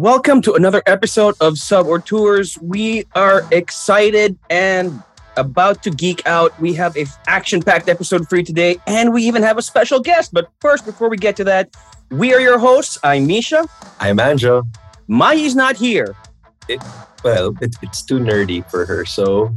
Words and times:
Welcome 0.00 0.40
to 0.48 0.56
another 0.56 0.80
episode 0.86 1.36
of 1.44 1.58
Sub 1.58 1.84
or 1.84 2.00
Tours. 2.00 2.56
We 2.64 3.04
are 3.12 3.44
excited 3.52 4.32
and 4.48 4.96
about 5.36 5.84
to 5.84 5.92
geek 5.92 6.24
out. 6.24 6.56
We 6.56 6.72
have 6.72 6.96
a 6.96 7.04
action-packed 7.28 7.84
episode 7.84 8.24
for 8.24 8.40
you 8.40 8.42
today, 8.42 8.80
and 8.88 9.12
we 9.12 9.28
even 9.28 9.44
have 9.44 9.60
a 9.60 9.62
special 9.62 10.00
guest. 10.00 10.32
But 10.32 10.48
first, 10.64 10.88
before 10.88 11.12
we 11.12 11.20
get 11.20 11.36
to 11.36 11.44
that, 11.52 11.76
we 12.08 12.32
are 12.32 12.40
your 12.40 12.56
hosts. 12.56 12.96
I'm 13.04 13.28
Misha. 13.28 13.68
I'm 14.00 14.16
Anjo. 14.16 14.64
Mayi's 15.06 15.52
not 15.52 15.76
here. 15.76 16.16
It, 16.64 16.80
well, 17.22 17.52
it, 17.60 17.76
it's 17.82 18.00
too 18.00 18.20
nerdy 18.20 18.64
for 18.70 18.86
her, 18.86 19.04
so 19.04 19.52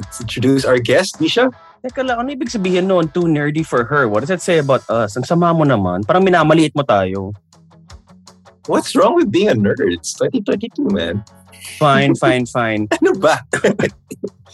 let's 0.00 0.18
introduce 0.18 0.64
our 0.64 0.78
guest, 0.78 1.20
Misha. 1.20 1.52
Teka 1.84 2.00
lang, 2.00 2.24
ano 2.24 2.32
ibig 2.32 2.48
sabihin 2.48 2.88
noon, 2.88 3.12
too 3.12 3.28
nerdy 3.28 3.60
for 3.60 3.84
her? 3.84 4.08
What 4.08 4.24
does 4.24 4.32
that 4.32 4.40
say 4.40 4.56
about 4.56 4.88
us? 4.88 5.20
Ang 5.20 5.28
sama 5.28 5.52
mo 5.52 5.68
naman. 5.68 6.08
Parang 6.08 6.24
minamaliit 6.24 6.72
mo 6.72 6.80
tayo. 6.80 7.36
What's 8.66 8.96
wrong 8.96 9.14
with 9.16 9.30
being 9.30 9.48
a 9.48 9.54
nerd? 9.54 9.76
It's 9.92 10.14
2022, 10.14 10.88
man. 10.88 11.24
Fine, 11.78 12.14
fine, 12.16 12.46
fine. 12.46 12.88
Ano 13.00 13.12
ba? 13.20 13.40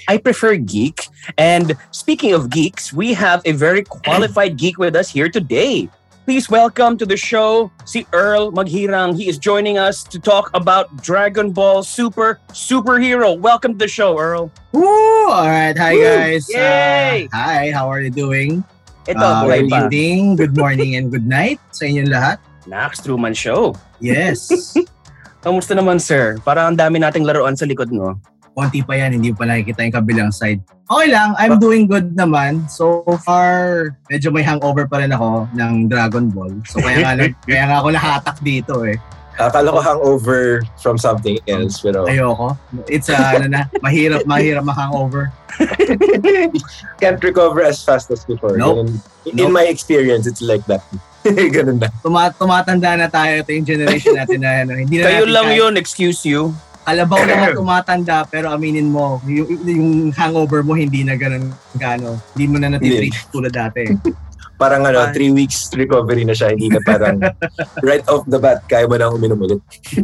I 0.08 0.18
prefer 0.18 0.56
geek. 0.56 1.06
And 1.38 1.76
speaking 1.90 2.32
of 2.34 2.50
geeks, 2.50 2.92
we 2.92 3.14
have 3.14 3.42
a 3.44 3.52
very 3.52 3.82
qualified 3.84 4.56
geek 4.56 4.78
with 4.78 4.96
us 4.96 5.10
here 5.10 5.28
today. 5.28 5.88
Please 6.26 6.50
welcome 6.50 6.98
to 6.98 7.06
the 7.06 7.16
show 7.16 7.70
si 7.86 8.06
Earl 8.12 8.50
Maghirang. 8.52 9.14
He 9.16 9.28
is 9.28 9.38
joining 9.38 9.78
us 9.78 10.02
to 10.10 10.18
talk 10.18 10.50
about 10.54 10.90
Dragon 11.02 11.50
Ball 11.50 11.82
Super 11.82 12.38
Superhero. 12.50 13.38
Welcome 13.38 13.78
to 13.78 13.86
the 13.86 13.88
show, 13.90 14.18
Earl. 14.18 14.50
Woo! 14.72 14.86
All 15.30 15.46
right, 15.46 15.74
hi 15.78 15.94
Woo! 15.94 16.02
guys. 16.02 16.46
Uh, 16.50 16.58
Yay! 16.58 17.28
hi, 17.32 17.70
how 17.70 17.86
are 17.86 18.00
you 18.02 18.10
doing? 18.10 18.62
Ito, 19.06 19.18
Uh, 19.18 19.46
good 19.46 19.70
evening, 19.70 20.34
good 20.36 20.54
morning, 20.58 20.94
and 20.98 21.10
good 21.10 21.26
night 21.26 21.58
sa 21.70 21.86
inyong 21.86 22.10
lahat. 22.10 22.38
Nax 22.68 23.00
Truman 23.00 23.32
Show. 23.32 23.72
Yes. 24.00 24.48
Kamusta 25.44 25.72
naman, 25.72 25.96
sir? 25.96 26.36
Parang 26.44 26.72
ang 26.72 26.76
dami 26.76 27.00
nating 27.00 27.24
laruan 27.24 27.56
sa 27.56 27.64
likod 27.64 27.88
mo. 27.88 28.20
Konti 28.52 28.84
pa 28.84 28.98
yan, 28.98 29.16
hindi 29.16 29.32
pa 29.32 29.48
nakikita 29.48 29.80
yung 29.86 29.94
kabilang 29.94 30.30
side. 30.34 30.60
Okay 30.90 31.08
lang, 31.08 31.32
I'm 31.38 31.56
doing 31.62 31.86
good 31.86 32.12
naman. 32.12 32.66
So 32.68 33.06
far, 33.24 33.88
medyo 34.10 34.28
may 34.34 34.42
hangover 34.42 34.84
pa 34.84 35.00
rin 35.00 35.14
ako 35.14 35.48
ng 35.54 35.88
Dragon 35.88 36.28
Ball. 36.28 36.52
So 36.68 36.82
kaya 36.82 36.98
nga, 37.00 37.12
lang- 37.16 37.38
kaya 37.48 37.64
nga 37.70 37.76
ako 37.80 37.88
nakatak 37.94 38.36
dito 38.42 38.74
eh. 38.84 38.98
Akala 39.40 39.72
ko 39.72 39.80
hangover 39.80 40.60
from 40.76 41.00
something 41.00 41.40
else, 41.48 41.80
pero 41.80 42.04
Ayoko. 42.04 42.58
It's 42.84 43.08
a, 43.08 43.16
ano 43.16 43.48
na, 43.48 43.64
mahirap, 43.80 44.28
mahirap 44.28 44.68
ma-hangover. 44.68 45.32
can't 47.00 47.22
recover 47.24 47.64
as 47.64 47.80
fast 47.80 48.10
as 48.12 48.24
before. 48.28 48.60
Nope. 48.60 48.84
Ganun. 48.84 48.88
In 49.24 49.48
Nope. 49.48 49.56
my 49.56 49.64
experience, 49.64 50.26
it's 50.28 50.42
like 50.44 50.66
that. 50.68 50.84
Ganun 51.56 51.78
na. 51.78 51.88
Tuma- 52.00 52.32
tumatanda 52.32 52.96
na 52.96 53.06
tayo, 53.06 53.44
ito 53.44 53.50
yung 53.52 53.66
generation 53.68 54.16
natin 54.16 54.38
na 54.40 54.64
ano, 54.64 54.72
hindi 54.76 55.00
na 55.00 55.04
Kayo 55.08 55.24
natin 55.24 55.34
lang 55.34 55.46
kaya- 55.52 55.58
yun, 55.60 55.72
excuse 55.76 56.20
you. 56.24 56.52
Kalabaw 56.80 57.20
na 57.28 57.52
tumatanda 57.60 58.24
pero 58.26 58.48
aminin 58.50 58.88
mo, 58.88 59.20
yung, 59.28 59.48
yung 59.68 59.90
hangover 60.16 60.64
mo 60.64 60.72
hindi 60.74 61.04
na 61.04 61.14
ganun 61.14 61.52
gano. 61.76 62.16
Hindi 62.34 62.44
mo 62.48 62.56
na 62.56 62.72
natitreat 62.72 63.30
tulad 63.30 63.52
dati. 63.52 63.84
Parang 64.60 64.84
ano, 64.84 65.08
Fine. 65.08 65.14
three 65.16 65.32
weeks 65.32 65.72
recovery 65.72 66.20
na 66.28 66.36
siya. 66.36 66.52
Hindi 66.52 66.68
na 66.68 66.84
parang 66.84 67.16
right 67.88 68.04
off 68.12 68.28
the 68.28 68.36
bat, 68.36 68.60
kaya 68.68 68.84
mo 68.84 69.00
na 69.00 69.08
uminom 69.08 69.40
ulit. 69.40 69.56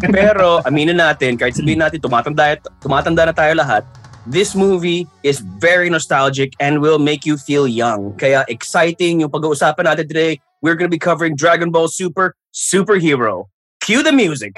Pero 0.08 0.64
aminin 0.64 0.96
natin, 0.96 1.36
kahit 1.36 1.60
sabihin 1.60 1.76
natin 1.76 2.00
tumatanda, 2.00 2.56
tumatanda 2.80 3.28
na 3.28 3.36
tayo 3.36 3.52
lahat, 3.52 3.84
this 4.24 4.56
movie 4.56 5.04
is 5.20 5.44
very 5.60 5.92
nostalgic 5.92 6.56
and 6.56 6.80
will 6.80 6.96
make 6.96 7.28
you 7.28 7.36
feel 7.36 7.68
young. 7.68 8.16
Kaya 8.16 8.48
exciting 8.48 9.20
yung 9.20 9.28
pag-uusapan 9.28 9.92
natin 9.92 10.08
today. 10.08 10.40
We're 10.62 10.74
gonna 10.74 10.88
be 10.88 10.98
covering 10.98 11.36
Dragon 11.36 11.70
Ball 11.70 11.88
Super 11.88 12.34
Superhero. 12.54 13.46
Cue 13.80 14.02
the 14.02 14.12
music. 14.12 14.56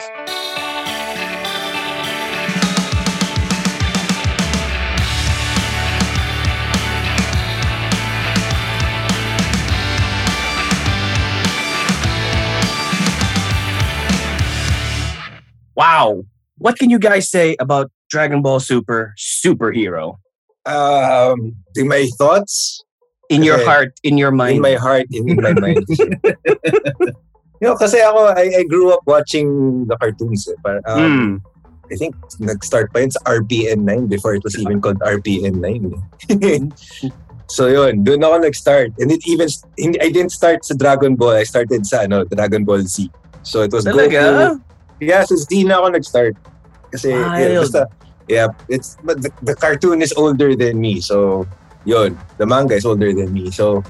Wow. 15.78 16.25
What 16.56 16.77
can 16.77 16.91
you 16.91 16.99
guys 16.99 17.31
say 17.31 17.55
about 17.61 17.91
Dragon 18.11 18.43
Ball 18.43 18.59
Super 18.59 19.15
Superhero? 19.17 20.19
Um, 20.67 21.55
my 21.77 22.09
thoughts, 22.19 22.83
In 23.28 23.43
your 23.44 23.61
heart, 23.65 23.93
in 24.03 24.16
your 24.16 24.31
mind. 24.31 24.56
in 24.56 24.62
my 24.62 24.75
heart, 24.75 25.06
in, 25.12 25.28
in 25.28 25.37
my 25.37 25.53
mind. 25.53 25.84
you 27.61 27.65
know, 27.65 27.77
kasi 27.77 28.00
ako, 28.00 28.33
I, 28.33 28.50
I 28.59 28.62
grew 28.65 28.93
up 28.93 29.05
watching 29.05 29.84
the 29.87 29.97
cartoons. 29.97 30.49
Eh. 30.49 30.56
Um, 30.89 31.43
Mm. 31.89 31.93
I 31.93 31.97
think 31.97 32.12
nag-start 32.37 32.93
pa 32.93 33.00
yun 33.00 33.11
sa 33.11 33.21
RPN 33.25 33.89
9 33.89 34.12
before 34.12 34.37
it 34.37 34.44
was 34.44 34.53
even 34.61 34.77
called 34.81 35.00
RPN 35.00 35.56
9. 35.65 35.97
eh. 36.44 36.61
so 37.49 37.65
yun, 37.65 38.05
doon 38.05 38.21
ako 38.21 38.44
nag-start. 38.44 38.93
And 39.00 39.09
it 39.09 39.25
even, 39.25 39.49
I 40.00 40.12
didn't 40.12 40.37
start 40.37 40.65
sa 40.69 40.77
Dragon 40.77 41.16
Ball. 41.16 41.41
I 41.41 41.49
started 41.49 41.89
sa 41.89 42.05
ano, 42.05 42.25
Dragon 42.28 42.65
Ball 42.65 42.84
Z. 42.84 43.09
So 43.41 43.65
it 43.65 43.72
was 43.72 43.89
Talaga? 43.89 44.56
Goku. 44.56 44.60
Yeah, 45.00 45.25
sa 45.25 45.37
Z 45.37 45.49
na 45.65 45.81
ako 45.81 45.97
nag-start. 45.97 46.37
Kasi, 46.93 47.12
yeah, 47.16 47.60
basta, 47.60 47.89
yeah, 48.28 48.49
it's, 48.69 48.97
but 49.05 49.21
the, 49.25 49.33
the 49.41 49.56
cartoon 49.56 50.00
is 50.05 50.12
older 50.12 50.56
than 50.56 50.81
me. 50.81 51.00
So, 51.00 51.49
yun, 51.88 52.21
the 52.37 52.44
manga 52.44 52.76
is 52.76 52.84
older 52.84 53.09
than 53.16 53.32
me. 53.32 53.49
So, 53.49 53.81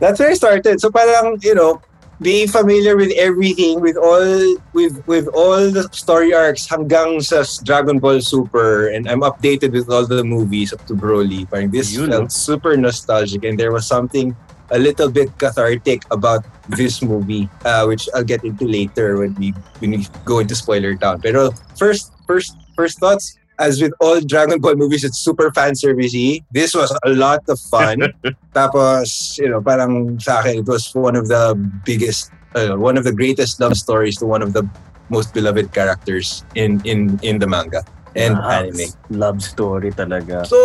that's 0.00 0.18
where 0.18 0.32
I 0.32 0.34
started. 0.34 0.80
So 0.80 0.90
parang, 0.90 1.38
you 1.44 1.54
know, 1.54 1.80
being 2.20 2.48
familiar 2.48 2.96
with 2.96 3.12
everything, 3.14 3.80
with 3.80 3.96
all 3.96 4.56
with 4.72 4.98
with 5.06 5.28
all 5.30 5.70
the 5.70 5.86
story 5.94 6.34
arcs 6.34 6.66
hanggang 6.66 7.22
sa 7.22 7.46
Dragon 7.62 8.02
Ball 8.02 8.18
Super, 8.18 8.88
and 8.90 9.06
I'm 9.06 9.22
updated 9.22 9.70
with 9.74 9.90
all 9.90 10.06
the 10.06 10.24
movies 10.26 10.72
up 10.72 10.82
to 10.90 10.94
Broly. 10.94 11.46
Parang 11.46 11.70
this 11.70 11.94
Yun, 11.94 12.10
felt 12.10 12.32
super 12.32 12.74
nostalgic, 12.74 13.44
and 13.44 13.54
there 13.54 13.70
was 13.70 13.86
something 13.86 14.34
a 14.72 14.78
little 14.78 15.10
bit 15.10 15.28
cathartic 15.36 16.02
about 16.10 16.46
this 16.66 17.02
movie, 17.02 17.50
uh, 17.66 17.84
which 17.84 18.08
I'll 18.14 18.24
get 18.24 18.42
into 18.42 18.64
later 18.64 19.18
when 19.18 19.34
we 19.38 19.54
when 19.78 19.94
we 19.98 20.06
go 20.24 20.42
into 20.42 20.54
spoiler 20.54 20.94
town. 20.94 21.20
Pero 21.20 21.54
first, 21.76 22.14
first, 22.26 22.56
first 22.74 22.98
thoughts. 22.98 23.38
As 23.58 23.80
with 23.80 23.92
all 24.00 24.20
Dragon 24.20 24.60
Ball 24.60 24.74
movies, 24.74 25.04
it's 25.04 25.18
super 25.18 25.52
fan 25.52 25.72
servicey. 25.72 26.42
This 26.50 26.74
was 26.74 26.90
a 27.04 27.10
lot 27.10 27.44
of 27.48 27.60
fun. 27.60 28.00
Tapos, 28.56 29.38
you 29.38 29.48
know, 29.48 29.60
parang 29.60 30.20
sa 30.20 30.40
akin, 30.40 30.64
it 30.64 30.68
was 30.68 30.88
one 30.94 31.14
of 31.16 31.28
the 31.28 31.54
biggest, 31.84 32.32
uh, 32.56 32.74
one 32.76 32.96
of 32.96 33.04
the 33.04 33.12
greatest 33.12 33.60
love 33.60 33.76
stories 33.76 34.16
to 34.18 34.26
one 34.26 34.42
of 34.42 34.52
the 34.52 34.64
most 35.10 35.34
beloved 35.34 35.72
characters 35.76 36.42
in 36.56 36.80
in 36.88 37.20
in 37.20 37.36
the 37.36 37.46
manga 37.46 37.84
and 38.16 38.36
Ah, 38.36 38.64
anime. 38.64 38.88
Love 39.12 39.40
story 39.44 39.92
talaga. 39.92 40.44
So, 40.48 40.56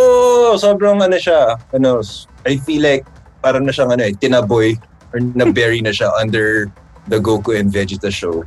sobrang 0.59 0.99
ano 1.03 1.15
siya, 1.19 1.59
ano, 1.75 2.03
I 2.47 2.57
feel 2.63 2.83
like 2.83 3.03
parang 3.43 3.67
na 3.67 3.71
siyang 3.71 3.95
ano 3.95 4.03
eh, 4.03 4.15
tinaboy 4.15 4.75
or 5.15 5.19
na-bury 5.19 5.79
na 5.83 5.91
siya 5.91 6.11
under 6.21 6.71
the 7.07 7.19
Goku 7.19 7.55
and 7.55 7.71
Vegeta 7.71 8.11
show. 8.11 8.43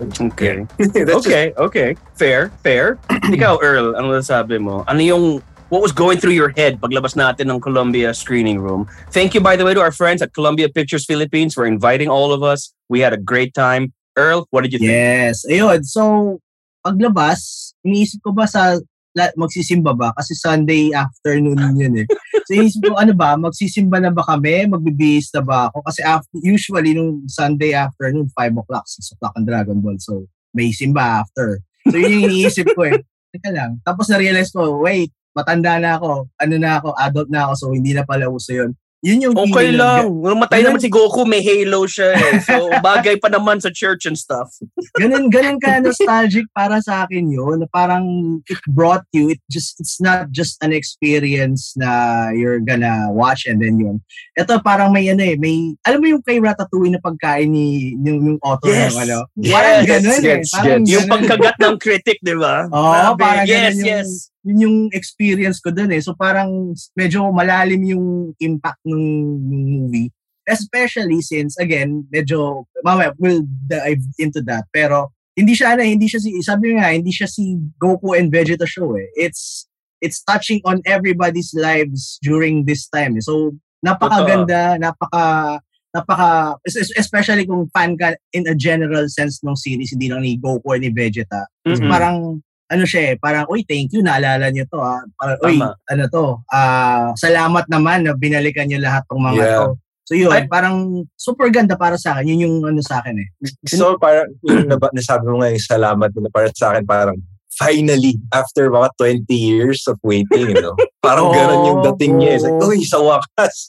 Okay. 0.00 0.66
That's 0.78 0.94
just- 0.94 1.26
okay, 1.26 1.52
okay. 1.58 1.96
Fair, 2.14 2.50
fair. 2.62 2.98
Ikaw, 3.34 3.58
Earl, 3.62 3.96
ano 3.98 4.20
sabi 4.20 4.58
mo? 4.58 4.84
Ano 4.86 5.00
yung 5.02 5.24
what 5.68 5.82
was 5.82 5.92
going 5.92 6.16
through 6.18 6.32
your 6.32 6.48
head 6.56 6.80
paglabas 6.80 7.12
natin 7.12 7.50
ng 7.50 7.60
Columbia 7.60 8.14
screening 8.14 8.58
room? 8.62 8.86
Thank 9.10 9.34
you, 9.34 9.40
by 9.40 9.56
the 9.56 9.64
way, 9.66 9.74
to 9.74 9.80
our 9.82 9.92
friends 9.92 10.22
at 10.22 10.32
Columbia 10.32 10.68
Pictures 10.68 11.04
Philippines 11.04 11.52
for 11.54 11.66
inviting 11.66 12.08
all 12.08 12.32
of 12.32 12.42
us. 12.42 12.72
We 12.88 13.00
had 13.00 13.12
a 13.12 13.20
great 13.20 13.52
time. 13.54 13.92
Earl, 14.16 14.46
what 14.50 14.62
did 14.62 14.72
you 14.72 14.78
think? 14.78 14.90
Yes. 14.90 15.46
Ayun. 15.46 15.84
So, 15.86 16.38
paglabas, 16.82 17.70
iniisip 17.86 18.18
ko 18.22 18.32
ba 18.34 18.46
sa 18.50 18.78
la- 19.14 19.34
magsisimba 19.38 19.94
ba? 19.94 20.10
Kasi 20.18 20.34
Sunday 20.34 20.90
afternoon 20.90 21.58
yun 21.78 22.02
eh. 22.02 22.06
So, 22.48 22.56
iniisip 22.56 22.80
ko, 22.80 22.96
ano 22.96 23.12
ba? 23.12 23.36
Magsisimba 23.36 24.00
na 24.00 24.08
ba 24.08 24.24
kami? 24.24 24.64
Magbibihis 24.72 25.28
na 25.36 25.44
ba 25.44 25.68
ako? 25.68 25.84
Kasi 25.84 26.00
after, 26.00 26.32
usually, 26.40 26.96
nung 26.96 27.28
Sunday 27.28 27.76
afternoon, 27.76 28.32
5 28.32 28.64
o'clock, 28.64 28.88
6 28.88 29.12
o'clock 29.12 29.36
ang 29.36 29.44
Dragon 29.44 29.76
Ball. 29.76 30.00
So, 30.00 30.24
may 30.56 30.72
simba 30.72 31.20
after. 31.20 31.60
So, 31.92 32.00
yun 32.00 32.16
yung 32.16 32.32
iniisip 32.32 32.72
ko 32.72 32.88
eh. 32.88 33.04
Teka 33.36 33.52
lang. 33.52 33.84
Tapos 33.84 34.08
na-realize 34.08 34.48
ko, 34.48 34.80
wait, 34.80 35.12
matanda 35.36 35.76
na 35.76 36.00
ako. 36.00 36.32
Ano 36.40 36.54
na 36.56 36.80
ako, 36.80 36.96
adult 36.96 37.28
na 37.28 37.44
ako. 37.44 37.52
So, 37.60 37.66
hindi 37.76 37.92
na 37.92 38.08
pala 38.08 38.32
uso 38.32 38.56
yun. 38.56 38.72
Yun 38.98 39.30
yung 39.30 39.34
Okay 39.38 39.70
lang. 39.70 40.10
Nung 40.10 40.42
matay 40.42 40.58
Ganun- 40.58 40.74
naman 40.74 40.82
si 40.82 40.90
Goku, 40.90 41.22
may 41.22 41.38
halo 41.38 41.86
siya 41.86 42.12
eh. 42.12 42.42
So, 42.42 42.66
bagay 42.82 43.22
pa 43.22 43.30
naman 43.30 43.62
sa 43.62 43.70
church 43.70 44.04
and 44.04 44.18
stuff. 44.18 44.50
ganun 44.98 45.30
ganun 45.30 45.62
ka 45.62 45.78
nostalgic 45.78 46.50
para 46.50 46.82
sa 46.82 47.06
akin 47.06 47.30
yun 47.30 47.62
na 47.62 47.68
parang 47.70 48.02
it 48.44 48.58
brought 48.66 49.06
you 49.12 49.30
it 49.30 49.38
just 49.46 49.78
it's 49.78 50.02
not 50.02 50.26
just 50.30 50.58
an 50.58 50.74
experience 50.74 51.74
na 51.76 51.88
you're 52.32 52.58
gonna 52.58 53.06
watch 53.08 53.46
and 53.46 53.62
then 53.62 53.78
yun 53.78 54.02
ito 54.34 54.58
parang 54.60 54.90
may 54.90 55.06
ano 55.06 55.22
eh 55.22 55.38
may 55.38 55.78
alam 55.86 56.02
mo 56.02 56.06
yung 56.08 56.24
kay 56.24 56.42
Ratatouille 56.42 56.90
na 56.90 56.98
pagkain 56.98 57.46
ni 57.46 57.94
yung, 57.96 58.18
yung 58.26 58.38
author 58.42 58.66
Yes. 58.68 58.90
ng 58.90 58.98
ano 59.04 59.18
Yes. 59.36 59.52
parang 59.54 59.78
ganun 59.86 60.10
eh 60.10 60.22
Gets, 60.24 60.50
parang. 60.50 60.82
Yung 60.82 61.06
ganun. 61.06 61.12
pagkagat 61.14 61.56
ng 61.60 61.76
critic, 61.78 62.18
di 62.20 62.34
ba? 62.34 62.56
Oo, 62.66 62.90
Grabe. 62.90 63.20
parang 63.20 63.46
yes, 63.46 63.54
ganun 63.54 63.78
yung, 63.78 63.86
yes. 63.86 64.08
Yun 64.48 64.64
yung 64.64 64.78
experience 64.96 65.60
ko 65.60 65.68
dun 65.68 65.92
eh. 65.92 66.00
So 66.00 66.16
parang 66.16 66.72
medyo 66.96 67.28
malalim 67.28 67.84
yung 67.84 68.06
impact 68.40 68.80
ng, 68.88 69.04
movie. 69.44 70.08
Especially 70.48 71.20
since, 71.20 71.60
again, 71.60 72.08
medyo, 72.08 72.64
mamaya, 72.80 73.12
we'll 73.20 73.44
dive 73.68 74.00
into 74.16 74.40
that. 74.48 74.64
Pero 74.72 75.12
hindi 75.36 75.52
siya 75.54 75.76
na 75.76 75.84
hindi 75.84 76.10
siya 76.10 76.18
si 76.18 76.34
sabi 76.42 76.74
nga 76.74 76.90
hindi 76.90 77.14
siya 77.14 77.30
si 77.30 77.54
Goku 77.78 78.18
and 78.18 78.34
Vegeta 78.34 78.66
show 78.66 78.98
eh. 78.98 79.06
It's 79.14 79.70
it's 80.02 80.18
touching 80.26 80.58
on 80.66 80.82
everybody's 80.82 81.54
lives 81.54 82.18
during 82.26 82.66
this 82.66 82.90
time. 82.90 83.14
eh. 83.14 83.22
So 83.22 83.54
napakaganda, 83.86 84.82
napaka 84.82 85.60
napaka 85.94 86.58
es- 86.66 86.90
especially 86.98 87.46
kung 87.46 87.70
fan 87.70 87.94
ka 87.94 88.18
in 88.34 88.50
a 88.50 88.54
general 88.58 89.06
sense 89.06 89.38
ng 89.46 89.54
series 89.54 89.94
hindi 89.94 90.10
lang 90.10 90.26
ni 90.26 90.34
Goku 90.42 90.66
or 90.66 90.82
ni 90.82 90.90
Vegeta. 90.90 91.46
Mm-mm. 91.62 91.86
Parang 91.86 92.42
ano 92.68 92.84
siya 92.84 93.12
eh, 93.12 93.14
parang, 93.16 93.48
uy, 93.48 93.64
thank 93.64 93.92
you, 93.96 94.04
naalala 94.04 94.52
niyo 94.52 94.68
to 94.68 94.76
ah. 94.78 95.00
Parang, 95.16 95.38
uy, 95.40 95.56
Tama. 95.56 95.68
ano 95.88 96.04
to, 96.08 96.24
ah, 96.52 97.10
salamat 97.16 97.64
naman 97.66 98.04
na 98.04 98.12
binalikan 98.12 98.68
niyo 98.68 98.80
lahat 98.84 99.04
ng 99.08 99.20
mga 99.24 99.36
Yeah. 99.40 99.58
to. 99.58 99.68
So 100.08 100.12
yun, 100.16 100.32
Ay- 100.32 100.48
parang 100.48 101.04
super 101.20 101.52
ganda 101.52 101.76
para 101.76 102.00
sa 102.00 102.16
akin. 102.16 102.32
Yun 102.32 102.40
yung 102.48 102.56
ano 102.64 102.80
sa 102.80 103.04
akin 103.04 103.16
eh. 103.20 103.28
So, 103.68 104.00
parang, 104.00 104.32
yung 104.40 104.64
nasabi 104.96 105.28
mo 105.28 105.44
nga 105.44 105.52
yung 105.52 105.60
salamat 105.68 106.08
nila 106.16 106.28
para 106.32 106.48
sa 106.56 106.72
akin, 106.72 106.84
parang, 106.88 107.16
finally, 107.52 108.16
after 108.32 108.70
mga 108.72 108.88
20 108.96 109.28
years 109.32 109.84
of 109.84 110.00
waiting, 110.00 110.52
you 110.52 110.60
know, 110.62 110.72
parang 111.04 111.28
Oo, 111.28 111.34
ganun 111.36 111.60
yung 111.68 111.80
dating 111.92 112.20
niya. 112.24 112.40
It's 112.40 112.44
like, 112.48 112.56
uy, 112.56 112.80
sa 112.88 113.00
wakas. 113.04 113.68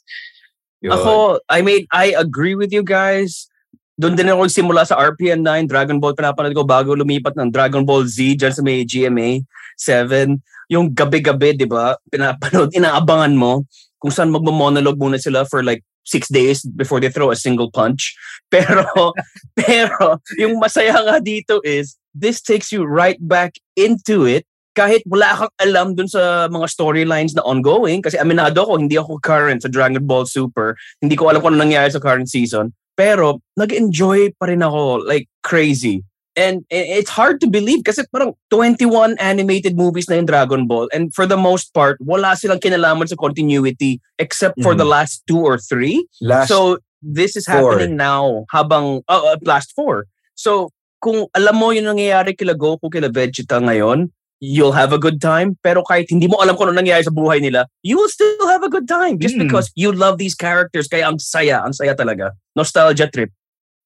Yun. 0.80 0.96
Ako, 0.96 1.14
I 1.52 1.60
mean, 1.60 1.84
I 1.92 2.16
agree 2.16 2.56
with 2.56 2.72
you 2.72 2.88
guys. 2.88 3.52
Doon 4.00 4.16
din 4.16 4.32
ako 4.32 4.48
simula 4.48 4.88
sa 4.88 4.96
RPN 4.96 5.44
9, 5.44 5.68
Dragon 5.68 6.00
Ball, 6.00 6.16
pinapanood 6.16 6.56
ko 6.56 6.64
bago 6.64 6.96
lumipat 6.96 7.36
ng 7.36 7.52
Dragon 7.52 7.84
Ball 7.84 8.08
Z 8.08 8.40
dyan 8.40 8.56
sa 8.56 8.64
may 8.64 8.88
GMA 8.88 9.44
7. 9.76 10.40
Yung 10.72 10.88
gabi-gabi, 10.96 11.52
di 11.52 11.68
ba? 11.68 12.00
Pinapanood, 12.08 12.72
inaabangan 12.72 13.36
mo 13.36 13.68
kung 14.00 14.08
saan 14.08 14.32
magmo-monologue 14.32 14.96
muna 14.96 15.20
sila 15.20 15.44
for 15.44 15.68
like 15.68 15.84
six 16.08 16.32
days 16.32 16.64
before 16.64 17.04
they 17.04 17.12
throw 17.12 17.28
a 17.28 17.36
single 17.36 17.68
punch. 17.76 18.16
Pero, 18.50 19.14
pero, 19.54 20.18
yung 20.42 20.58
masaya 20.58 20.98
nga 21.06 21.22
dito 21.22 21.62
is, 21.62 22.02
this 22.18 22.42
takes 22.42 22.74
you 22.74 22.82
right 22.82 23.22
back 23.22 23.54
into 23.78 24.26
it 24.26 24.42
kahit 24.74 25.04
wala 25.06 25.36
kang 25.36 25.54
alam 25.60 25.88
dun 25.94 26.08
sa 26.08 26.48
mga 26.48 26.66
storylines 26.72 27.38
na 27.38 27.44
ongoing, 27.44 28.00
kasi 28.00 28.16
aminado 28.16 28.64
ako, 28.64 28.80
hindi 28.80 28.96
ako 28.96 29.20
current 29.20 29.62
sa 29.62 29.70
Dragon 29.70 30.02
Ball 30.02 30.24
Super, 30.24 30.74
hindi 31.04 31.20
ko 31.20 31.28
alam 31.28 31.44
kung 31.44 31.54
ano 31.54 31.62
nangyayari 31.62 31.92
sa 31.92 32.02
current 32.02 32.32
season, 32.32 32.72
pero 33.00 33.40
nag-enjoy 33.56 34.36
pa 34.36 34.52
rin 34.52 34.60
ako 34.60 35.08
like 35.08 35.32
crazy. 35.40 36.04
And 36.36 36.64
i- 36.68 37.00
it's 37.00 37.12
hard 37.12 37.40
to 37.40 37.48
believe 37.48 37.84
kasi 37.84 38.04
parang 38.12 38.36
21 38.52 39.16
animated 39.20 39.80
movies 39.80 40.12
na 40.12 40.20
yung 40.20 40.28
Dragon 40.28 40.68
Ball 40.68 40.92
and 40.92 41.12
for 41.16 41.24
the 41.24 41.40
most 41.40 41.72
part, 41.72 41.96
wala 42.04 42.36
silang 42.36 42.60
kinalaman 42.60 43.08
sa 43.08 43.16
continuity 43.16 44.04
except 44.20 44.60
for 44.60 44.76
Mhm. 44.76 44.80
the 44.84 44.88
last 44.88 45.24
two 45.24 45.40
or 45.40 45.56
three. 45.56 46.04
Last, 46.20 46.52
So 46.52 46.80
this 47.00 47.40
is 47.40 47.48
four. 47.48 47.72
happening 47.72 47.96
now 47.96 48.44
habang 48.52 49.00
uh, 49.08 49.40
last 49.44 49.72
four. 49.72 50.08
So 50.36 50.72
kung 51.00 51.32
alam 51.32 51.56
mo 51.56 51.72
yung 51.72 51.88
nangyayari 51.88 52.36
kila 52.36 52.56
Goku, 52.56 52.92
kila 52.92 53.08
Vegeta 53.08 53.60
ngayon, 53.64 54.12
you'll 54.40 54.72
have 54.76 54.92
a 54.92 55.00
good 55.00 55.20
time. 55.20 55.56
Pero 55.64 55.84
kahit 55.84 56.08
hindi 56.10 56.28
mo 56.28 56.40
alam 56.40 56.56
kung 56.56 56.72
ano 56.72 56.80
nangyayari 56.80 57.04
sa 57.04 57.12
buhay 57.12 57.40
nila, 57.40 57.68
you 57.84 57.96
will 58.00 58.10
still 58.10 58.48
have 58.48 58.64
a 58.64 58.72
good 58.72 58.88
time 58.88 59.20
just 59.20 59.36
Mm. 59.36 59.48
because 59.48 59.68
you 59.76 59.92
love 59.92 60.18
these 60.18 60.36
characters. 60.36 60.88
Kaya 60.88 61.08
ang 61.12 61.20
saya, 61.20 61.60
ang 61.64 61.76
saya 61.76 61.94
talaga. 61.96 62.32
Nostalgia 62.56 63.08
trip. 63.12 63.30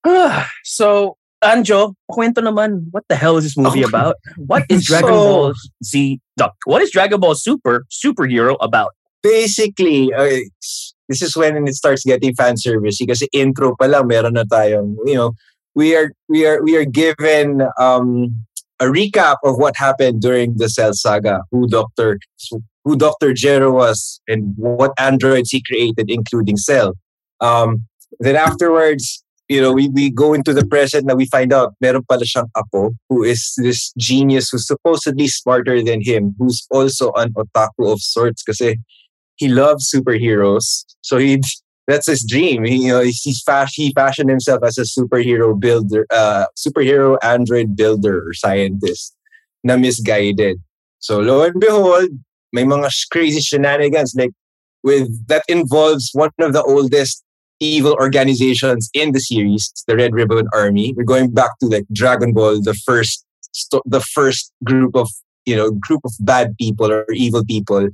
Ah, 0.06 0.46
so, 0.64 1.18
Anjo, 1.44 1.96
kwento 2.08 2.40
naman, 2.40 2.88
what 2.96 3.04
the 3.12 3.16
hell 3.20 3.36
is 3.36 3.44
this 3.44 3.58
movie 3.60 3.84
Okay. 3.84 3.92
about? 3.92 4.16
What 4.48 4.64
is 4.72 4.86
Dragon 4.90 5.12
So- 5.12 5.20
Ball 5.28 5.54
Z? 5.84 6.20
Duck? 6.40 6.56
What 6.64 6.80
is 6.82 6.90
Dragon 6.92 7.20
Ball 7.20 7.36
Super 7.36 7.84
superhero 7.92 8.56
about? 8.64 8.94
basically, 9.24 10.12
uh, 10.12 10.44
this 11.08 11.22
is 11.24 11.32
when 11.36 11.56
it 11.66 11.74
starts 11.80 12.04
getting 12.04 12.36
fan 12.36 12.58
service 12.60 13.00
kasi 13.08 13.24
intro 13.32 13.72
pa 13.80 13.88
lang 13.88 14.04
meron 14.12 14.36
na 14.36 14.44
tayong, 14.44 15.00
you 15.08 15.16
know, 15.16 15.32
we 15.74 15.96
are 15.96 16.12
we 16.28 16.44
are 16.46 16.60
we 16.60 16.76
are 16.76 16.84
given 16.84 17.64
um 17.80 18.36
a 18.80 18.86
recap 18.86 19.38
of 19.44 19.58
what 19.58 19.76
happened 19.78 20.22
during 20.22 20.58
the 20.58 20.70
Cell 20.70 20.94
saga, 20.94 21.42
who 21.52 21.68
Doctor 21.68 22.20
who 22.84 22.98
Dr. 22.98 23.34
Jero 23.34 23.74
was 23.74 24.20
and 24.28 24.54
what 24.58 24.92
androids 24.98 25.52
he 25.52 25.62
created 25.62 26.10
including 26.10 26.58
Cell. 26.58 26.96
Um 27.40 27.86
then 28.20 28.36
afterwards, 28.36 29.24
you 29.50 29.62
know, 29.62 29.74
we, 29.74 29.90
we 29.90 30.10
go 30.10 30.34
into 30.34 30.54
the 30.54 30.66
present 30.66 31.10
and 31.10 31.18
we 31.18 31.26
find 31.26 31.52
out 31.52 31.74
meron 31.82 32.04
pala 32.10 32.24
siyang 32.24 32.50
apo 32.56 32.92
who 33.10 33.24
is 33.24 33.54
this 33.58 33.92
genius 33.98 34.50
who's 34.50 34.68
supposedly 34.68 35.28
smarter 35.28 35.84
than 35.84 36.02
him, 36.02 36.36
who's 36.38 36.66
also 36.72 37.12
an 37.14 37.34
otaku 37.34 37.92
of 37.92 38.02
sorts 38.02 38.44
kasi 38.44 38.78
he 39.36 39.48
loves 39.48 39.92
superheroes. 39.92 40.86
So 41.02 41.18
he 41.18 41.42
that's 41.88 42.08
his 42.08 42.24
dream. 42.24 42.64
He, 42.64 42.86
you 42.86 42.90
know, 42.90 43.02
he's 43.02 43.42
fash, 43.46 43.76
he 43.76 43.92
fashioned 43.94 44.30
himself 44.30 44.64
as 44.64 44.78
a 44.78 44.84
superhero 44.84 45.60
builder, 45.60 46.06
uh, 46.10 46.46
superhero 46.58 47.18
android 47.22 47.76
builder 47.76 48.28
or 48.28 48.34
scientist 48.34 49.16
na 49.64 49.78
misguided. 49.78 50.62
So 51.00 51.20
lo 51.20 51.44
and 51.44 51.60
behold, 51.60 52.10
may 52.52 52.64
mga 52.64 52.90
crazy 53.12 53.42
shenanigans 53.42 54.16
like 54.16 54.32
with 54.84 55.28
that 55.28 55.44
involves 55.48 56.10
one 56.14 56.32
of 56.40 56.54
the 56.54 56.64
oldest 56.64 57.24
evil 57.60 57.94
organizations 57.94 58.90
in 58.94 59.14
the 59.14 59.20
series, 59.20 59.72
the 59.88 59.96
Red 59.96 60.14
Ribbon 60.14 60.48
Army. 60.54 60.94
We're 60.96 61.04
going 61.04 61.32
back 61.32 61.52
to 61.60 61.68
like 61.68 61.86
Dragon 61.92 62.34
Ball, 62.34 62.62
the 62.62 62.74
first 62.74 63.26
sto- 63.52 63.84
the 63.86 64.02
first 64.02 64.52
group 64.64 64.96
of 64.96 65.10
you 65.46 65.56
know 65.56 65.72
group 65.72 66.02
of 66.06 66.14
bad 66.20 66.56
people 66.58 66.92
or 66.92 67.06
evil 67.12 67.44
people 67.46 67.90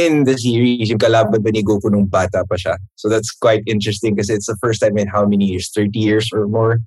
in 0.00 0.24
the 0.24 0.38
series, 0.38 0.90
yung 0.90 0.98
kalaban 0.98 1.42
ba 1.42 1.50
ni 1.50 1.62
Goku 1.62 1.90
nung 1.90 2.06
bata 2.06 2.42
pa 2.48 2.56
siya. 2.56 2.78
So 2.96 3.08
that's 3.08 3.30
quite 3.30 3.62
interesting 3.66 4.14
because 4.14 4.30
it's 4.30 4.46
the 4.46 4.58
first 4.58 4.80
time 4.80 4.98
in 4.98 5.06
how 5.06 5.26
many 5.26 5.46
years? 5.46 5.70
30 5.70 5.98
years 5.98 6.30
or 6.32 6.46
more 6.46 6.80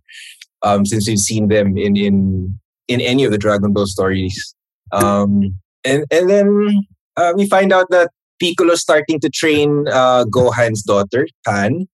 um, 0.63 0.85
since 0.85 1.07
we've 1.07 1.19
seen 1.19 1.47
them 1.47 1.77
in 1.77 1.95
in 1.95 2.57
in 2.87 3.01
any 3.01 3.23
of 3.23 3.31
the 3.31 3.37
Dragon 3.37 3.73
Ball 3.73 3.85
stories. 3.85 4.55
Um, 4.91 5.59
and 5.83 6.05
and 6.11 6.29
then 6.29 6.87
uh, 7.15 7.33
we 7.35 7.47
find 7.47 7.73
out 7.73 7.89
that 7.89 8.11
Piccolo's 8.39 8.81
starting 8.81 9.19
to 9.19 9.29
train 9.29 9.87
uh, 9.87 10.25
Gohan's 10.25 10.83
daughter, 10.83 11.27
Pan. 11.45 11.87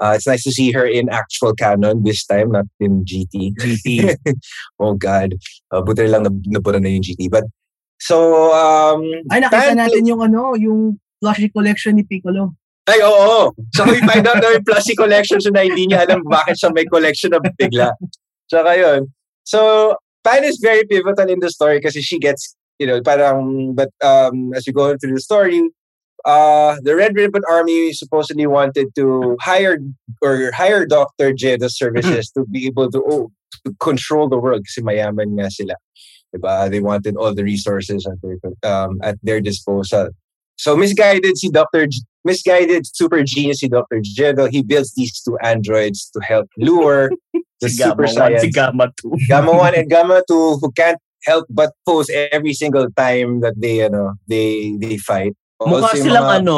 Uh, 0.00 0.14
it's 0.16 0.26
nice 0.26 0.42
to 0.44 0.52
see 0.52 0.72
her 0.72 0.86
in 0.86 1.10
actual 1.10 1.52
canon 1.52 2.02
this 2.04 2.24
time, 2.24 2.52
not 2.52 2.64
in 2.80 3.04
GT. 3.04 3.52
GT. 3.56 4.16
oh 4.80 4.94
God. 4.94 5.36
Uh, 5.70 5.82
buti 5.82 6.08
lang 6.08 6.24
na 6.24 6.32
napura 6.48 6.80
na 6.80 6.88
yung 6.88 7.04
GT. 7.04 7.28
But, 7.28 7.44
so, 8.00 8.50
um, 8.56 9.04
Ay, 9.28 9.44
nakita 9.44 9.76
natin 9.76 10.02
yung 10.08 10.24
ano, 10.24 10.56
yung 10.56 10.98
plushie 11.20 11.52
collection 11.52 11.94
ni 11.94 12.02
Piccolo. 12.02 12.56
Ay, 12.88 12.98
oo. 13.04 13.52
So 13.76 13.84
we 13.86 14.00
find 14.02 14.26
out 14.26 14.40
na 14.40 14.56
may 14.56 14.64
plushie 14.64 14.96
collection 14.96 15.38
siya 15.38 15.52
na 15.52 15.62
hindi 15.62 15.86
niya 15.86 16.08
alam 16.08 16.24
bakit 16.26 16.58
siya 16.58 16.72
may 16.72 16.88
collection 16.88 17.30
na 17.30 17.38
bigla. 17.38 17.92
Tsaka 18.50 18.74
yun. 18.74 19.12
So, 19.44 19.94
Pan 20.24 20.42
is 20.44 20.58
very 20.58 20.84
pivotal 20.84 21.30
in 21.30 21.38
the 21.38 21.50
story 21.50 21.80
kasi 21.80 22.00
she 22.02 22.18
gets, 22.18 22.56
you 22.78 22.86
know, 22.86 23.00
parang, 23.00 23.74
but 23.74 23.88
um, 24.02 24.52
as 24.56 24.66
you 24.66 24.72
go 24.72 24.96
through 24.96 25.14
the 25.14 25.20
story, 25.20 25.62
uh, 26.24 26.76
the 26.82 26.96
Red 26.96 27.14
Ribbon 27.14 27.42
Army 27.48 27.92
supposedly 27.92 28.46
wanted 28.46 28.88
to 28.96 29.36
hire 29.40 29.78
or 30.20 30.50
hire 30.52 30.84
Dr. 30.84 31.32
Jed's 31.32 31.76
services 31.76 32.30
to 32.36 32.44
be 32.44 32.66
able 32.66 32.90
to, 32.90 33.02
oh, 33.06 33.30
to 33.64 33.74
control 33.80 34.28
the 34.28 34.38
world 34.38 34.64
kasi 34.66 34.82
mayaman 34.82 35.38
nga 35.38 35.48
sila. 35.50 35.74
Diba? 36.34 36.70
They 36.70 36.80
wanted 36.80 37.16
all 37.16 37.34
the 37.34 37.42
resources 37.44 38.06
at 38.06 38.18
their, 38.22 38.38
um, 38.62 38.98
at 39.02 39.18
their 39.22 39.40
disposal. 39.40 40.10
So 40.56 40.76
misguided 40.76 41.38
si 41.38 41.48
Dr. 41.48 41.86
J- 41.88 42.04
misguided 42.24 42.84
super 42.86 43.24
genius 43.24 43.60
si 43.60 43.68
Dr. 43.68 44.00
Jedo. 44.04 44.46
He 44.50 44.62
builds 44.62 44.92
these 44.94 45.18
two 45.20 45.38
androids 45.42 46.10
to 46.12 46.20
help 46.20 46.46
lure 46.58 47.10
the 47.60 47.68
si 47.68 47.82
super 47.82 48.04
Gamma 48.06 48.12
1, 48.12 48.14
science 48.14 48.42
si 48.42 48.50
Gamma 48.50 48.86
2. 49.02 49.12
Gamma 49.28 49.52
1 49.56 49.74
and 49.74 49.88
Gamma 49.90 50.22
2 50.28 50.58
who 50.60 50.70
can't 50.72 50.98
help 51.24 51.46
but 51.50 51.72
pose 51.84 52.08
every 52.32 52.52
single 52.52 52.88
time 52.96 53.40
that 53.40 53.56
they 53.56 53.82
ano 53.82 54.14
they 54.28 54.76
they 54.78 54.96
fight. 54.96 55.32
Mukha 55.60 55.82
Also 55.88 55.96
yung 55.96 56.06
silang 56.12 56.24
mga- 56.28 56.38
ano, 56.44 56.56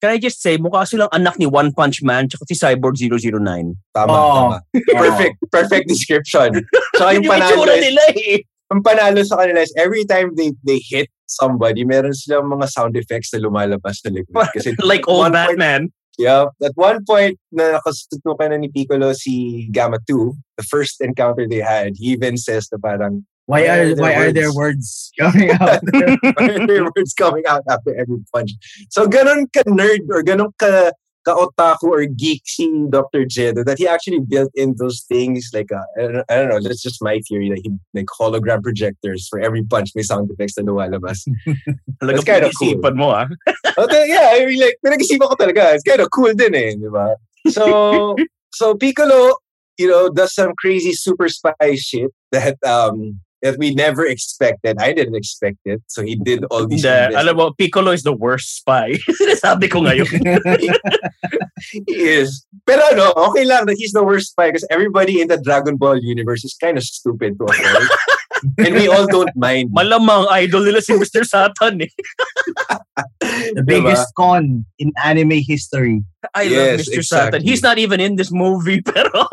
can 0.00 0.10
I 0.12 0.18
just 0.18 0.40
say, 0.42 0.58
mukha 0.58 0.84
silang 0.88 1.08
anak 1.12 1.38
ni 1.38 1.46
One 1.46 1.72
Punch 1.72 2.02
Man 2.02 2.28
tsaka 2.28 2.44
si 2.48 2.56
Cyborg 2.56 2.96
009. 3.00 3.76
Tama, 3.94 4.12
Oo. 4.12 4.32
tama. 4.32 4.56
Perfect, 4.92 5.36
perfect 5.54 5.84
description. 5.88 6.64
So 6.96 7.08
Yun 7.08 7.22
yung 7.22 7.24
yung 7.24 7.32
panalo 7.32 7.72
is, 7.72 7.80
nila 7.84 8.04
eh. 8.16 8.44
Ang 8.72 8.80
panalo 8.80 9.20
sa 9.20 9.36
kanila 9.44 9.60
is 9.60 9.72
every 9.76 10.08
time 10.08 10.32
they 10.34 10.56
they 10.64 10.80
hit 10.80 11.12
somebody, 11.28 11.84
meron 11.84 12.16
silang 12.16 12.48
mga 12.48 12.68
sound 12.72 12.96
effects 12.96 13.32
na 13.36 13.44
lumalabas 13.44 14.00
sa 14.00 14.08
likod. 14.08 14.32
Kasi 14.56 14.72
Like 14.80 15.04
old 15.06 15.28
one 15.28 15.36
point- 15.36 15.60
Batman. 15.60 15.82
Yeah. 16.20 16.52
At 16.60 16.76
one 16.76 17.00
point, 17.08 17.40
na 17.56 17.80
nakasutukan 17.80 18.52
na 18.52 18.60
ni 18.60 18.68
Piccolo 18.68 19.16
si 19.16 19.64
Gamma 19.72 19.96
2, 20.04 20.60
the 20.60 20.64
first 20.68 21.00
encounter 21.00 21.48
they 21.48 21.64
had, 21.64 21.96
he 21.96 22.12
even 22.12 22.36
says 22.36 22.68
na 22.68 22.76
parang, 22.76 23.24
Why 23.48 23.64
are 23.66 23.96
why 23.96 24.14
are 24.20 24.30
there 24.30 24.52
words 24.52 25.08
coming 25.18 25.50
out? 25.58 25.80
why 26.36 26.46
are 26.52 26.62
there 26.68 26.84
words 26.84 27.16
coming 27.16 27.42
out 27.48 27.64
after 27.66 27.96
every 27.96 28.20
punch? 28.28 28.52
So, 28.92 29.08
ganun 29.08 29.48
ka-nerd 29.56 30.04
or 30.12 30.20
ganun 30.22 30.52
ka 30.60 30.92
ka-otaku 31.24 31.84
or 31.84 32.04
geek 32.06 32.42
si 32.44 32.68
Dr. 32.90 33.24
Jedo 33.24 33.64
that 33.64 33.78
he 33.78 33.86
actually 33.86 34.20
built 34.20 34.50
in 34.54 34.74
those 34.78 35.02
things 35.08 35.50
like, 35.52 35.70
uh, 35.72 35.82
I, 35.98 36.00
don't, 36.02 36.24
I 36.28 36.34
don't 36.36 36.48
know, 36.48 36.60
that's 36.60 36.82
just 36.82 37.02
my 37.02 37.20
theory 37.28 37.50
that 37.50 37.60
he 37.62 37.70
like 37.94 38.06
hologram 38.06 38.62
projectors 38.62 39.28
for 39.28 39.40
every 39.40 39.62
punch 39.64 39.90
may 39.94 40.02
sound 40.02 40.30
effects 40.30 40.58
na 40.58 40.64
lumalabas. 40.64 41.26
That's 42.00 42.24
kinda 42.24 42.50
pinag-isipan 42.50 42.94
mo 42.96 43.10
ah. 43.10 43.28
okay, 43.78 44.04
yeah, 44.08 44.34
I 44.34 44.46
mean, 44.46 44.60
like, 44.60 44.76
pinag-isipan 44.84 45.28
ko 45.28 45.36
talaga. 45.38 45.74
It's 45.74 45.86
kind 45.86 46.00
of 46.00 46.10
cool 46.10 46.34
din 46.34 46.54
eh, 46.54 46.74
di 46.74 46.88
ba? 46.90 47.16
So, 47.48 48.16
so 48.58 48.74
Piccolo, 48.74 49.38
you 49.78 49.88
know, 49.88 50.10
does 50.10 50.34
some 50.34 50.52
crazy 50.58 50.92
super 50.92 51.28
spy 51.28 51.74
shit 51.76 52.10
that 52.30 52.58
um 52.64 53.20
that 53.42 53.58
we 53.58 53.74
never 53.74 54.06
expected. 54.06 54.78
I 54.80 54.92
didn't 54.92 55.16
expect 55.16 55.58
it. 55.64 55.82
So 55.88 56.02
he 56.02 56.14
did 56.14 56.44
all 56.50 56.66
these 56.66 56.86
Hindi, 56.86 57.12
invest- 57.12 57.18
alam 57.18 57.36
mo, 57.36 57.52
Piccolo 57.58 57.90
is 57.90 58.02
the 58.02 58.14
worst 58.14 58.56
spy. 58.62 58.94
Sinasabi 59.20 59.66
ko 59.70 59.82
ngayon. 59.82 60.06
He 61.70 61.82
is. 61.88 62.46
Pero 62.66 62.82
ano, 62.90 63.12
okay 63.30 63.44
lang 63.44 63.66
that 63.66 63.78
he's 63.78 63.92
the 63.92 64.02
worst 64.02 64.32
spy 64.34 64.48
because 64.50 64.66
everybody 64.70 65.20
in 65.20 65.28
the 65.28 65.38
Dragon 65.38 65.76
Ball 65.76 65.98
universe 65.98 66.44
is 66.44 66.54
kind 66.58 66.78
of 66.78 66.82
stupid 66.82 67.38
to 67.38 67.44
avoid. 67.44 67.88
and 68.58 68.74
we 68.74 68.88
all 68.88 69.06
don't 69.06 69.30
mind. 69.34 69.70
Malamang 69.70 70.26
idol 70.30 70.62
nila 70.66 70.82
si 70.82 70.92
Mr. 70.94 71.22
Satan 71.24 71.82
eh. 71.82 71.92
The 73.54 73.62
Diba? 73.62 73.66
biggest 73.66 74.12
con 74.14 74.64
in 74.78 74.92
anime 75.02 75.40
history. 75.46 76.02
I 76.34 76.42
Yes, 76.50 76.52
love 76.52 76.78
Mr. 76.78 77.02
Satan. 77.04 77.40
exactly. 77.40 77.42
He's 77.46 77.62
not 77.62 77.78
even 77.78 77.98
in 78.00 78.16
this 78.16 78.30
movie 78.30 78.82
pero 78.86 79.26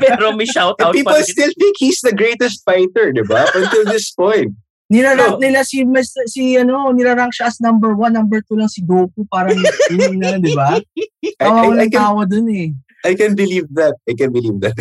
pero 0.00 0.32
may 0.36 0.46
shout 0.46 0.76
out 0.80 0.92
people 0.92 1.12
pa 1.12 1.20
rin. 1.20 1.28
still 1.28 1.52
think 1.58 1.74
he's 1.78 2.00
the 2.00 2.12
greatest 2.14 2.62
fighter, 2.64 3.12
di 3.12 3.22
ba? 3.24 3.48
Until 3.52 3.84
this 3.88 4.10
point. 4.12 4.54
Nilarank 4.90 5.38
No. 5.38 5.42
nila 5.42 5.62
si 5.62 5.86
Mr. 5.86 6.26
si 6.26 6.58
ano, 6.58 6.90
nilarank 6.90 7.30
siya 7.30 7.46
as 7.46 7.62
number 7.62 7.94
one, 7.94 8.10
number 8.12 8.42
two 8.42 8.58
lang 8.58 8.66
si 8.66 8.82
Goku. 8.82 9.22
Parang 9.30 9.54
yun 9.90 10.18
na, 10.18 10.34
di 10.36 10.50
ba? 10.50 10.82
I, 10.82 11.30
Tawa 11.38 11.78
I, 11.78 11.86
I, 11.86 11.88
can, 11.88 12.00
tawa 12.02 12.22
dun 12.26 12.50
eh. 12.50 12.74
I 13.06 13.14
can 13.14 13.32
believe 13.38 13.70
that. 13.78 13.94
I 14.04 14.12
can 14.18 14.28
believe 14.34 14.58
that. 14.60 14.74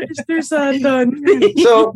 Mr. 0.00 0.40
Satan. 0.42 1.12
so, 1.60 1.92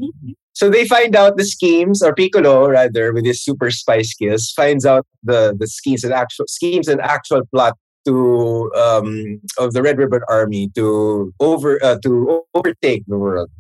so 0.53 0.69
they 0.69 0.87
find 0.87 1.15
out 1.17 1.37
the 1.37 1.45
schemes, 1.45 2.03
or 2.03 2.15
Piccolo 2.15 2.69
rather, 2.69 3.13
with 3.13 3.25
his 3.25 3.43
super 3.43 3.71
spy 3.71 4.03
skills, 4.03 4.53
finds 4.55 4.85
out 4.85 5.07
the 5.23 5.55
the 5.59 5.67
schemes 5.67 6.05
and 6.05 6.13
actual 6.13 6.47
schemes 6.49 6.89
and 6.89 7.01
actual 7.01 7.43
plot 7.53 7.77
to 8.07 8.71
um 8.77 9.41
of 9.59 9.73
the 9.73 9.83
Red 9.83 9.99
Ribbon 9.99 10.23
Army 10.29 10.71
to 10.75 11.33
over 11.41 11.83
uh, 11.83 11.99
to 12.03 12.43
overtake 12.55 13.05
the 13.07 13.19
world. 13.19 13.51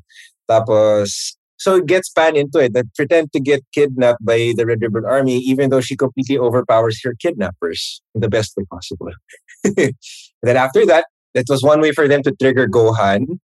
Tapos, 0.50 1.36
so 1.58 1.76
it 1.76 1.86
gets 1.86 2.08
Pan 2.08 2.36
into 2.36 2.58
it 2.58 2.72
that 2.74 2.86
pretend 2.96 3.32
to 3.32 3.40
get 3.40 3.62
kidnapped 3.72 4.24
by 4.24 4.52
the 4.56 4.66
Red 4.66 4.82
Ribbon 4.82 5.04
Army, 5.04 5.36
even 5.38 5.70
though 5.70 5.80
she 5.80 5.96
completely 5.96 6.38
overpowers 6.38 7.00
her 7.04 7.14
kidnappers 7.14 8.02
in 8.14 8.20
the 8.20 8.28
best 8.28 8.56
way 8.56 8.64
possible. 8.64 9.12
then 9.62 10.56
after 10.56 10.84
that, 10.86 11.04
that 11.34 11.44
was 11.48 11.62
one 11.62 11.80
way 11.80 11.92
for 11.92 12.08
them 12.08 12.22
to 12.24 12.32
trigger 12.32 12.66
Gohan. 12.66 13.38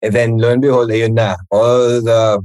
And 0.00 0.14
then 0.14 0.38
lo 0.38 0.52
and 0.52 0.62
behold, 0.62 0.90
ayun 0.90 1.14
na. 1.14 1.36
All 1.50 2.00
the 2.00 2.40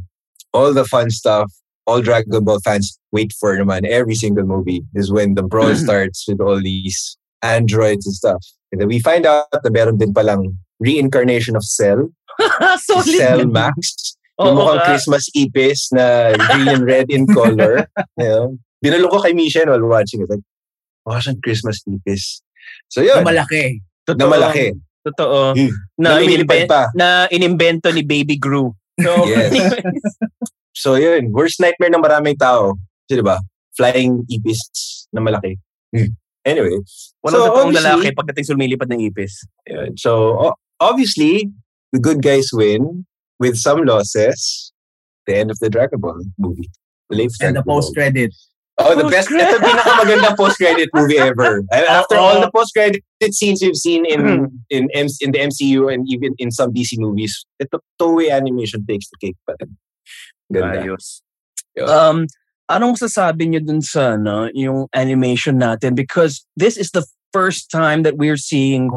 all 0.54 0.74
the 0.74 0.86
fun 0.86 1.10
stuff, 1.10 1.52
all 1.86 2.02
Dragon 2.02 2.44
Ball 2.46 2.60
fans 2.64 2.98
wait 3.12 3.34
for 3.34 3.58
naman. 3.58 3.86
Every 3.86 4.16
single 4.16 4.46
movie 4.46 4.84
is 4.94 5.12
when 5.12 5.34
the 5.36 5.44
brawl 5.44 5.76
starts 5.76 6.26
with 6.28 6.40
all 6.40 6.62
these 6.62 7.18
androids 7.42 8.06
and 8.06 8.16
stuff. 8.16 8.42
And 8.72 8.82
then 8.82 8.88
we 8.88 9.00
find 9.00 9.26
out 9.26 9.52
na 9.54 9.70
meron 9.70 9.98
din 9.98 10.14
palang 10.14 10.58
reincarnation 10.80 11.56
of 11.56 11.64
Cell. 11.64 12.10
Solid. 12.82 13.18
Cell 13.18 13.46
Max. 13.46 14.16
Yung 14.42 14.58
Oo 14.58 14.66
mukhang 14.66 14.80
nga. 14.82 14.88
Christmas 14.90 15.30
ipis 15.38 15.94
na 15.94 16.34
green 16.34 16.68
and 16.74 16.84
red 16.90 17.06
in 17.14 17.30
color. 17.30 17.86
you 18.18 18.26
know? 18.26 18.58
Dinalo 18.82 19.10
ko 19.14 19.22
kay 19.22 19.34
Misha 19.38 19.62
while 19.70 19.86
watching 19.86 20.26
it. 20.26 20.30
Like, 20.30 20.42
mukha 21.06 21.20
siyang 21.22 21.42
Christmas 21.46 21.86
ipis. 21.86 22.42
So 22.90 23.06
Na 23.06 23.14
yun, 23.14 23.22
malaki. 23.22 23.86
Totoo. 24.08 24.18
na 24.18 24.26
malaki. 24.26 24.74
Totoo. 25.06 25.54
Hmm. 25.54 25.72
Na, 26.02 26.18
Lumilipad 26.18 26.66
inimben- 26.66 26.68
pa. 26.72 26.82
na 26.98 27.28
inimbento 27.30 27.94
ni 27.94 28.02
Baby 28.02 28.42
Gru. 28.42 28.74
So, 29.02 29.26
Yes. 29.32 29.52
So 30.74 30.96
yun, 30.96 31.30
worst 31.32 31.62
nightmare 31.62 31.94
ng 31.94 32.02
maraming 32.02 32.38
tao. 32.38 32.78
Kasi 33.06 33.22
diba, 33.22 33.38
flying 33.78 34.26
ipis 34.28 34.60
na 35.14 35.22
malaki. 35.22 35.58
Hmm. 35.94 36.14
Anyway, 36.44 36.76
walang 37.24 37.34
So, 37.38 37.48
totoong 37.48 37.68
obviously- 37.72 37.86
lalaki 37.88 38.08
pagdating 38.14 38.46
sa 38.46 38.54
lumilipad 38.54 38.90
ng 38.90 39.02
ipis. 39.06 39.34
yun. 39.66 39.96
so 39.96 40.36
o- 40.36 40.58
obviously, 40.82 41.50
the 41.94 42.02
good 42.02 42.22
guys 42.22 42.50
win 42.52 43.06
with 43.40 43.56
some 43.56 43.86
losses. 43.86 44.72
The 45.26 45.40
end 45.40 45.50
of 45.54 45.58
the 45.64 45.70
Dragon 45.70 46.02
Ball 46.04 46.20
movie. 46.36 46.68
The 47.08 47.16
latest 47.16 47.40
And 47.42 47.56
the 47.56 47.64
post-credit. 47.64 48.34
Oh, 48.82 48.98
the 48.98 49.06
best. 49.06 49.30
Ito 49.30 49.62
pinakamagandang 49.62 50.34
post-credit 50.34 50.90
movie 50.98 51.22
ever. 51.22 51.62
After 51.70 52.18
all 52.18 52.42
the 52.42 52.50
post-credit 52.50 53.06
scenes 53.30 53.62
we've 53.62 53.78
seen 53.78 54.02
in 54.06 54.50
in 54.74 54.90
in 55.22 55.30
the 55.30 55.40
MCU 55.46 55.94
and 55.94 56.10
even 56.10 56.34
in 56.42 56.50
some 56.50 56.74
DC 56.74 56.98
movies, 56.98 57.46
ito 57.62 57.78
Toei 58.02 58.34
animation 58.34 58.82
takes 58.90 59.06
the 59.14 59.18
cake 59.22 59.38
pa 59.46 59.54
rin. 59.62 59.78
Ganda. 60.50 60.82
Ayos. 60.82 61.22
Um, 61.86 62.26
anong 62.66 62.98
sasabi 62.98 63.46
niyo 63.46 63.62
dun 63.62 63.86
sa 63.86 64.18
no, 64.18 64.50
yung 64.58 64.90
animation 64.98 65.62
natin? 65.62 65.94
Because 65.94 66.42
this 66.58 66.74
is 66.74 66.90
the 66.98 67.06
first 67.30 67.70
time 67.70 68.02
that 68.02 68.18
we're 68.18 68.42
seeing 68.42 68.90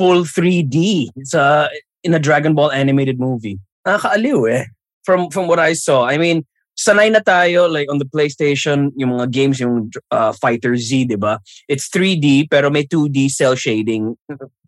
full 0.00 0.24
3D 0.24 1.08
sa 1.28 1.68
in 2.00 2.16
a 2.16 2.20
Dragon 2.20 2.56
Ball 2.56 2.72
animated 2.72 3.20
movie. 3.20 3.60
Nakakaaliw 3.84 4.40
eh. 4.48 4.64
From 5.04 5.28
from 5.28 5.48
what 5.48 5.60
I 5.60 5.72
saw. 5.76 6.04
I 6.08 6.16
mean, 6.16 6.48
sanay 6.78 7.10
na 7.10 7.18
tayo 7.18 7.66
like 7.66 7.90
on 7.90 7.98
the 7.98 8.06
PlayStation, 8.06 8.94
yung 8.94 9.18
mga 9.18 9.26
games, 9.34 9.58
yung 9.58 9.90
uh, 10.14 10.30
Fighter 10.32 10.78
Z, 10.78 11.10
di 11.10 11.18
ba? 11.18 11.42
It's 11.66 11.90
3D 11.90 12.46
pero 12.46 12.70
may 12.70 12.86
2D 12.86 13.28
cell 13.34 13.58
shading 13.58 14.14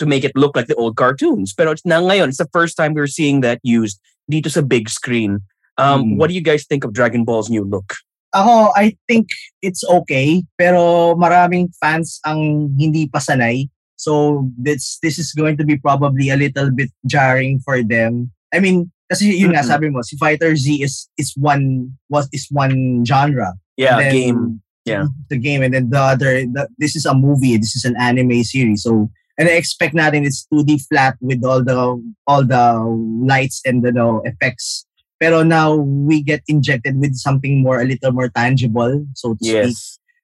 to 0.02 0.04
make 0.04 0.26
it 0.26 0.34
look 0.34 0.58
like 0.58 0.66
the 0.66 0.74
old 0.74 0.98
cartoons. 0.98 1.54
Pero 1.54 1.70
it's 1.70 1.86
na 1.86 2.02
ngayon, 2.02 2.34
it's 2.34 2.42
the 2.42 2.50
first 2.50 2.74
time 2.74 2.98
we're 2.98 3.06
seeing 3.06 3.46
that 3.46 3.62
used 3.62 4.02
dito 4.26 4.50
sa 4.50 4.60
big 4.60 4.90
screen. 4.90 5.38
Um, 5.78 6.02
Mm. 6.02 6.16
What 6.18 6.28
do 6.28 6.34
you 6.34 6.44
guys 6.44 6.66
think 6.66 6.84
of 6.84 6.92
Dragon 6.92 7.24
Ball's 7.24 7.48
new 7.48 7.64
look? 7.64 7.94
Ako, 8.34 8.70
I 8.76 8.94
think 9.08 9.30
it's 9.62 9.82
okay. 9.86 10.42
Pero 10.58 11.14
maraming 11.16 11.72
fans 11.78 12.20
ang 12.26 12.70
hindi 12.78 13.08
pa 13.08 13.18
sanay. 13.18 13.66
So 13.96 14.44
this 14.56 14.98
this 15.02 15.18
is 15.18 15.34
going 15.34 15.58
to 15.58 15.64
be 15.66 15.76
probably 15.76 16.30
a 16.30 16.38
little 16.38 16.70
bit 16.70 16.88
jarring 17.04 17.60
for 17.60 17.82
them. 17.82 18.30
I 18.54 18.60
mean, 18.60 18.92
kasi 19.10 19.34
yun 19.34 19.50
nga 19.52 19.66
Mhm. 19.66 19.70
sabi 19.74 19.90
mo, 19.90 20.00
si 20.06 20.14
Fighter 20.16 20.54
Z 20.54 20.80
is 20.80 21.10
is 21.18 21.34
one 21.34 21.90
was 22.08 22.30
is 22.30 22.46
one 22.48 23.02
genre. 23.02 23.58
Yeah, 23.76 23.98
Then 23.98 24.12
game. 24.14 24.42
Yeah. 24.86 25.10
The 25.28 25.36
game 25.36 25.60
and 25.66 25.74
then 25.74 25.90
the 25.90 26.00
other 26.00 26.46
the, 26.46 26.70
this 26.78 26.96
is 26.96 27.04
a 27.04 27.12
movie, 27.14 27.58
this 27.58 27.76
is 27.76 27.84
an 27.84 27.98
anime 28.00 28.40
series. 28.46 28.82
So 28.86 29.10
and 29.36 29.48
I 29.48 29.58
expect 29.58 29.94
natin 29.94 30.24
it's 30.24 30.46
2D 30.48 30.86
flat 30.88 31.16
with 31.20 31.44
all 31.44 31.60
the 31.62 32.00
all 32.26 32.42
the 32.44 32.80
lights 33.26 33.60
and 33.66 33.82
the 33.84 33.92
no, 33.92 34.22
effects. 34.24 34.86
Pero 35.20 35.44
now 35.44 35.76
we 35.76 36.24
get 36.24 36.40
injected 36.48 36.96
with 36.96 37.12
something 37.16 37.60
more 37.60 37.80
a 37.80 37.84
little 37.84 38.12
more 38.12 38.32
tangible, 38.32 39.04
so 39.12 39.36
to 39.36 39.44
speak. 39.44 39.76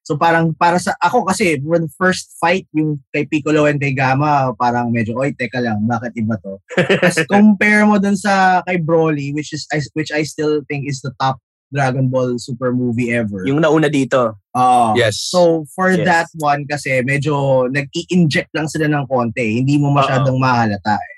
So 0.06 0.14
parang 0.14 0.54
para 0.54 0.78
sa 0.78 0.94
ako 1.02 1.26
kasi 1.26 1.58
the 1.58 1.90
first 1.98 2.30
fight 2.38 2.62
yung 2.70 3.02
kay 3.10 3.26
Piccolo 3.26 3.66
and 3.66 3.82
kay 3.82 3.90
Gamma 3.90 4.54
parang 4.54 4.94
medyo 4.94 5.18
oy 5.18 5.34
teka 5.34 5.58
lang 5.58 5.82
bakit 5.82 6.14
iba 6.14 6.38
to. 6.38 6.62
As 7.02 7.18
compare 7.26 7.82
mo 7.82 7.98
dun 7.98 8.14
sa 8.14 8.62
kay 8.62 8.78
Broly 8.78 9.34
which 9.34 9.50
is 9.50 9.66
I- 9.68 9.90
which 9.92 10.14
I 10.14 10.22
still 10.22 10.62
think 10.70 10.86
is 10.86 11.02
the 11.02 11.10
top 11.18 11.42
Dragon 11.66 12.06
Ball 12.06 12.38
super 12.38 12.70
movie 12.70 13.10
ever. 13.10 13.42
yung 13.42 13.58
nauna 13.58 13.90
dito. 13.90 14.38
Oo. 14.54 14.94
Yes. 14.94 15.18
So 15.18 15.66
for 15.74 15.90
Yes. 15.90 16.06
that 16.06 16.28
one 16.38 16.62
kasi 16.64 17.02
medyo 17.02 17.66
nag-i-inject 17.66 18.54
lang 18.54 18.70
sila 18.70 18.86
ng 18.86 19.10
konti, 19.10 19.58
hindi 19.58 19.74
mo 19.74 19.90
masyadong 19.90 20.38
mahalata. 20.38 20.94
Eh. 20.94 21.14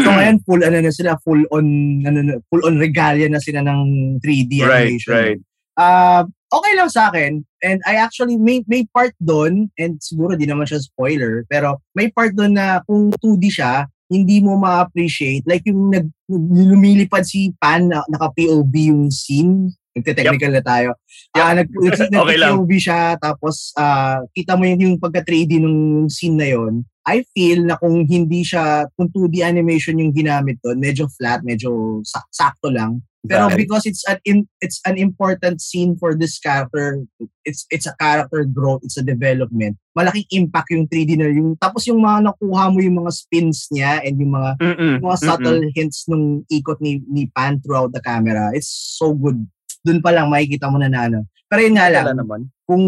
Ito 0.00 0.08
ngayon 0.08 0.36
full 0.48 0.64
ano 0.64 0.80
na 0.80 0.88
sila, 0.88 1.20
full 1.20 1.44
on 1.52 1.66
ano 2.08 2.18
na- 2.24 2.40
full 2.48 2.64
on 2.64 2.80
regalia 2.80 3.28
na 3.28 3.36
sila 3.36 3.60
ng 3.60 3.80
3D 4.24 4.64
animation. 4.64 5.44
Ah, 5.76 6.24
okay 6.48 6.72
lang 6.72 6.88
sa 6.88 7.12
akin. 7.12 7.44
And 7.60 7.80
I 7.84 8.00
actually 8.00 8.40
may 8.40 8.64
may 8.64 8.88
part 8.88 9.12
doon 9.20 9.68
and 9.76 10.00
siguro 10.00 10.36
di 10.36 10.48
naman 10.48 10.64
siya 10.64 10.80
spoiler, 10.80 11.44
pero 11.46 11.80
may 11.92 12.08
part 12.08 12.32
doon 12.32 12.56
na 12.56 12.80
kung 12.88 13.12
2D 13.20 13.52
siya, 13.52 13.84
hindi 14.10 14.42
mo 14.42 14.58
ma-appreciate 14.58 15.46
like 15.46 15.62
yung 15.68 15.94
nag 15.94 16.10
lumilipad 16.26 17.22
si 17.22 17.54
Pan 17.60 17.86
na 17.86 18.02
naka-POV 18.10 18.74
yung 18.90 19.06
scene. 19.12 19.70
Nagte-technical 19.90 20.54
na 20.54 20.62
tayo. 20.62 20.90
Ah, 21.34 21.54
nag, 21.54 21.66
nag, 21.74 22.10
Okay. 22.10 22.38
POV 22.38 22.70
siya 22.78 23.14
tapos 23.18 23.70
ah, 23.78 24.22
kita 24.34 24.58
mo 24.58 24.66
yung, 24.66 24.80
yung 24.80 24.96
pagka 24.98 25.22
3D 25.22 25.62
nung 25.62 26.10
scene 26.10 26.38
na 26.38 26.48
yon. 26.50 26.82
I 27.06 27.26
feel 27.32 27.64
na 27.66 27.74
kung 27.80 28.06
hindi 28.06 28.44
siya 28.46 28.86
kung 28.94 29.10
2D 29.10 29.42
animation 29.42 29.98
yung 29.98 30.14
ginamit 30.14 30.60
doon, 30.62 30.78
medyo 30.78 31.10
flat, 31.10 31.42
medyo 31.42 32.02
sak- 32.06 32.30
sakto 32.30 32.70
lang. 32.70 33.02
Pero 33.20 33.52
Valid. 33.52 33.60
because 33.60 33.84
it's 33.84 34.00
an 34.08 34.16
in, 34.24 34.48
it's 34.64 34.80
an 34.88 34.96
important 34.96 35.60
scene 35.60 35.92
for 36.00 36.16
this 36.16 36.40
character, 36.40 37.04
it's 37.44 37.68
it's 37.68 37.84
a 37.84 37.92
character 38.00 38.48
growth, 38.48 38.80
it's 38.80 38.96
a 38.96 39.04
development. 39.04 39.76
Malaking 39.92 40.24
impact 40.32 40.72
yung 40.72 40.88
3D 40.88 41.20
na 41.20 41.28
yung 41.28 41.52
tapos 41.60 41.84
yung 41.84 42.00
mga 42.00 42.32
nakuha 42.32 42.72
mo 42.72 42.80
yung 42.80 43.04
mga 43.04 43.12
spins 43.12 43.68
niya 43.68 44.00
and 44.00 44.16
yung 44.16 44.32
mga 44.32 44.50
Mm-mm. 44.56 44.94
mga 45.04 45.16
subtle 45.20 45.60
hints 45.76 46.08
nung 46.08 46.48
ikot 46.48 46.80
ni 46.80 47.04
ni 47.12 47.28
Pan 47.28 47.60
throughout 47.60 47.92
the 47.92 48.00
camera. 48.00 48.56
It's 48.56 48.72
so 48.72 49.12
good. 49.12 49.36
Doon 49.84 50.00
pa 50.00 50.16
lang 50.16 50.32
makikita 50.32 50.72
mo 50.72 50.80
na 50.80 50.88
na 50.88 51.12
ano. 51.12 51.28
Pero 51.44 51.60
yun 51.60 51.76
nga 51.76 51.92
lang, 51.92 52.16
naman. 52.16 52.48
kung 52.64 52.84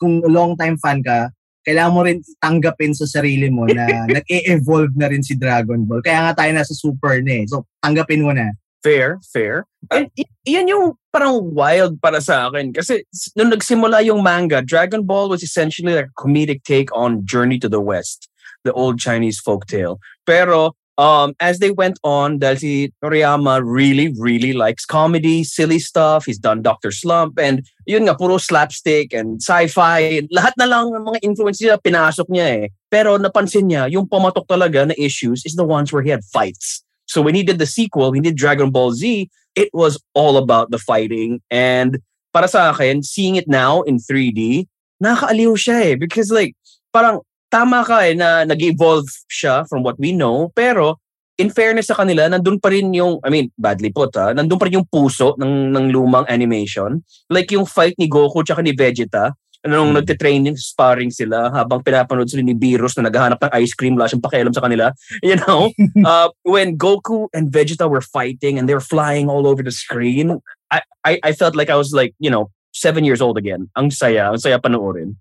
kung 0.00 0.24
long 0.24 0.56
time 0.56 0.80
fan 0.80 1.04
ka, 1.04 1.28
kailangan 1.64 1.92
mo 1.96 2.00
rin 2.04 2.20
tanggapin 2.40 2.92
sa 2.92 3.08
sarili 3.08 3.48
mo 3.48 3.64
na 3.68 3.88
nag-e-evolve 4.16 4.96
na 4.96 5.08
rin 5.12 5.24
si 5.24 5.36
Dragon 5.36 5.80
Ball. 5.84 6.04
Kaya 6.04 6.28
nga 6.28 6.44
tayo 6.44 6.50
nasa 6.52 6.76
super 6.76 7.24
na 7.24 7.40
eh. 7.40 7.44
So, 7.48 7.64
tanggapin 7.80 8.24
mo 8.24 8.32
na. 8.32 8.52
Fair, 8.84 9.18
fair. 9.32 9.64
And 9.88 10.12
y- 10.12 10.28
yan 10.44 10.68
yung 10.68 10.92
parang 11.08 11.56
wild 11.56 12.04
para 12.04 12.20
sa 12.20 12.52
akin. 12.52 12.76
Kasi 12.76 13.08
nung 13.32 13.48
nagsimula 13.48 14.04
yung 14.04 14.20
manga, 14.20 14.60
Dragon 14.60 15.08
Ball 15.08 15.32
was 15.32 15.40
essentially 15.40 15.96
like 15.96 16.12
a 16.12 16.20
comedic 16.20 16.68
take 16.68 16.92
on 16.92 17.24
Journey 17.24 17.56
to 17.64 17.68
the 17.72 17.80
West, 17.80 18.28
the 18.60 18.76
old 18.76 19.00
Chinese 19.00 19.40
folktale. 19.40 19.96
Pero 20.28 20.76
um, 21.00 21.32
as 21.40 21.64
they 21.64 21.72
went 21.72 21.96
on, 22.04 22.44
dahil 22.44 22.60
si 22.60 22.72
Toriyama 23.00 23.64
really, 23.64 24.12
really 24.20 24.52
likes 24.52 24.84
comedy, 24.84 25.48
silly 25.48 25.80
stuff. 25.80 26.28
He's 26.28 26.36
done 26.36 26.60
Dr. 26.60 26.92
Slump 26.92 27.40
and 27.40 27.64
yun 27.88 28.04
nga, 28.04 28.12
puro 28.12 28.36
slapstick 28.36 29.16
and 29.16 29.40
sci-fi. 29.40 30.28
Lahat 30.28 30.52
na 30.60 30.68
lang 30.68 30.92
ng 30.92 31.08
mga 31.08 31.24
influence 31.24 31.56
niya, 31.64 31.80
pinasok 31.80 32.28
niya 32.28 32.46
eh. 32.60 32.66
Pero 32.92 33.16
napansin 33.16 33.64
niya, 33.64 33.88
yung 33.88 34.04
pumatok 34.04 34.44
talaga 34.44 34.92
na 34.92 34.94
issues 35.00 35.40
is 35.48 35.56
the 35.56 35.64
ones 35.64 35.88
where 35.88 36.04
he 36.04 36.12
had 36.12 36.20
fights. 36.28 36.83
So 37.06 37.22
when 37.22 37.34
he 37.34 37.42
did 37.42 37.58
the 37.58 37.66
sequel, 37.66 38.12
he 38.12 38.20
did 38.20 38.36
Dragon 38.36 38.70
Ball 38.70 38.92
Z, 38.92 39.30
it 39.54 39.70
was 39.72 40.00
all 40.14 40.36
about 40.36 40.70
the 40.70 40.78
fighting. 40.78 41.40
And 41.50 42.00
para 42.32 42.48
sa 42.48 42.74
akin, 42.74 43.02
seeing 43.02 43.36
it 43.36 43.46
now 43.46 43.82
in 43.82 43.98
3D, 43.98 44.66
nakakaaliw 45.02 45.52
siya 45.54 45.76
eh. 45.92 45.94
Because 45.94 46.30
like, 46.30 46.56
parang 46.90 47.20
tama 47.50 47.86
ka 47.86 48.02
eh 48.02 48.18
na 48.18 48.42
nag-evolve 48.42 49.06
siya 49.30 49.68
from 49.70 49.86
what 49.86 49.94
we 49.98 50.10
know, 50.10 50.50
pero 50.58 50.98
in 51.38 51.50
fairness 51.50 51.90
sa 51.90 51.98
kanila, 51.98 52.26
nandun 52.30 52.58
pa 52.58 52.70
rin 52.70 52.94
yung, 52.94 53.18
I 53.22 53.30
mean, 53.30 53.50
badly 53.58 53.90
put 53.90 54.14
ha, 54.14 54.34
nandun 54.34 54.58
pa 54.58 54.66
rin 54.66 54.82
yung 54.82 54.88
puso 54.90 55.34
ng, 55.38 55.74
ng 55.74 55.86
lumang 55.90 56.26
animation. 56.30 57.02
Like 57.30 57.50
yung 57.50 57.66
fight 57.66 57.94
ni 57.98 58.06
Goku 58.06 58.42
tsaka 58.46 58.62
ni 58.62 58.74
Vegeta, 58.74 59.34
nung 59.64 59.92
hmm. 59.92 60.00
nagte-training, 60.00 60.56
sparring 60.60 61.10
sila 61.10 61.48
habang 61.50 61.80
pinapanood 61.80 62.28
sila 62.28 62.44
ni 62.44 62.52
Beerus 62.52 62.96
na 62.96 63.08
naghahanap 63.08 63.40
ng 63.40 63.52
ice 63.60 63.72
cream, 63.72 63.96
wala 63.96 64.08
siyang 64.08 64.24
pakialam 64.24 64.54
sa 64.54 64.64
kanila. 64.64 64.92
You 65.24 65.40
know, 65.40 65.72
uh, 66.04 66.28
when 66.44 66.76
Goku 66.76 67.28
and 67.32 67.48
Vegeta 67.48 67.88
were 67.88 68.04
fighting 68.04 68.58
and 68.58 68.68
they 68.68 68.74
were 68.74 68.84
flying 68.84 69.28
all 69.32 69.46
over 69.46 69.62
the 69.62 69.72
screen, 69.72 70.40
I, 70.70 70.82
I, 71.04 71.20
I 71.22 71.32
felt 71.32 71.56
like 71.56 71.70
I 71.70 71.76
was 71.76 71.92
like, 71.92 72.14
you 72.18 72.28
know, 72.28 72.50
seven 72.72 73.04
years 73.04 73.22
old 73.22 73.38
again. 73.38 73.70
Ang 73.76 73.90
saya, 73.90 74.28
ang 74.28 74.38
saya 74.38 74.60
panoorin 74.60 75.16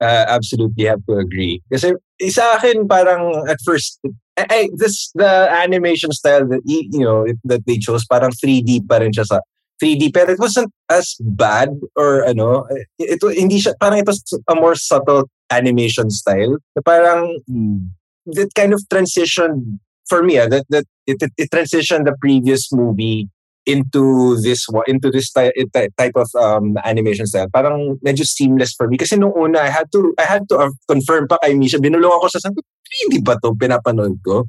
uh, 0.00 0.24
absolutely 0.28 0.84
have 0.84 1.04
to 1.06 1.18
agree. 1.18 1.62
Kasi 1.72 1.94
sa 2.30 2.56
akin 2.56 2.86
parang 2.88 3.48
at 3.48 3.58
first 3.64 4.00
I, 4.36 4.46
I, 4.50 4.60
this 4.76 5.10
the 5.14 5.48
animation 5.50 6.12
style 6.12 6.46
that 6.48 6.62
you 6.64 7.04
know 7.04 7.26
that 7.44 7.66
they 7.66 7.78
chose 7.78 8.04
parang 8.06 8.30
3D 8.30 8.86
pa 8.86 8.98
rin 8.98 9.12
siya 9.12 9.26
sa 9.26 9.38
3D 9.84 10.16
pero 10.16 10.32
it 10.32 10.40
wasn't 10.40 10.72
as 10.88 11.12
bad 11.20 11.68
or 11.92 12.24
ano 12.24 12.64
it, 12.96 13.20
it 13.20 13.20
hindi 13.36 13.60
siya 13.60 13.76
parang 13.76 14.00
it 14.00 14.08
was 14.08 14.24
a 14.48 14.54
more 14.56 14.72
subtle 14.72 15.28
animation 15.52 16.08
style. 16.08 16.56
Na 16.72 16.80
parang 16.80 17.36
hmm, 17.44 17.92
that 18.32 18.48
kind 18.56 18.72
of 18.72 18.80
transition 18.88 19.76
for 20.08 20.24
me 20.24 20.40
uh, 20.40 20.48
that 20.48 20.64
that 20.72 20.88
it, 21.04 21.20
it, 21.20 21.32
it 21.36 21.48
transitioned 21.52 22.08
the 22.08 22.16
previous 22.16 22.72
movie 22.72 23.28
into 23.66 24.36
this 24.40 24.68
into 24.86 25.10
this 25.10 25.32
type, 25.32 25.52
type 25.72 26.16
of 26.16 26.28
um, 26.36 26.76
animation 26.84 27.26
style. 27.26 27.48
Parang 27.52 28.00
medyo 28.04 28.24
seamless 28.24 28.72
for 28.72 28.88
me. 28.88 28.96
Kasi 28.96 29.16
nung 29.16 29.32
una 29.36 29.60
I 29.60 29.68
had 29.68 29.92
to 29.92 30.12
I 30.16 30.24
had 30.24 30.48
to 30.48 30.68
uh, 30.68 30.72
confirm 30.88 31.28
pa 31.28 31.36
kay 31.44 31.56
Misha. 31.56 31.80
Binulungan 31.80 32.20
ko 32.20 32.28
sa 32.28 32.40
sabi 32.40 32.60
3D 33.04 33.24
ba 33.24 33.36
to? 33.40 33.56
Pinapanood 33.56 34.20
ko. 34.24 34.48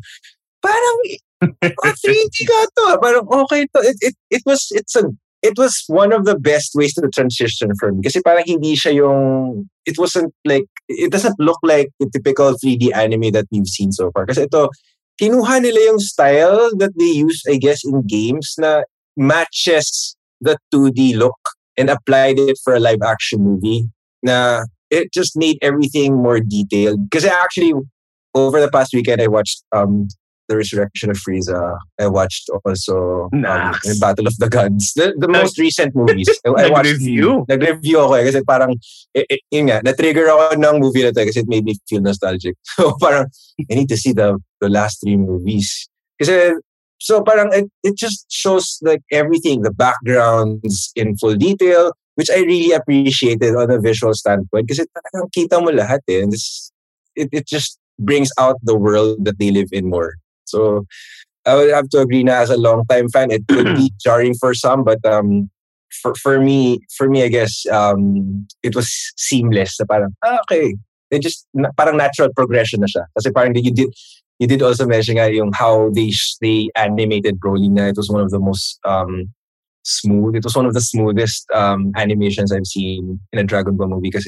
Parang 0.63 0.97
oh, 1.83 1.95
3D 2.03 2.35
ka 2.43 2.59
to. 2.75 2.83
Ah. 2.91 2.97
parang 2.99 3.25
okay 3.43 3.67
to. 3.71 3.79
It, 3.83 3.97
it, 4.03 4.15
it 4.39 4.43
was 4.43 4.67
it's 4.75 4.95
a 4.95 5.07
it 5.45 5.57
was 5.57 5.83
one 5.87 6.11
of 6.11 6.25
the 6.25 6.37
best 6.37 6.73
ways 6.73 6.93
to 6.95 7.07
transition 7.13 7.69
for 7.77 7.93
me. 7.93 8.01
Kasi 8.01 8.21
parang 8.25 8.43
hindi 8.49 8.73
siya 8.73 8.97
yung 8.97 9.69
it 9.85 9.97
wasn't 10.01 10.33
like 10.41 10.65
it 10.89 11.13
doesn't 11.13 11.37
look 11.37 11.61
like 11.61 11.93
the 12.01 12.09
typical 12.09 12.57
3D 12.57 12.89
anime 12.97 13.29
that 13.37 13.45
we've 13.53 13.69
seen 13.69 13.93
so 13.93 14.09
far. 14.09 14.25
Kasi 14.25 14.49
ito 14.49 14.73
kinuha 15.21 15.61
nila 15.61 15.93
yung 15.93 16.01
style 16.01 16.73
that 16.81 16.97
they 16.97 17.13
use 17.13 17.45
I 17.45 17.61
guess 17.61 17.85
in 17.85 18.01
games 18.09 18.57
na 18.57 18.89
matches 19.13 20.17
the 20.41 20.57
2D 20.73 21.13
look 21.15 21.37
and 21.77 21.93
applied 21.93 22.41
it 22.41 22.57
for 22.65 22.73
a 22.73 22.81
live 22.81 23.05
action 23.05 23.45
movie 23.45 23.85
na 24.25 24.65
it 24.89 25.13
just 25.13 25.37
made 25.37 25.61
everything 25.61 26.17
more 26.17 26.41
detailed. 26.41 27.05
Because 27.05 27.23
actually 27.29 27.77
over 28.33 28.57
the 28.57 28.73
past 28.73 28.97
weekend 28.97 29.21
I 29.21 29.29
watched 29.29 29.61
um 29.69 30.09
the 30.47 30.57
Resurrection 30.57 31.09
of 31.09 31.17
Frieza. 31.17 31.77
I 31.99 32.07
watched 32.07 32.49
also 32.63 33.29
um, 33.33 33.75
Battle 33.99 34.27
of 34.27 34.37
the 34.37 34.49
Gods. 34.49 34.93
The, 34.93 35.13
the 35.17 35.27
most 35.27 35.57
recent 35.57 35.95
movies. 35.95 36.29
I, 36.45 36.49
I 36.65 36.69
watched 36.69 36.91
review. 36.91 37.45
Nag-review 37.49 37.99
ako 37.99 38.13
eh, 38.13 38.23
kasi 38.25 38.39
parang 38.43 38.77
it, 39.13 39.25
it, 39.29 39.41
yun 39.51 39.67
nga, 39.67 39.81
na-trigger 39.83 40.29
ako 40.29 40.55
ng 40.55 40.79
movie 40.79 41.03
na 41.03 41.11
to 41.11 41.25
kasi 41.25 41.41
it 41.41 41.49
made 41.49 41.65
me 41.65 41.75
feel 41.89 42.01
nostalgic. 42.01 42.55
So 42.75 42.93
parang 42.99 43.31
I 43.71 43.73
need 43.73 43.89
to 43.89 43.97
see 43.97 44.11
the 44.11 44.37
the 44.59 44.69
last 44.69 45.01
three 45.01 45.17
movies. 45.17 45.87
Kasi 46.19 46.59
So 46.99 47.21
parang 47.21 47.51
it, 47.53 47.69
it 47.83 47.95
just 47.97 48.25
shows 48.31 48.79
like 48.81 49.01
everything, 49.11 49.61
the 49.61 49.71
backgrounds 49.71 50.91
in 50.95 51.17
full 51.17 51.35
detail, 51.35 51.91
which 52.15 52.29
I 52.29 52.39
really 52.39 52.71
appreciated 52.71 53.55
on 53.55 53.69
a 53.71 53.79
visual 53.79 54.13
standpoint 54.13 54.69
kasi 54.69 54.87
parang 54.89 55.27
kita 55.35 55.59
mo 55.59 55.71
lahat 55.71 56.01
eh. 56.07 56.23
And 56.23 56.31
this, 56.31 56.71
it, 57.15 57.29
it 57.31 57.45
just 57.47 57.77
brings 57.99 58.31
out 58.39 58.57
the 58.63 58.75
world 58.75 59.23
that 59.25 59.39
they 59.39 59.51
live 59.51 59.69
in 59.71 59.89
more. 59.89 60.15
So 60.45 60.85
I 61.45 61.55
would 61.55 61.71
have 61.71 61.89
to 61.89 62.01
agree 62.01 62.23
na 62.23 62.33
as 62.41 62.49
a 62.49 62.57
long 62.57 62.85
time 62.87 63.09
fan, 63.09 63.31
it 63.31 63.43
could 63.47 63.75
be 63.75 63.91
jarring 64.01 64.33
for 64.33 64.53
some, 64.53 64.83
but 64.83 65.03
um, 65.05 65.49
for 66.01 66.15
for 66.15 66.39
me, 66.39 66.79
for 66.97 67.09
me, 67.09 67.23
I 67.23 67.29
guess 67.29 67.65
um, 67.71 68.47
it 68.63 68.75
was 68.75 68.89
seamless. 69.17 69.77
So 69.77 69.85
parang 69.85 70.13
ah, 70.23 70.39
okay, 70.49 70.75
it 71.11 71.21
just 71.21 71.47
parang 71.77 71.97
natural 71.97 72.29
progression 72.33 72.81
na 72.81 72.87
siya. 72.87 73.05
Kasi 73.17 73.31
parang 73.31 73.55
you 73.55 73.71
did 73.71 73.93
you 74.39 74.47
did 74.47 74.61
also 74.61 74.85
mention 74.85 75.15
nga 75.15 75.31
yung 75.31 75.53
how 75.53 75.89
they 75.93 76.11
they 76.41 76.69
animated 76.75 77.39
Broly 77.39 77.69
na 77.69 77.87
it 77.93 77.97
was 77.97 78.09
one 78.09 78.21
of 78.21 78.31
the 78.31 78.39
most 78.39 78.79
um, 78.83 79.29
smooth. 79.83 80.35
It 80.35 80.43
was 80.43 80.55
one 80.55 80.65
of 80.65 80.73
the 80.73 80.81
smoothest 80.81 81.45
um, 81.53 81.93
animations 81.95 82.51
I've 82.51 82.67
seen 82.67 83.19
in 83.31 83.39
a 83.39 83.43
Dragon 83.43 83.77
Ball 83.77 83.87
movie 83.87 84.09
because 84.09 84.27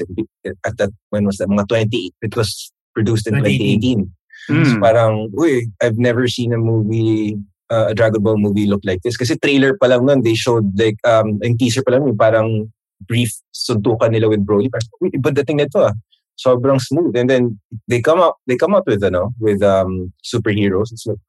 at 0.64 0.76
that 0.78 0.90
when 1.10 1.26
was 1.26 1.36
that 1.38 1.48
mga 1.48 1.68
20 1.68 2.12
it 2.22 2.36
was 2.36 2.72
produced 2.94 3.26
in 3.26 3.34
2018. 3.34 4.10
Mm. 4.48 4.66
So 4.66 4.74
parang 4.80 5.12
uy, 5.36 5.68
I've 5.80 5.98
never 5.98 6.28
seen 6.28 6.52
a 6.52 6.58
movie 6.58 7.36
uh, 7.70 7.92
a 7.92 7.94
Dragon 7.94 8.22
Ball 8.22 8.36
movie 8.36 8.66
look 8.66 8.80
like 8.84 9.00
this 9.02 9.16
kasi 9.16 9.36
trailer 9.36 9.76
pa 9.76 9.86
lang 9.92 10.08
nun 10.08 10.24
they 10.24 10.34
showed 10.34 10.72
like 10.78 10.96
um 11.04 11.38
yung 11.44 11.56
teaser 11.60 11.84
pa 11.84 11.92
lang 11.92 12.08
yung 12.08 12.16
parang 12.16 12.72
brief 13.06 13.30
suntukan 13.54 14.10
nila 14.10 14.26
with 14.26 14.42
Broly. 14.42 14.66
Parang, 14.72 14.88
uy, 15.04 15.12
iba 15.14 15.30
dating 15.30 15.62
nito 15.62 15.84
ah 15.84 15.94
sobrang 16.38 16.80
smooth. 16.80 17.18
And 17.18 17.28
then 17.28 17.58
they 17.86 18.00
come 18.00 18.20
up 18.20 18.38
they 18.46 18.56
come 18.56 18.74
up 18.74 18.86
with 18.86 19.02
know 19.02 19.34
with 19.38 19.62
um 19.62 20.14
superheroes. 20.24 20.94
It's 20.94 21.06
like 21.06 21.20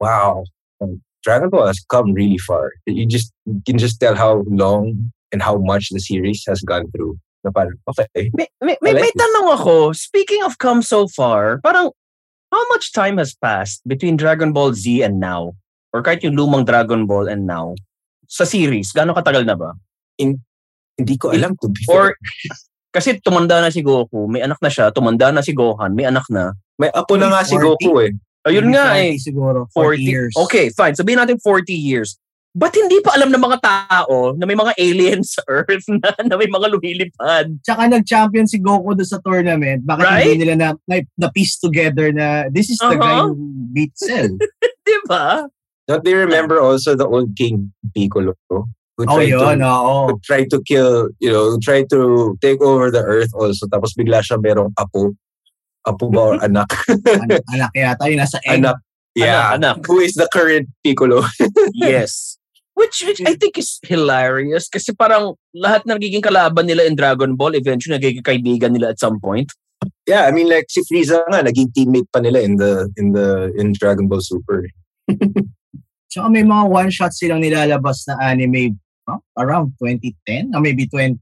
wow, 0.00 0.44
um, 0.82 1.00
Dragon 1.22 1.50
Ball 1.50 1.66
has 1.66 1.80
come 1.88 2.12
really 2.12 2.38
far. 2.38 2.72
You 2.86 3.06
just 3.06 3.32
you 3.46 3.62
can 3.64 3.78
just 3.78 3.98
tell 4.00 4.14
how 4.14 4.44
long 4.46 5.12
and 5.32 5.42
how 5.42 5.58
much 5.58 5.90
the 5.90 6.00
series 6.00 6.44
has 6.46 6.60
gone 6.62 6.90
through. 6.92 7.18
Na 7.44 7.50
parang, 7.50 7.78
okay. 7.88 8.30
May, 8.34 8.48
may, 8.60 8.76
may, 8.82 8.92
like 8.92 9.02
may 9.02 9.12
tanong 9.14 9.54
ako, 9.54 9.92
speaking 9.92 10.42
of 10.42 10.58
come 10.58 10.82
so 10.82 11.06
far, 11.06 11.60
parang 11.62 11.90
how 12.56 12.64
much 12.72 12.96
time 12.96 13.20
has 13.20 13.36
passed 13.36 13.84
between 13.84 14.16
Dragon 14.16 14.56
Ball 14.56 14.72
Z 14.72 15.04
and 15.04 15.20
now? 15.20 15.52
Or 15.92 16.00
kahit 16.00 16.24
yung 16.24 16.32
lumang 16.32 16.64
Dragon 16.64 17.04
Ball 17.04 17.28
and 17.28 17.44
now? 17.44 17.76
Sa 18.24 18.48
series, 18.48 18.96
gaano 18.96 19.12
katagal 19.12 19.44
na 19.44 19.52
ba? 19.52 19.76
In, 20.16 20.40
hindi 20.96 21.20
ko 21.20 21.36
alam 21.36 21.52
to 21.60 21.68
be 21.68 21.84
Or 21.92 22.16
kasi 22.96 23.20
tumanda 23.20 23.60
na 23.60 23.68
si 23.68 23.84
Goku, 23.84 24.24
may 24.24 24.40
anak 24.40 24.56
na 24.64 24.72
siya, 24.72 24.88
tumanda 24.88 25.28
na 25.28 25.44
si 25.44 25.52
Gohan, 25.52 25.92
may 25.92 26.08
anak 26.08 26.24
na. 26.32 26.56
May 26.80 26.88
apo 26.96 27.20
na 27.20 27.28
nga 27.28 27.44
si 27.44 27.60
Goku 27.60 28.00
eh. 28.00 28.16
Ayun 28.48 28.72
nga 28.72 28.96
eh. 28.96 29.20
Siguro, 29.20 29.68
40, 29.74 30.00
40 30.00 30.00
years. 30.00 30.32
Okay, 30.48 30.72
fine. 30.72 30.96
Sabihin 30.96 31.20
natin 31.20 31.36
40 31.36 31.76
years. 31.76 32.16
Ba't 32.56 32.72
hindi 32.72 33.04
pa 33.04 33.12
alam 33.12 33.28
ng 33.28 33.42
mga 33.44 33.58
tao 33.60 34.32
na 34.32 34.48
may 34.48 34.56
mga 34.56 34.72
aliens 34.80 35.36
sa 35.36 35.44
Earth 35.44 35.84
na, 35.92 36.08
na 36.32 36.40
may 36.40 36.48
mga 36.48 36.72
lumilipad? 36.72 37.52
Tsaka 37.60 37.84
nag-champion 37.84 38.48
si 38.48 38.56
Goku 38.56 38.96
doon 38.96 39.04
sa 39.04 39.20
tournament. 39.20 39.84
Bakit 39.84 40.06
right? 40.08 40.24
hindi 40.24 40.48
nila 40.48 40.54
na, 40.56 40.68
na, 40.88 41.04
na 41.20 41.28
piece 41.28 41.60
together 41.60 42.08
na 42.16 42.48
this 42.48 42.72
is 42.72 42.80
the 42.80 42.96
uh-huh. 42.96 43.04
guy 43.04 43.20
who 43.28 43.36
beat 43.76 43.92
Cell? 44.00 44.40
diba? 44.88 45.52
Don't 45.84 46.02
they 46.02 46.16
remember 46.16 46.56
also 46.56 46.96
the 46.96 47.04
old 47.04 47.36
King 47.36 47.76
Piccolo? 47.92 48.32
who 48.96 49.04
oh, 49.04 49.16
tried 49.16 49.28
yun, 49.28 49.58
to 49.60 49.66
oh. 49.68 50.06
who 50.08 50.20
tried 50.24 50.48
to 50.50 50.62
kill, 50.62 51.08
you 51.20 51.30
know, 51.30 51.50
who 51.50 51.60
tried 51.60 51.88
to 51.90 52.36
take 52.40 52.60
over 52.62 52.90
the 52.90 53.04
earth 53.04 53.30
also. 53.34 53.68
Tapos 53.68 53.92
bigla 53.92 54.24
siya 54.24 54.40
merong 54.40 54.72
apo. 54.80 55.12
Apo 55.84 56.08
ba 56.08 56.20
or 56.20 56.40
anak? 56.46 56.72
anak, 56.88 57.44
anak 57.52 57.70
yata, 57.76 58.08
yung 58.08 58.20
nasa 58.24 58.40
egg. 58.48 58.64
Anak. 58.64 58.80
Yeah. 59.14 59.52
Anak, 59.52 59.84
anak. 59.84 59.86
Who 59.86 60.00
is 60.00 60.16
the 60.16 60.28
current 60.32 60.68
Piccolo? 60.80 61.24
yes. 61.76 62.35
Which, 62.76 63.08
which 63.08 63.24
I 63.24 63.40
think 63.40 63.56
is 63.56 63.80
hilarious 63.80 64.68
kasi 64.68 64.92
parang 64.92 65.40
lahat 65.56 65.88
ng 65.88 65.96
nagiging 65.96 66.20
kalaban 66.20 66.68
nila 66.68 66.84
in 66.84 66.92
Dragon 66.92 67.32
Ball 67.32 67.56
eventually 67.56 67.96
nagiging 67.96 68.20
kaibigan 68.20 68.76
nila 68.76 68.92
at 68.92 69.00
some 69.00 69.16
point. 69.16 69.48
Yeah, 70.04 70.28
I 70.28 70.30
mean 70.30 70.52
like 70.52 70.68
si 70.68 70.84
Frieza 70.84 71.24
nga 71.24 71.40
naging 71.40 71.72
teammate 71.72 72.12
pa 72.12 72.20
nila 72.20 72.44
in 72.44 72.60
the 72.60 72.92
in 73.00 73.16
the 73.16 73.48
in 73.56 73.72
Dragon 73.72 74.12
Ball 74.12 74.20
Super. 74.20 74.68
Tsaka 76.12 76.28
may 76.28 76.44
mga 76.44 76.68
one 76.68 76.92
shot 76.92 77.16
silang 77.16 77.40
nilalabas 77.40 78.04
na 78.12 78.20
anime 78.20 78.76
huh? 79.08 79.18
around 79.40 79.72
2010 79.80 80.52
or 80.52 80.60
maybe 80.60 80.84
20 80.86 81.16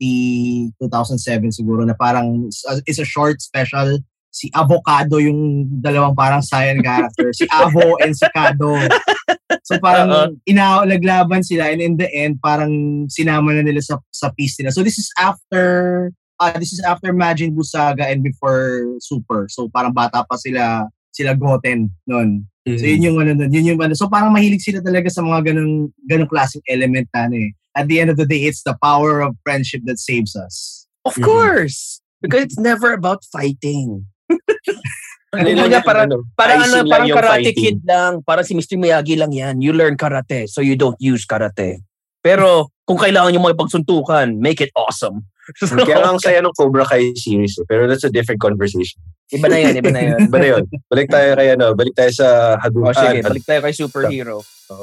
2007 0.82 1.54
siguro 1.54 1.86
na 1.86 1.94
parang 1.94 2.50
it's 2.86 2.98
a 2.98 3.06
short 3.06 3.38
special 3.40 4.02
si 4.34 4.50
Avocado 4.50 5.22
yung 5.22 5.70
dalawang 5.78 6.18
parang 6.18 6.42
science 6.42 6.82
character 6.82 7.30
si 7.30 7.46
Avo 7.46 7.94
and 8.02 8.18
si 8.18 8.26
Kado 8.34 8.74
so 9.68 9.78
parang 9.80 10.08
uh-huh. 10.10 10.30
ina 10.48 10.84
naglaban 10.84 11.44
sila 11.44 11.72
and 11.72 11.80
in 11.80 11.96
the 11.96 12.08
end 12.12 12.37
parang 12.44 13.06
sinama 13.08 13.56
na 13.56 13.64
nila 13.64 13.80
sa 13.80 13.96
sa 14.12 14.28
piece 14.37 14.60
nila 14.60 14.70
so 14.72 14.84
this 14.84 14.98
is 15.00 15.08
after 15.16 16.10
uh, 16.40 16.56
this 16.60 16.72
is 16.72 16.82
after 16.84 17.12
Majin 17.12 17.56
Buu 17.56 17.64
Saga 17.64 18.04
and 18.08 18.20
before 18.20 18.84
Super 19.00 19.48
so 19.48 19.68
parang 19.72 19.96
bata 19.96 20.24
pa 20.24 20.37
sila 20.37 20.88
sila 21.14 21.32
Goten 21.38 21.88
noon 22.04 22.48
So 22.64 22.88
yun 22.88 23.04
yung 23.04 23.20
ano 23.20 23.37
nun, 23.37 23.52
yun 23.52 23.76
yung 23.76 23.80
ano. 23.84 23.92
So 23.92 24.08
parang 24.08 24.32
mahilig 24.32 24.64
sila 24.64 24.80
talaga 24.80 25.12
sa 25.12 25.20
mga 25.20 25.52
ganung 25.52 25.92
ganung 26.08 26.32
klaseng 26.32 26.64
element 26.64 27.04
na 27.12 27.28
ano 27.28 27.37
eh. 27.37 27.52
At 27.76 27.92
the 27.92 28.00
end 28.00 28.08
of 28.08 28.16
the 28.16 28.24
day, 28.24 28.48
it's 28.48 28.64
the 28.64 28.72
power 28.80 29.20
of 29.20 29.37
friendship 29.44 29.84
that 29.84 30.00
saves 30.00 30.32
us. 30.32 30.88
Of 31.04 31.20
Mhm. 31.20 31.28
course. 31.28 32.00
Because 32.24 32.48
it's 32.48 32.56
never 32.56 32.96
about 32.96 33.20
fighting. 33.28 34.08
Ano 35.37 35.47
Kumbaga, 35.47 35.68
lang, 35.70 35.83
parang- 35.83 36.07
ano, 36.07 36.16
Parang 36.33 36.59
icing 36.61 36.75
ano, 36.81 36.90
parang 36.90 37.09
karate 37.11 37.33
fighting. 37.51 37.57
kid 37.57 37.79
lang. 37.83 38.12
Parang 38.23 38.44
si 38.44 38.53
Mr. 38.53 38.77
Miyagi 38.77 39.14
lang 39.14 39.31
yan. 39.31 39.59
You 39.59 39.73
learn 39.73 39.94
karate, 39.94 40.47
so 40.47 40.61
you 40.61 40.75
don't 40.75 40.97
use 40.99 41.25
karate. 41.25 41.83
Pero 42.20 42.70
kung 42.83 42.97
kailangan 42.97 43.31
nyo 43.31 43.44
makipagsuntukan, 43.44 44.33
make 44.35 44.61
it 44.61 44.70
awesome. 44.75 45.25
So, 45.61 45.77
Kaya 45.77 46.01
ang 46.01 46.16
saya 46.16 46.40
ng 46.40 46.57
Cobra 46.57 46.88
Kai 46.88 47.12
series 47.12 47.61
eh. 47.61 47.68
Pero 47.68 47.85
that's 47.85 48.01
a 48.01 48.09
different 48.09 48.40
conversation. 48.40 48.97
iba 49.29 49.44
na 49.44 49.61
yan, 49.61 49.77
iba 49.77 49.92
na 49.92 50.01
yan. 50.03 50.16
Iba 50.29 50.38
na 50.40 50.49
yun. 50.49 50.64
Balik 50.88 51.09
tayo 51.11 51.37
kay 51.37 51.49
ano, 51.53 51.66
balik 51.73 51.92
tayo 51.92 52.09
sa 52.09 52.29
Hadouken. 52.57 52.88
O 52.88 52.97
sige, 52.97 53.18
Ah, 53.20 53.29
balik 53.29 53.44
tayo 53.44 53.61
kay 53.61 53.75
superhero. 53.75 54.37
So, 54.40 54.81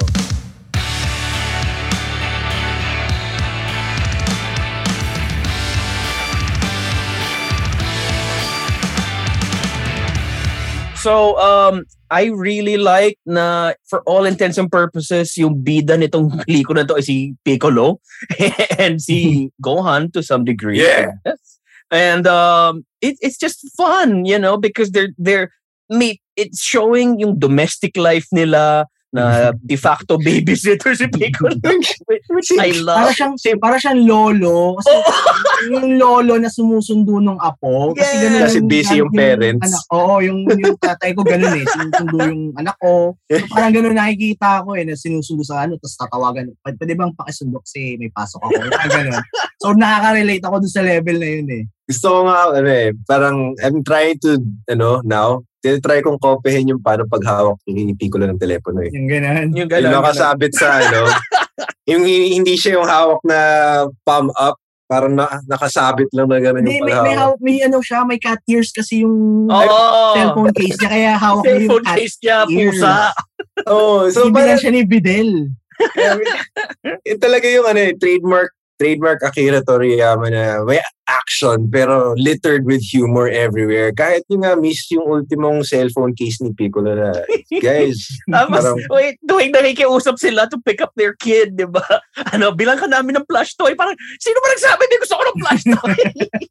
um, 11.10 11.86
I 12.12 12.26
really 12.26 12.78
like 12.78 13.18
na 13.26 13.74
for 13.88 14.02
all 14.06 14.26
intents 14.26 14.58
and 14.58 14.70
purposes, 14.70 15.38
yung 15.38 15.64
bida 15.64 15.98
nitong 15.98 16.30
pelikula 16.46 16.84
na 16.84 16.88
to 16.92 16.96
ay 17.00 17.06
si 17.06 17.18
Piccolo 17.46 18.00
and 18.78 19.02
si 19.02 19.50
Gohan 19.66 20.14
to 20.14 20.22
some 20.22 20.44
degree. 20.44 20.84
Yeah. 20.84 21.16
And 21.92 22.28
um, 22.28 22.86
it, 23.02 23.18
it's 23.22 23.38
just 23.38 23.68
fun, 23.76 24.26
you 24.26 24.40
know, 24.40 24.58
because 24.58 24.92
they're 24.92 25.16
they're 25.18 25.50
me 25.90 26.22
it's 26.36 26.62
showing 26.62 27.20
yung 27.20 27.40
domestic 27.40 27.98
life 27.98 28.28
nila 28.32 28.88
na 29.12 29.24
de 29.62 29.76
facto 29.76 30.16
babysitter 30.18 30.96
si 30.96 31.06
Piccolo 31.08 31.52
which, 31.68 31.92
which 32.32 32.52
I 32.56 32.72
Para 32.72 33.08
love. 33.08 33.14
siyang, 33.14 33.36
para 33.60 33.76
siyang 33.78 34.02
lolo. 34.08 34.80
Kasi 34.80 34.92
yung 35.70 36.00
lolo 36.00 36.40
na 36.40 36.48
sumusundo 36.48 37.20
nung 37.20 37.38
apo. 37.38 37.92
Kasi 37.94 38.08
Yes. 38.18 38.24
ganun 38.24 38.42
Kasi 38.42 38.60
busy 38.64 38.96
yung 39.00 39.12
parents. 39.12 39.64
Anak, 39.68 39.84
oo, 39.92 40.14
yung, 40.20 40.40
yung 40.48 40.78
tatay 40.80 41.12
ko 41.12 41.22
ganun 41.22 41.54
eh. 41.54 41.66
Sinusundo 41.68 42.18
yung 42.24 42.42
anak 42.56 42.76
ko. 42.80 43.20
So, 43.30 43.46
parang 43.52 43.74
ganun 43.76 43.96
nakikita 43.96 44.64
ko 44.64 44.74
eh, 44.74 44.84
na 44.84 44.96
sinusundo 44.96 45.44
sa 45.44 45.68
ano, 45.68 45.76
tapos 45.76 45.96
tatawagan. 46.00 46.46
Pwede, 46.64 46.76
pwede 46.80 46.94
bang 46.96 47.14
pakisundo 47.14 47.60
kasi 47.62 48.00
may 48.00 48.10
pasok 48.10 48.42
ako. 48.42 48.52
Parang 48.72 48.92
ganun. 48.96 49.24
So, 49.60 49.76
nakaka-relate 49.76 50.44
ako 50.44 50.56
dun 50.60 50.74
sa 50.74 50.82
level 50.82 51.18
na 51.20 51.30
yun 51.30 51.48
eh. 51.52 51.64
Gusto 51.86 52.08
ko 52.08 52.20
nga, 52.24 52.38
ano 52.56 52.70
eh, 52.72 52.90
parang 53.04 53.38
I'm 53.60 53.84
trying 53.84 54.16
to, 54.24 54.40
ano, 54.66 55.04
now, 55.04 55.44
try 55.62 56.02
kong 56.02 56.18
kopihin 56.18 56.68
yung 56.68 56.82
paano 56.82 57.06
paghawak 57.06 57.62
ni 57.66 57.94
Piccolo 57.94 58.26
ng 58.26 58.36
telepono 58.36 58.82
eh. 58.82 58.90
Yung 58.90 59.06
ganun. 59.06 59.54
Yung 59.54 59.56
Yung 59.56 59.70
ganun, 59.70 59.88
ganun. 59.88 60.02
nakasabit 60.02 60.52
sa 60.52 60.82
ano, 60.82 61.06
yung 61.90 62.02
hi- 62.02 62.34
hindi 62.34 62.58
siya 62.58 62.76
yung 62.76 62.86
hawak 62.86 63.22
na 63.22 63.40
palm 64.02 64.34
up, 64.34 64.58
parang 64.86 65.14
na, 65.14 65.40
nakasabit 65.46 66.12
lang 66.12 66.28
na 66.28 66.38
gano'n 66.38 66.62
yung 66.62 66.68
may, 66.68 66.82
may, 66.82 66.92
paghawak. 66.92 67.16
haw- 67.16 67.40
may 67.40 67.58
ano 67.62 67.78
siya, 67.80 68.04
may 68.04 68.18
cat 68.18 68.42
ears 68.44 68.74
kasi 68.74 69.02
yung 69.02 69.48
Oo. 69.48 69.82
cellphone 70.12 70.52
case 70.52 70.76
niya. 70.76 70.90
Kaya 70.90 71.12
hawak 71.16 71.42
niya 71.42 71.54
yung 71.54 71.62
Cellphone 71.62 71.86
cat 71.86 71.96
case 71.96 72.18
niya, 72.20 72.38
ears. 72.44 72.76
pusa. 72.76 72.94
Oo, 73.70 73.94
so 74.10 74.20
Hindi 74.26 74.34
parang, 74.34 74.48
lang 74.48 74.60
siya 74.60 74.72
ni 74.74 74.84
Bidel. 74.84 75.30
yun 77.06 77.18
talaga 77.18 77.48
yung 77.48 77.66
ano 77.66 77.80
eh, 77.80 77.94
trademark 77.96 78.52
trademark 78.82 79.22
Akira 79.22 79.62
Toriyama 79.62 80.34
na 80.34 80.66
may 80.66 80.82
action 81.06 81.70
pero 81.70 82.18
littered 82.18 82.66
with 82.66 82.82
humor 82.82 83.30
everywhere. 83.30 83.94
Kahit 83.94 84.26
yung 84.34 84.42
nga 84.42 84.58
miss 84.58 84.90
yung 84.90 85.06
ultimong 85.06 85.62
cellphone 85.62 86.18
case 86.18 86.42
ni 86.42 86.50
Piccolo 86.50 86.98
na, 86.98 87.14
guys, 87.66 88.10
Tapos, 88.26 88.50
parang, 88.58 88.78
wait, 88.90 89.22
tuwing 89.30 89.54
nakikiusap 89.54 90.18
sila 90.18 90.50
to 90.50 90.58
pick 90.66 90.82
up 90.82 90.90
their 90.98 91.14
kid, 91.14 91.54
di 91.54 91.70
ba? 91.70 91.86
Ano, 92.34 92.50
bilang 92.58 92.82
ka 92.82 92.90
namin 92.90 93.22
ng 93.22 93.28
plush 93.30 93.54
toy. 93.54 93.78
Parang, 93.78 93.94
sino 94.18 94.42
ba 94.42 94.50
nagsabi? 94.50 94.82
Hindi 94.90 94.98
gusto 95.06 95.16
ko 95.20 95.24
ng 95.30 95.40
plush 95.46 95.66
toy. 95.70 95.98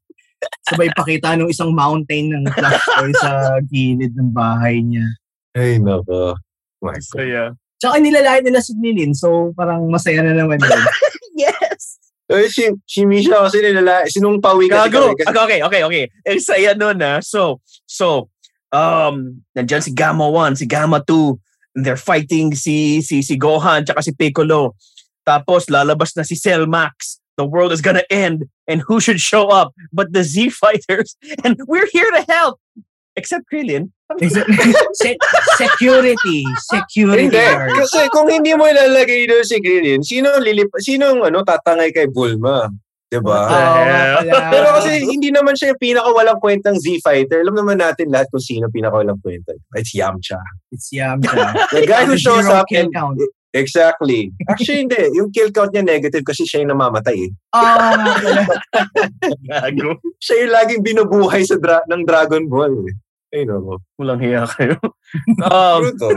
Sabay 0.70 0.88
pakita 0.96 1.36
nung 1.36 1.50
isang 1.52 1.74
mountain 1.74 2.30
ng 2.32 2.46
flash 2.54 2.84
toy 2.86 3.12
sa 3.18 3.58
gilid 3.66 4.14
ng 4.14 4.30
bahay 4.30 4.80
niya. 4.80 5.04
ay 5.58 5.82
nako. 5.82 6.38
My 6.80 6.96
God. 6.96 7.04
so, 7.04 7.20
yeah. 7.20 7.52
Tsaka 7.80 7.96
nilalait 7.96 8.44
nila 8.44 8.60
si 8.60 8.76
Nilin, 8.76 9.16
so 9.16 9.56
parang 9.56 9.88
masaya 9.88 10.20
na 10.20 10.36
naman 10.36 10.60
yun. 10.60 10.68
Eh, 12.30 12.46
si, 12.46 12.70
si 12.86 13.02
Misha 13.02 13.42
kasi 13.42 13.58
nilala, 13.58 14.06
sinumpawi 14.06 14.70
kasi 14.70 14.86
Gago! 14.86 15.10
kami. 15.10 15.18
Kasi, 15.18 15.34
Okay, 15.34 15.58
okay, 15.66 15.82
okay. 15.82 16.04
Eh, 16.22 16.38
saya 16.38 16.78
nun 16.78 17.02
ah. 17.02 17.18
So, 17.18 17.58
so, 17.90 18.30
um, 18.70 19.42
nandyan 19.58 19.82
si 19.82 19.90
Gamma 19.90 20.30
1, 20.30 20.62
si 20.62 20.66
Gamma 20.70 21.02
2, 21.02 21.34
and 21.74 21.82
they're 21.82 21.98
fighting 21.98 22.54
si, 22.54 23.02
si, 23.02 23.22
si 23.26 23.34
Gohan, 23.34 23.82
tsaka 23.82 24.06
si 24.06 24.14
Piccolo. 24.14 24.78
Tapos, 25.26 25.66
lalabas 25.66 26.14
na 26.14 26.22
si 26.22 26.38
Cell 26.38 26.70
Max. 26.70 27.18
The 27.36 27.46
world 27.46 27.72
is 27.72 27.82
gonna 27.82 28.06
end. 28.10 28.46
And 28.68 28.82
who 28.86 29.00
should 29.00 29.18
show 29.18 29.48
up 29.48 29.74
but 29.90 30.12
the 30.12 30.22
Z 30.22 30.50
Fighters? 30.50 31.16
And 31.44 31.58
we're 31.66 31.88
here 31.90 32.10
to 32.10 32.22
help. 32.28 32.60
Except 33.16 33.44
Krillin. 33.50 33.90
Se- 35.00 35.18
security. 35.54 36.42
Security 36.66 37.30
hindi. 37.30 37.38
guard. 37.38 37.74
Kasi 37.78 38.10
kung 38.10 38.26
hindi 38.26 38.54
mo 38.58 38.66
ilalagay 38.66 39.26
doon 39.30 39.46
si 39.46 39.62
Krillin, 39.62 40.02
sino 40.02 40.34
lilip, 40.42 40.70
sino 40.82 41.22
ano, 41.22 41.42
tatangay 41.46 41.94
kay 41.94 42.10
Bulma? 42.10 42.70
Diba? 43.10 43.42
nga 43.50 43.58
hell? 43.82 44.22
pala. 44.22 44.50
Pero 44.54 44.66
kasi 44.78 45.02
hindi 45.02 45.34
naman 45.34 45.58
siya 45.58 45.74
yung 45.74 45.82
pinakawalang 45.82 46.38
kwentang 46.38 46.78
Z-Fighter. 46.78 47.42
Alam 47.42 47.58
naman 47.58 47.82
natin 47.82 48.06
lahat 48.06 48.30
kung 48.30 48.38
sino 48.38 48.70
pinakawalang 48.70 49.18
kwenta. 49.18 49.50
It's 49.74 49.90
Yamcha. 49.90 50.38
It's 50.70 50.94
Yamcha. 50.94 51.58
The 51.74 51.90
guy 51.90 52.06
who 52.06 52.14
shows 52.14 52.46
up 52.46 52.70
and. 52.70 52.94
Exactly. 53.52 54.30
Actually, 54.46 54.86
hindi. 54.86 55.10
Yung 55.18 55.34
kill 55.34 55.50
count 55.50 55.74
niya 55.74 55.82
negative 55.82 56.22
kasi 56.22 56.46
siya 56.46 56.62
yung 56.62 56.70
namamatay 56.70 57.26
eh. 57.26 57.30
Ah. 57.50 58.06
Gago. 59.46 59.98
Siya 60.22 60.34
yung 60.46 60.52
laging 60.54 60.82
binubuhay 60.86 61.42
sa 61.42 61.58
dra- 61.58 61.86
ng 61.90 62.06
Dragon 62.06 62.46
Ball 62.46 62.72
eh. 62.86 62.94
Ay, 63.30 63.46
no. 63.46 63.78
Walang 63.98 64.22
hiya 64.22 64.46
kayo. 64.46 64.78
um, 65.50 65.82
True 65.98 65.98
to. 65.98 66.10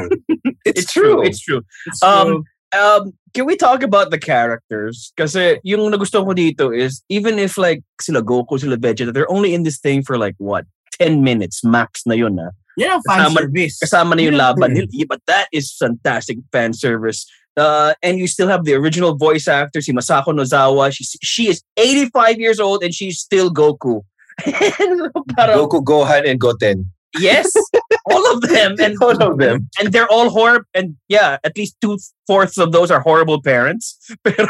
it's 0.66 0.86
true. 0.92 1.22
It's 1.22 1.42
true. 1.42 1.62
It's 1.86 2.02
Um, 2.02 2.26
true. 2.26 2.42
um, 2.74 3.04
can 3.34 3.46
we 3.46 3.56
talk 3.56 3.82
about 3.82 4.10
the 4.10 4.18
characters? 4.22 5.14
Kasi 5.18 5.58
yung 5.66 5.90
nagustuhan 5.90 6.26
ko 6.26 6.34
dito 6.34 6.70
is 6.74 7.02
even 7.10 7.38
if 7.38 7.58
like 7.58 7.82
sila 8.02 8.22
Goku, 8.22 8.58
sila 8.60 8.78
Vegeta, 8.78 9.14
they're 9.14 9.30
only 9.30 9.54
in 9.54 9.62
this 9.64 9.78
thing 9.82 10.02
for 10.06 10.18
like 10.18 10.34
what? 10.38 10.66
10 11.02 11.22
minutes 11.26 11.66
max 11.66 12.06
na 12.06 12.14
yun 12.14 12.38
na. 12.38 12.54
Yan 12.78 12.98
ang 12.98 13.02
fan 13.06 13.20
kasama- 13.20 13.40
service. 13.46 13.76
Kasama 13.80 14.12
na 14.16 14.22
yung 14.24 14.38
Yeah. 14.38 14.50
laban 14.50 14.70
nila. 14.74 14.88
Yeah, 14.92 15.06
but 15.10 15.22
that 15.28 15.48
is 15.52 15.72
fantastic 15.74 16.38
fan 16.52 16.74
service. 16.74 17.26
Uh, 17.54 17.94
and 18.02 18.18
you 18.18 18.26
still 18.26 18.48
have 18.50 18.66
the 18.66 18.74
original 18.74 19.14
voice 19.14 19.48
actor, 19.48 19.78
si 19.80 19.94
Masako 19.94 20.34
Nozawa. 20.34 20.90
She, 20.90 21.06
she 21.22 21.44
is 21.54 21.62
85 21.78 22.40
years 22.42 22.60
old 22.60 22.82
and 22.82 22.90
she's 22.94 23.20
still 23.22 23.54
Goku. 23.54 24.02
Parang, 25.38 25.58
Goku, 25.62 25.84
Gohan, 25.86 26.26
and 26.30 26.40
Goten. 26.42 26.90
yes, 27.22 27.46
all 28.10 28.26
of 28.34 28.42
them. 28.42 28.74
And 28.82 28.98
All 28.98 29.14
of 29.22 29.38
them. 29.38 29.70
and 29.80 29.94
they're 29.94 30.10
all 30.10 30.30
horrible. 30.34 30.66
And 30.74 30.98
yeah, 31.08 31.38
at 31.46 31.54
least 31.56 31.78
two 31.80 32.00
fourths 32.26 32.58
of 32.58 32.72
those 32.74 32.90
are 32.90 33.02
horrible 33.02 33.38
parents. 33.42 34.02
Pero 34.26 34.50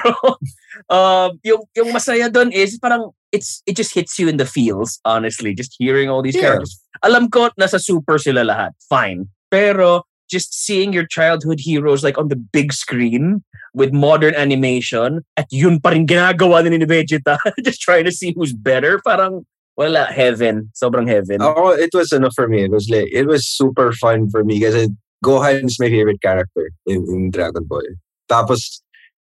um, 0.88 1.36
yung 1.44 1.68
yung 1.76 1.92
masaya 1.92 2.32
doon 2.32 2.56
is 2.56 2.80
parang 2.80 3.12
it's 3.34 3.62
it 3.66 3.76
just 3.76 3.94
hits 3.94 4.18
you 4.22 4.30
in 4.30 4.38
the 4.38 4.46
feels. 4.46 5.00
Honestly, 5.04 5.54
just 5.54 5.76
hearing 5.78 6.10
all 6.10 6.22
these 6.22 6.36
Yeah. 6.38 6.56
characters. 6.56 6.80
Alam 7.02 7.30
ko 7.30 7.50
nasa 7.60 7.82
super 7.82 8.18
sila 8.22 8.46
lahat, 8.46 8.72
fine. 8.88 9.28
Pero 9.52 10.06
just 10.30 10.54
seeing 10.54 10.94
your 10.94 11.06
childhood 11.06 11.60
heroes 11.60 12.04
like 12.04 12.18
on 12.18 12.30
the 12.30 12.38
big 12.38 12.72
screen 12.74 13.44
with 13.74 13.92
modern 13.92 14.34
animation 14.38 15.22
at 15.38 15.50
yun 15.52 15.82
pa 15.82 15.90
rin 15.90 16.06
ginagawa 16.08 16.62
ni 16.64 16.78
Vegeta 16.86 17.38
just 17.66 17.82
trying 17.82 18.06
to 18.06 18.12
see 18.14 18.34
who's 18.38 18.54
better 18.54 19.02
parang 19.06 19.46
wala 19.78 20.06
heaven 20.06 20.70
sobrang 20.78 21.10
heaven 21.10 21.42
oh 21.42 21.70
it 21.74 21.90
was 21.94 22.14
enough 22.14 22.34
for 22.38 22.48
me. 22.48 22.64
It 22.64 22.72
was 22.72 22.90
like, 22.90 23.10
it 23.12 23.26
was 23.26 23.48
super 23.50 23.92
fun 23.94 24.30
for 24.30 24.44
me 24.46 24.60
because 24.60 24.90
Gohan 25.26 25.66
is 25.66 25.80
my 25.80 25.90
favorite 25.90 26.22
character 26.22 26.70
in, 26.86 27.06
in 27.10 27.32
Dragon 27.32 27.64
Ball. 27.64 27.82
Tapos, 28.30 28.82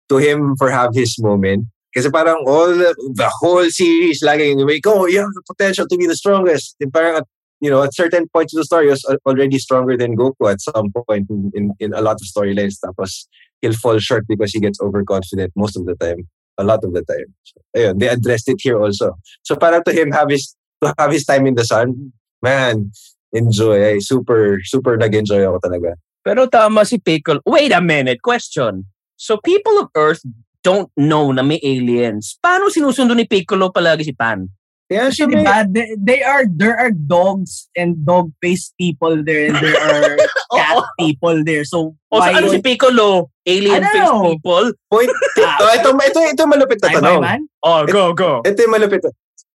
to 0.10 0.17
him 0.17 0.56
for 0.56 0.72
have 0.72 0.95
his 0.95 1.19
moment, 1.19 1.67
kasi 1.95 2.10
parang 2.10 2.43
all 2.45 2.69
the, 2.69 2.93
whole 3.41 3.67
series, 3.69 4.21
laging, 4.21 4.67
like, 4.67 4.86
oh, 4.86 5.06
you 5.06 5.19
have 5.19 5.34
the 5.34 5.43
potential 5.47 5.88
to 5.88 5.97
be 5.97 6.06
the 6.06 6.15
strongest. 6.15 6.75
And 6.80 6.93
parang, 6.93 7.17
at, 7.17 7.25
you 7.60 7.69
know, 7.69 7.84
at 7.84 7.95
certain 7.95 8.28
points 8.30 8.54
of 8.54 8.60
the 8.60 8.65
story, 8.65 8.88
was 8.88 9.04
al- 9.10 9.17
already 9.25 9.58
stronger 9.58 9.97
than 9.97 10.15
Goku 10.15 10.52
at 10.52 10.62
some 10.62 10.91
point 10.91 11.30
in, 11.30 11.52
in, 11.56 11.73
in 11.80 11.93
a 11.93 12.02
lot 12.02 12.17
of 12.21 12.28
storylines. 12.28 12.78
Tapos, 12.84 13.28
he'll 13.62 13.73
fall 13.73 13.97
short 13.99 14.25
because 14.28 14.52
he 14.52 14.60
gets 14.60 14.80
overconfident 14.82 15.52
most 15.56 15.78
of 15.78 15.86
the 15.86 15.95
time. 15.95 16.28
A 16.58 16.63
lot 16.63 16.84
of 16.84 16.93
the 16.93 17.02
time. 17.04 17.34
So, 17.43 17.62
ayun, 17.75 17.99
they 17.99 18.08
addressed 18.08 18.49
it 18.49 18.60
here 18.60 18.80
also. 18.80 19.15
So 19.43 19.56
parang 19.56 19.84
to 19.86 19.93
him 19.93 20.12
have 20.12 20.30
his 20.30 20.56
to 20.84 20.93
have 20.97 21.12
his 21.12 21.25
time 21.25 21.47
in 21.47 21.56
the 21.56 21.63
sun, 21.63 22.12
man, 22.41 22.91
enjoy. 23.32 23.95
Ay, 23.95 23.99
super, 23.99 24.60
super 24.63 24.97
nag-enjoy 24.97 25.39
ako 25.47 25.60
talaga. 25.63 25.95
Pero 26.23 26.47
tama 26.47 26.84
si 26.84 26.99
Piccolo. 26.99 27.39
Wait 27.45 27.71
a 27.71 27.80
minute, 27.80 28.21
question. 28.21 28.86
So 29.15 29.39
people 29.39 29.80
of 29.80 29.88
Earth 29.95 30.23
don't 30.62 30.89
know 30.95 31.32
na 31.32 31.41
may 31.41 31.60
aliens. 31.62 32.36
Paano 32.39 32.67
sinusundo 32.67 33.15
ni 33.15 33.24
Piccolo 33.24 33.72
palagi 33.72 34.04
si 34.04 34.13
Pan? 34.13 34.48
Siya 34.89 35.13
Kasi 35.13 35.30
may, 35.30 35.45
diba, 35.45 35.58
they, 35.69 35.88
they 36.02 36.22
are, 36.26 36.50
there 36.50 36.74
are 36.74 36.89
dogs 36.89 37.69
and 37.78 37.93
dog-faced 38.02 38.74
people 38.74 39.22
there 39.22 39.54
and 39.54 39.58
there 39.62 39.78
are 39.78 40.17
cat 40.58 40.82
people 40.98 41.45
there. 41.45 41.62
So, 41.62 41.93
O 42.10 42.17
sa 42.17 42.34
ano 42.34 42.50
si 42.50 42.58
Piccolo? 42.58 43.30
Alien 43.45 43.86
face 43.86 44.10
people? 44.34 44.74
point, 44.89 45.13
ito, 45.38 45.65
ito, 45.78 45.89
ito, 45.93 46.19
ito 46.34 46.41
malupit 46.50 46.82
na 46.82 46.89
tanong. 46.89 47.22
Oh, 47.62 47.86
go, 47.86 48.17
go. 48.17 48.41
Ito 48.41 48.58
yung 48.65 48.74
malupit. 48.74 49.06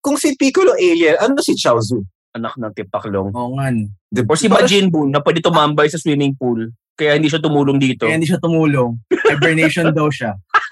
Kung 0.06 0.22
si 0.22 0.38
Piccolo 0.38 0.78
alien, 0.78 1.18
ano 1.18 1.42
si 1.42 1.58
Chaozu? 1.58 2.06
Anak 2.38 2.54
ng 2.54 2.74
tipaklong. 2.78 3.34
Oo 3.34 3.58
nga. 3.58 3.74
no. 3.74 3.90
Di- 4.14 4.26
Or 4.30 4.38
si 4.38 4.46
Majin 4.46 4.94
Buu 4.94 5.10
na 5.10 5.18
pwede 5.18 5.42
tumambay 5.42 5.90
sa 5.90 5.98
swimming 5.98 6.38
pool. 6.38 6.70
Kaya 6.94 7.18
hindi 7.18 7.26
siya 7.26 7.42
tumulong 7.42 7.82
dito. 7.82 8.06
Kaya 8.06 8.22
hindi 8.22 8.30
siya 8.30 8.38
tumulong. 8.38 9.02
Hibernation 9.10 9.90
daw 9.90 10.14
siya. 10.14 10.38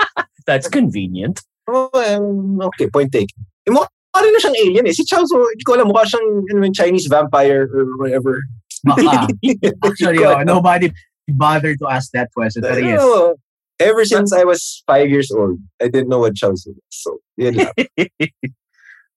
That's 0.46 0.68
convenient. 0.68 1.42
Oh, 1.68 1.90
um, 1.94 2.62
okay, 2.62 2.90
point 2.90 3.12
taken. 3.12 3.46
Eh, 3.68 3.72
mukha 3.72 3.88
rin 4.20 4.34
na 4.34 4.40
siyang 4.40 4.58
alien 4.60 4.88
eh. 4.88 4.94
Si 4.94 5.06
Chaozu, 5.06 5.38
hindi 5.38 5.64
ko 5.64 5.76
alam, 5.76 5.88
mukha 5.90 6.06
siyang 6.06 6.76
Chinese 6.76 7.08
vampire 7.08 7.70
or 7.72 7.86
whatever. 7.98 8.42
Baka. 8.84 9.28
Actually, 9.86 10.26
oh, 10.26 10.42
nobody 10.44 10.92
bothered 11.30 11.80
to 11.80 11.88
ask 11.88 12.12
that 12.12 12.30
question. 12.34 12.64
Pero 12.64 12.80
yes. 12.80 13.38
Ever 13.82 14.06
since 14.06 14.30
I 14.30 14.44
was 14.44 14.84
five 14.86 15.10
years 15.10 15.32
old, 15.32 15.58
I 15.82 15.90
didn't 15.90 16.10
know 16.10 16.20
what 16.20 16.36
Chaozu 16.38 16.78
was. 16.78 16.94
So, 16.94 17.18
yun 17.38 17.66
lang. 17.66 17.74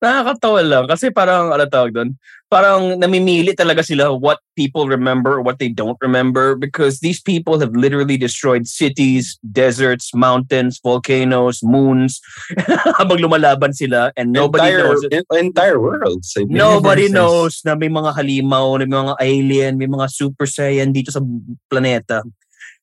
Nakakatawa 0.04 0.60
lang 0.60 0.84
kasi 0.84 1.08
parang 1.08 1.48
ano 1.48 1.64
tawag 1.64 1.96
doon, 1.96 2.12
parang 2.52 3.00
namimili 3.00 3.56
talaga 3.56 3.80
sila 3.80 4.12
what 4.12 4.36
people 4.52 4.84
remember 4.84 5.40
what 5.40 5.56
they 5.56 5.72
don't 5.72 5.96
remember 6.04 6.52
because 6.54 7.00
these 7.00 7.18
people 7.18 7.56
have 7.56 7.72
literally 7.72 8.20
destroyed 8.20 8.68
cities, 8.68 9.40
deserts, 9.50 10.12
mountains, 10.12 10.76
volcanoes, 10.84 11.64
moons 11.64 12.20
habang 13.00 13.16
lumalaban 13.18 13.72
sila 13.72 14.12
and 14.14 14.30
nobody 14.30 14.76
entire, 14.76 14.84
knows. 14.92 15.02
en- 15.08 15.30
entire 15.40 15.78
worlds. 15.80 16.36
I 16.36 16.44
mean, 16.44 16.60
Nobody 16.60 17.08
universes. 17.08 17.16
knows 17.16 17.54
na 17.64 17.72
may 17.74 17.88
mga 17.88 18.12
halimaw, 18.12 18.76
may 18.76 18.86
mga 18.92 19.14
alien, 19.24 19.72
may 19.80 19.88
mga 19.88 20.06
super 20.12 20.44
saiyan 20.44 20.92
dito 20.92 21.08
sa 21.10 21.24
planeta. 21.72 22.20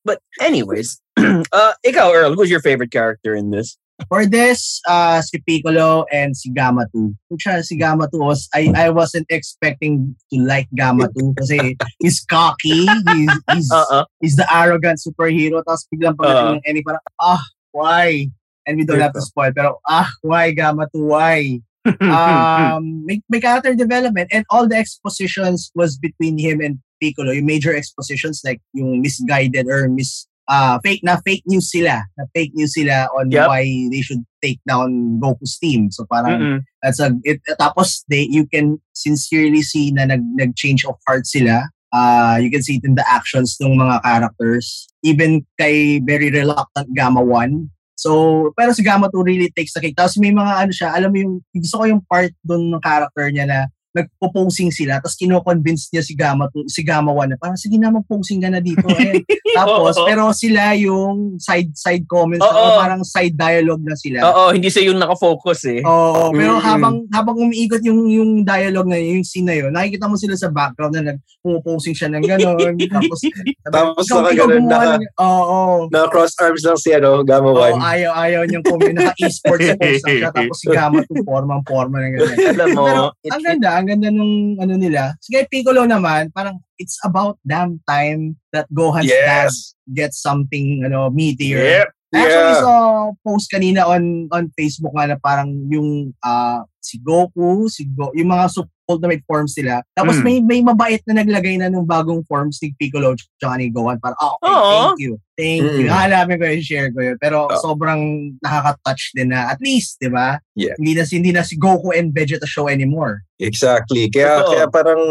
But 0.02 0.18
anyways, 0.42 0.98
uh, 1.54 1.74
ikaw 1.86 2.10
Earl, 2.10 2.34
who's 2.34 2.50
your 2.50 2.66
favorite 2.66 2.90
character 2.90 3.38
in 3.38 3.54
this? 3.54 3.78
For 4.08 4.26
this, 4.26 4.82
uh, 4.88 5.22
si 5.22 5.40
Piccolo 5.46 6.06
and 6.12 6.36
si 6.36 6.50
Gamma 6.52 6.88
2. 6.94 7.14
Kung 7.30 7.40
siya 7.40 7.64
si 7.64 7.76
Gamma 7.78 8.08
2 8.12 8.20
was, 8.20 8.50
I, 8.54 8.72
I 8.76 8.90
wasn't 8.90 9.28
expecting 9.30 10.16
to 10.32 10.40
like 10.40 10.68
Gamma 10.76 11.10
2 11.18 11.36
kasi 11.38 11.78
he's 12.00 12.24
cocky, 12.26 12.88
he's, 12.88 13.34
he's, 13.52 13.72
Uh-uh. 13.72 14.06
he's 14.20 14.36
the 14.36 14.48
arrogant 14.54 15.00
superhero. 15.00 15.64
Tapos 15.64 15.86
biglang 15.92 16.16
pagdating 16.16 16.62
ng 16.62 16.66
Annie, 16.66 16.84
parang, 16.84 17.06
ah, 17.20 17.44
why? 17.72 18.30
And 18.66 18.78
we 18.78 18.86
don't 18.86 19.02
have 19.02 19.14
to 19.14 19.22
spoil, 19.22 19.52
pero 19.54 19.80
ah, 19.88 20.10
why 20.22 20.52
Gamma 20.52 20.88
2, 20.94 21.06
why? 21.06 21.62
um, 22.02 23.04
may, 23.06 23.22
may 23.30 23.42
character 23.42 23.74
development 23.74 24.30
and 24.32 24.46
all 24.50 24.68
the 24.68 24.76
expositions 24.76 25.72
was 25.76 25.98
between 25.98 26.38
him 26.38 26.62
and 26.62 26.80
Piccolo. 27.02 27.32
Yung 27.32 27.46
major 27.46 27.76
expositions 27.76 28.42
like 28.46 28.62
yung 28.74 29.02
misguided 29.02 29.68
or 29.68 29.90
mis 29.90 30.28
uh, 30.50 30.80
fake 30.82 31.02
na 31.04 31.18
fake 31.22 31.44
news 31.46 31.70
sila. 31.70 32.06
Na 32.18 32.26
fake 32.34 32.54
news 32.56 32.74
sila 32.74 33.08
on 33.18 33.30
Yep. 33.30 33.48
why 33.50 33.64
they 33.92 34.02
should 34.02 34.24
take 34.42 34.60
down 34.68 35.20
Goku's 35.22 35.58
team. 35.62 35.92
So 35.92 36.06
parang 36.10 36.40
Mm-mm. 36.40 36.60
that's 36.82 37.00
a 37.00 37.14
it, 37.24 37.42
tapos 37.60 38.02
they 38.10 38.26
you 38.30 38.48
can 38.50 38.82
sincerely 38.94 39.62
see 39.62 39.92
na 39.92 40.06
nag 40.06 40.22
nag-change 40.38 40.86
of 40.86 40.98
heart 41.08 41.26
sila. 41.28 41.70
Uh, 41.92 42.40
you 42.40 42.48
can 42.48 42.64
see 42.64 42.80
it 42.80 42.88
in 42.88 42.96
the 42.96 43.04
actions 43.04 43.60
ng 43.60 43.76
mga 43.76 44.00
characters. 44.08 44.88
Even 45.04 45.44
kay 45.60 46.00
very 46.00 46.32
reluctant 46.32 46.88
Gamma 46.96 47.20
1. 47.20 47.68
So, 48.00 48.50
pero 48.58 48.72
si 48.72 48.82
Gamma 48.82 49.12
2 49.12 49.22
really 49.22 49.52
takes 49.52 49.76
the 49.76 49.82
cake. 49.84 50.00
Tapos 50.00 50.16
may 50.18 50.32
mga 50.32 50.66
ano 50.66 50.72
siya, 50.72 50.96
alam 50.96 51.12
mo 51.12 51.18
yung, 51.20 51.34
gusto 51.54 51.78
ko 51.78 51.86
yung 51.86 52.02
part 52.08 52.32
doon 52.42 52.72
ng 52.74 52.82
character 52.82 53.28
niya 53.30 53.46
na 53.46 53.60
nagpo-posing 53.92 54.70
sila, 54.70 54.98
tapos 54.98 55.16
kino-convince 55.16 55.92
niya 55.92 56.00
si 56.00 56.14
Gamma 56.14 56.48
2, 56.48 56.66
si 56.66 56.82
Gamma 56.82 57.12
1 57.12 57.28
na 57.28 57.38
parang 57.38 57.56
sige 57.56 57.76
na 57.76 57.92
mag-posing 57.92 58.40
ka 58.40 58.48
na 58.48 58.60
dito. 58.60 58.84
Ayan. 58.90 59.20
Tapos, 59.52 59.94
Oo. 59.94 60.08
pero 60.08 60.32
sila 60.32 60.72
yung 60.74 61.36
side 61.38 61.72
side 61.74 62.06
comments, 62.06 62.40
Oo. 62.42 62.56
na, 62.56 62.80
parang 62.80 63.02
side 63.04 63.36
dialogue 63.36 63.84
na 63.84 63.96
sila. 63.96 64.24
Oo, 64.24 64.44
hindi 64.52 64.68
siya 64.68 64.88
yung 64.88 64.98
nakafocus 64.98 65.68
eh. 65.68 65.82
Oo, 65.82 66.32
pero 66.32 66.56
Mm-mm. 66.56 66.64
habang 66.64 66.96
habang 67.10 67.36
umiikot 67.38 67.84
yung 67.84 68.08
yung 68.08 68.32
dialogue 68.42 68.88
na 68.88 68.96
yun, 68.96 69.20
yung 69.20 69.28
scene 69.28 69.44
na 69.44 69.56
yun, 69.58 69.70
nakikita 69.70 70.08
mo 70.08 70.16
sila 70.16 70.34
sa 70.34 70.48
background 70.48 70.94
na 70.94 71.12
nagpo-posing 71.12 71.92
siya 71.92 72.08
ng 72.10 72.24
gano'n. 72.24 72.80
tapos, 72.96 73.20
Tapos 73.62 74.06
ikaw- 74.08 74.24
ikaw 74.24 74.48
nakaganon, 74.48 74.56
gumawa 74.58 74.84
naka- 74.86 74.98
ng- 74.98 75.16
Oo. 75.20 75.60
Na 75.92 76.08
cross 76.08 76.34
arms 76.38 76.64
lang 76.64 76.78
si 76.78 76.90
ano, 76.92 77.20
Gamma 77.22 77.50
Oo, 77.50 77.60
1. 77.76 77.76
ayaw, 77.78 78.12
ayaw 78.18 78.42
niyang 78.46 78.64
comment. 78.64 78.96
Naka-esports 78.96 79.68
pose 79.76 80.00
siya. 80.00 80.32
Tapos 80.32 80.58
si 80.58 80.68
Gamma 80.68 81.04
2, 81.04 81.28
formang-forma 81.28 81.96
ng 82.00 82.12
gano'n. 82.16 82.38
Alam 82.56 82.68
mo, 82.72 82.84
Pero 82.88 83.04
ang 83.28 83.44
ganda, 83.44 83.70
ang 83.82 83.90
ganda 83.90 84.14
nung 84.14 84.56
ano 84.62 84.78
nila. 84.78 85.18
Si 85.18 85.34
kay 85.34 85.50
Piccolo 85.50 85.90
naman, 85.90 86.30
parang 86.30 86.62
it's 86.78 87.02
about 87.02 87.42
damn 87.42 87.82
time 87.90 88.38
that 88.54 88.70
Gohan's 88.70 89.10
dad 89.10 89.50
Yes. 89.50 89.74
gets 89.90 90.22
something 90.22 90.86
ano 90.86 91.10
meteor. 91.10 91.58
Yep. 91.58 91.90
I 92.12 92.18
actually 92.22 92.56
Yeah. 92.60 92.64
saw 92.64 92.80
post 93.26 93.48
kanina 93.50 93.82
on 93.88 94.28
on 94.30 94.52
Facebook 94.54 94.92
nga 94.94 95.16
na 95.16 95.18
parang 95.18 95.50
yung 95.72 96.14
ah, 96.22 96.62
si 96.78 97.02
Goku, 97.02 97.66
si 97.72 97.90
Go, 97.90 98.14
yung 98.14 98.30
mga 98.30 98.52
sup- 98.92 99.02
ultimate 99.02 99.24
forms 99.24 99.56
nila. 99.56 99.82
Tapos 99.96 100.20
Mm. 100.20 100.24
may 100.24 100.38
may 100.44 100.62
mabait 100.62 101.00
na 101.08 101.24
naglagay 101.24 101.56
na 101.58 101.72
nung 101.72 101.88
bagong 101.88 102.22
forms 102.28 102.60
ni 102.60 102.76
Piccolo 102.76 103.16
ni 103.58 103.72
Gohan. 103.72 103.98
Parang, 104.04 104.20
oh, 104.20 104.36
okay, 104.44 104.52
Oo. 104.52 104.72
thank 104.72 105.00
you. 105.00 105.14
Thank 105.40 105.64
you. 105.80 105.88
Mm. 105.88 105.96
Hanapin 105.96 106.38
ko 106.38 106.46
yung 106.46 106.62
share 106.68 106.90
ko 106.92 107.00
yun. 107.02 107.18
Pero 107.18 107.48
Oh. 107.50 107.58
sobrang 107.58 108.02
nakaka-touch 108.44 109.16
din 109.16 109.32
na 109.32 109.50
at 109.50 109.60
least, 109.64 109.98
di 110.00 110.12
ba? 110.12 110.38
Yeah. 110.54 110.76
Hindi 110.78 110.94
na, 111.00 111.04
hindi 111.08 111.32
na 111.32 111.44
si 111.44 111.56
Goku 111.56 111.96
and 111.96 112.12
Vegeta 112.14 112.46
show 112.46 112.68
anymore. 112.68 113.24
Exactly. 113.40 114.12
Kaya, 114.12 114.44
Totoo. 114.44 114.52
kaya 114.54 114.66
parang 114.70 115.02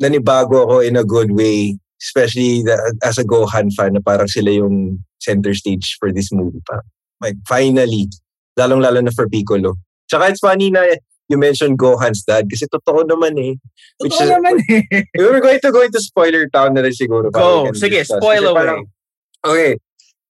nanibago 0.00 0.64
ako 0.66 0.76
in 0.80 0.96
a 0.96 1.04
good 1.04 1.30
way. 1.30 1.78
Especially 2.00 2.64
the, 2.64 2.74
as 3.04 3.20
a 3.20 3.24
Gohan 3.28 3.68
fan 3.76 3.92
na 3.92 4.00
parang 4.00 4.26
sila 4.26 4.48
yung 4.50 4.98
center 5.20 5.52
stage 5.52 6.00
for 6.00 6.08
this 6.10 6.32
movie. 6.32 6.64
Parang, 6.64 6.88
like, 7.20 7.36
finally. 7.44 8.08
Lalong-lalo 8.58 9.04
na 9.04 9.12
for 9.12 9.28
Piccolo. 9.28 9.76
Tsaka 10.08 10.32
it's 10.32 10.40
funny 10.42 10.72
na 10.72 10.82
you 11.30 11.38
mentioned 11.38 11.78
Gohan's 11.78 12.26
dad 12.26 12.50
kasi 12.50 12.66
totoo 12.66 13.06
naman 13.06 13.38
eh. 13.38 13.54
Which 14.02 14.18
Totoo 14.18 14.26
is- 14.26 14.30
naman 14.34 14.54
eh. 14.66 14.82
We're 15.16 15.38
going 15.40 15.62
to 15.62 15.70
go 15.70 15.80
into 15.86 16.02
spoiler 16.02 16.50
town 16.50 16.74
na 16.74 16.82
rin 16.82 16.92
siguro. 16.92 17.30
Go. 17.30 17.70
Sige, 17.70 18.02
discuss. 18.02 18.18
spoil 18.18 18.42
Kasi 18.42 18.50
away. 18.50 18.58
parang- 18.66 18.86
okay. 19.46 19.70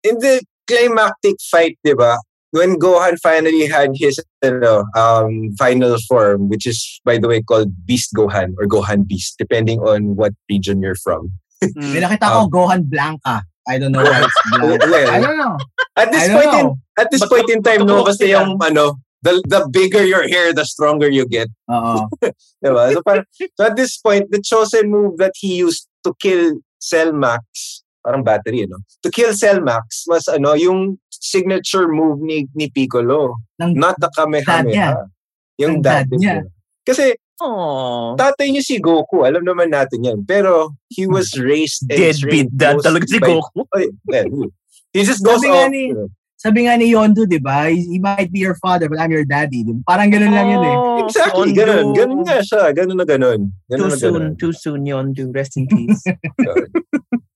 In 0.05 0.15
the 0.21 0.45
climactic 0.69 1.41
fight, 1.49 1.81
di 1.81 1.97
ba? 1.97 2.21
When 2.53 2.83
Gohan 2.83 3.15
finally 3.23 3.71
had 3.71 3.95
his 3.95 4.19
ano, 4.43 4.83
um, 4.99 5.55
final 5.55 5.95
form, 6.11 6.51
which 6.51 6.67
is, 6.67 7.01
by 7.07 7.15
the 7.17 7.31
way, 7.31 7.41
called 7.41 7.71
Beast 7.87 8.11
Gohan 8.13 8.59
or 8.59 8.67
Gohan 8.67 9.07
Beast, 9.07 9.39
depending 9.39 9.79
on 9.87 10.19
what 10.19 10.35
region 10.51 10.83
you're 10.83 10.99
from. 10.99 11.31
Mm. 11.63 11.95
May 11.95 12.01
nakita 12.03 12.27
ko 12.27 12.51
Gohan 12.51 12.91
Blanca. 12.91 13.47
I 13.71 13.79
don't 13.79 13.93
know 13.95 14.03
why 14.03 14.27
it's 14.27 14.35
Well, 14.59 14.79
Blanca. 14.83 15.13
I 15.15 15.21
don't 15.23 15.39
know. 15.39 15.55
at 15.95 16.11
this 16.11 16.27
point 16.27 16.51
in 16.59 16.65
know. 16.67 16.79
at 16.99 17.07
this 17.15 17.21
But 17.23 17.31
point 17.31 17.49
in 17.55 17.61
time, 17.63 17.87
no, 17.87 18.03
totoo 18.03 18.07
kasi 18.11 18.19
kasi 18.27 18.35
yung 18.35 18.59
ano, 18.59 18.99
the, 19.23 19.43
the 19.49 19.69
bigger 19.71 20.05
your 20.05 20.27
hair, 20.29 20.53
the 20.53 20.65
stronger 20.65 21.09
you 21.09 21.27
get. 21.27 21.49
Oo. 21.71 22.09
Diba? 22.65 22.93
So, 22.93 23.03
parang, 23.03 23.25
so 23.33 23.63
at 23.65 23.77
this 23.77 23.97
point, 23.99 24.31
the 24.31 24.41
chosen 24.41 24.91
move 24.91 25.19
that 25.19 25.33
he 25.37 25.57
used 25.61 25.89
to 26.05 26.15
kill 26.21 26.61
Cell 26.81 27.13
Max, 27.13 27.83
parang 28.05 28.25
battery, 28.25 28.65
ano? 28.65 28.81
To 29.05 29.11
kill 29.11 29.33
Cell 29.35 29.61
Max 29.61 30.05
was 30.09 30.29
ano, 30.29 30.55
yung 30.57 30.99
signature 31.11 31.89
move 31.89 32.21
ni, 32.21 32.49
ni 32.57 32.71
Piccolo. 32.73 33.37
Ng 33.61 33.77
Not 33.77 34.01
the 34.01 34.09
Dad 34.09 34.33
niya. 34.33 34.45
Kamehameha. 34.45 34.97
Yung 35.61 35.75
Ng 35.79 35.83
dad 35.85 36.09
dad 36.09 36.17
niya. 36.17 36.35
niya. 36.41 36.49
Kasi 36.81 37.13
Aw. 37.41 38.17
tatay 38.17 38.53
niya 38.53 38.65
si 38.65 38.81
Goku, 38.81 39.25
alam 39.29 39.45
naman 39.45 39.69
natin 39.73 40.01
yan. 40.05 40.19
Pero 40.25 40.77
he 40.89 41.05
was 41.05 41.37
raised 41.41 41.85
and 41.89 41.97
Deadbeat 42.01 42.49
trained 42.49 42.53
dad 42.57 42.81
talaga 42.81 43.05
si 43.05 43.21
by- 43.21 43.29
Goku. 43.37 43.65
Oh, 43.69 43.81
yeah. 44.09 44.25
He 44.97 45.05
just 45.05 45.21
goes 45.25 45.45
Sabi 45.45 45.53
off. 45.53 45.69
ni- 45.69 45.93
you 45.93 45.97
know. 45.97 46.09
Sabi 46.41 46.65
nga 46.65 46.73
ni 46.81 46.97
Yondu, 46.97 47.29
di 47.29 47.37
ba? 47.37 47.69
He 47.69 48.01
might 48.01 48.33
be 48.33 48.41
your 48.41 48.57
father, 48.57 48.89
but 48.89 48.97
I'm 48.97 49.13
your 49.13 49.29
daddy. 49.29 49.61
Di 49.61 49.77
ba? 49.77 49.93
Parang 49.93 50.09
ganun 50.09 50.33
lang 50.33 50.49
yun 50.49 50.65
eh. 50.65 50.73
Oh, 50.73 51.05
Exactly, 51.05 51.53
Yondu. 51.53 51.61
ganun. 51.61 51.87
Ganun 51.93 52.21
nga 52.25 52.41
siya. 52.41 52.73
Ganun 52.73 52.97
na 52.97 53.05
ganun. 53.05 53.41
Ganun 53.69 53.85
Too 53.85 53.93
na 53.93 53.97
soon, 54.01 54.15
ganun. 54.17 54.33
too 54.41 54.53
soon, 54.57 54.81
Yondu. 54.89 55.25
Rest 55.37 55.61
in 55.61 55.69
peace. 55.69 56.01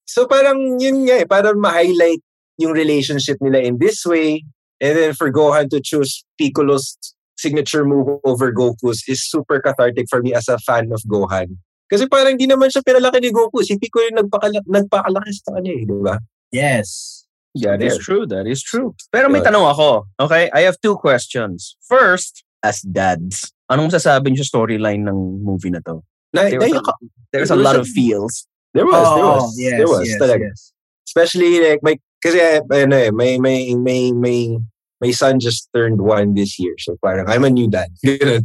So 0.05 0.29
parang 0.31 0.79
yun 0.79 1.09
nga 1.09 1.25
eh, 1.25 1.27
parang 1.27 1.59
ma-highlight 1.59 2.21
yung 2.61 2.71
relationship 2.71 3.35
nila 3.41 3.59
in 3.65 3.81
this 3.83 4.05
way. 4.07 4.45
And 4.79 4.95
then 4.95 5.11
for 5.17 5.33
Gohan 5.33 5.73
to 5.75 5.81
choose 5.83 6.23
Piccolo's 6.39 6.95
signature 7.35 7.83
move 7.83 8.21
over 8.23 8.53
Goku's 8.55 9.03
is 9.11 9.25
super 9.27 9.59
cathartic 9.59 10.07
for 10.07 10.23
me 10.23 10.31
as 10.37 10.47
a 10.47 10.61
fan 10.63 10.93
of 10.95 11.03
Gohan. 11.09 11.57
Kasi 11.91 12.07
parang 12.07 12.37
di 12.39 12.47
naman 12.47 12.71
siya 12.71 12.85
pinalaki 12.87 13.27
ni 13.27 13.33
Goku. 13.35 13.65
Si 13.67 13.75
Piccolo 13.75 14.07
yung 14.07 14.19
nagpakala, 14.23 14.61
nagpakalaki 14.71 15.31
sa 15.35 15.57
kanya 15.59 15.73
eh, 15.73 15.83
di 15.83 15.97
ba? 15.99 16.15
Yes. 16.55 17.24
That 17.55 17.83
is 17.83 17.95
there. 17.95 18.03
true. 18.03 18.25
That 18.27 18.47
is 18.47 18.63
true. 18.63 18.95
Pero 19.15 19.31
may 19.31 19.39
tanong 19.39 19.63
ako. 19.71 20.11
Okay? 20.19 20.51
I 20.51 20.67
have 20.67 20.75
two 20.83 20.99
questions. 20.99 21.79
First, 21.87 22.43
as 22.67 22.83
dads, 22.83 23.55
anong 23.71 23.95
masasabi 23.95 24.35
niyo 24.35 24.43
sa 24.43 24.59
storyline 24.59 25.07
ng 25.07 25.43
movie 25.47 25.71
na 25.71 25.79
to? 25.87 26.03
Na, 26.35 26.51
There 26.51 26.59
was 26.59 26.67
naiyak 26.67 26.83
a, 26.83 26.91
ako. 26.91 26.93
there's 27.31 27.53
a 27.55 27.59
was 27.59 27.65
lot 27.65 27.77
of 27.79 27.87
feels. 27.87 28.47
There 28.75 28.83
was, 28.83 29.07
there 29.15 29.27
was. 29.27 29.43
Oh, 29.47 29.53
yes, 29.55 29.75
there 29.79 29.87
was, 29.87 30.05
yes, 30.11 30.19
talaga. 30.19 30.47
yes. 30.51 30.61
Especially 31.07 31.63
like, 31.63 31.79
may, 31.87 31.95
kasi 32.19 32.59
ano 32.59 32.97
eh, 32.99 33.15
may, 33.15 33.39
may, 33.39 33.71
may, 33.79 34.11
may, 34.11 34.59
my 34.99 35.13
son 35.15 35.39
just 35.39 35.71
turned 35.71 36.03
one 36.03 36.35
this 36.35 36.59
year. 36.59 36.75
So 36.83 36.99
parang, 36.99 37.31
I'm 37.31 37.45
a 37.47 37.51
new 37.51 37.71
dad. 37.71 37.95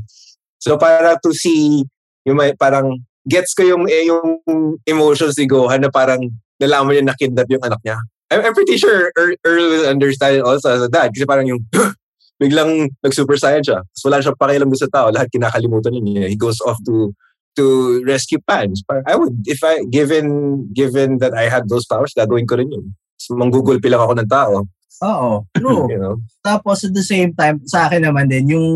So 0.60 0.76
para 0.76 1.15
to 1.24 1.32
see 1.32 1.88
yung 2.28 2.36
may, 2.36 2.52
parang 2.52 3.00
gets 3.24 3.56
ko 3.56 3.63
yung 3.63 3.88
eh, 3.88 4.12
yung 4.12 4.43
emotions 4.84 5.39
ni 5.39 5.48
Gohan 5.48 5.80
na 5.80 5.88
parang 5.88 6.19
nalaman 6.60 7.00
niya 7.00 7.04
na 7.08 7.15
kidnap 7.15 7.48
yung 7.48 7.63
anak 7.63 7.80
niya. 7.80 7.98
I'm, 8.30 8.46
I'm 8.46 8.54
pretty 8.54 8.78
sure 8.78 9.12
Earl, 9.18 9.36
Earl 9.46 9.65
will 9.70 9.88
understand 9.89 10.38
it 10.38 10.46
also 10.46 10.70
as 10.74 10.82
a 10.82 10.89
dad 10.89 11.12
kasi 11.13 11.26
parang 11.26 11.50
yung 11.50 11.65
biglang 12.42 12.88
nag-super 13.04 13.36
saiyan 13.36 13.65
siya. 13.65 13.80
Tapos 13.84 14.04
wala 14.06 14.24
siyang 14.24 14.39
pakialam 14.39 14.72
sa 14.78 14.88
tao. 14.88 15.08
Lahat 15.12 15.28
kinakalimutan 15.28 15.98
niya. 16.00 16.30
He 16.30 16.38
goes 16.39 16.62
off 16.63 16.80
to 16.88 17.12
to 17.60 18.00
rescue 18.08 18.39
Pans. 18.48 18.86
I 18.88 19.20
would, 19.20 19.44
if 19.44 19.60
I, 19.65 19.84
given 19.92 20.70
given 20.72 21.20
that 21.20 21.36
I 21.36 21.52
had 21.52 21.68
those 21.68 21.84
powers, 21.84 22.15
gagawin 22.15 22.48
ko 22.48 22.56
rin 22.56 22.72
yun. 22.72 22.96
So, 23.20 23.36
manggugulpi 23.36 23.92
lang 23.92 24.00
ako 24.00 24.13
ng 24.15 24.30
tao. 24.32 24.63
Oo, 25.04 25.44
true. 25.56 25.92
You 25.92 26.00
know? 26.00 26.15
Tapos 26.39 26.88
at 26.88 26.96
the 26.96 27.04
same 27.04 27.36
time, 27.36 27.60
sa 27.68 27.92
akin 27.92 28.08
naman 28.08 28.32
din, 28.32 28.56
yung 28.56 28.68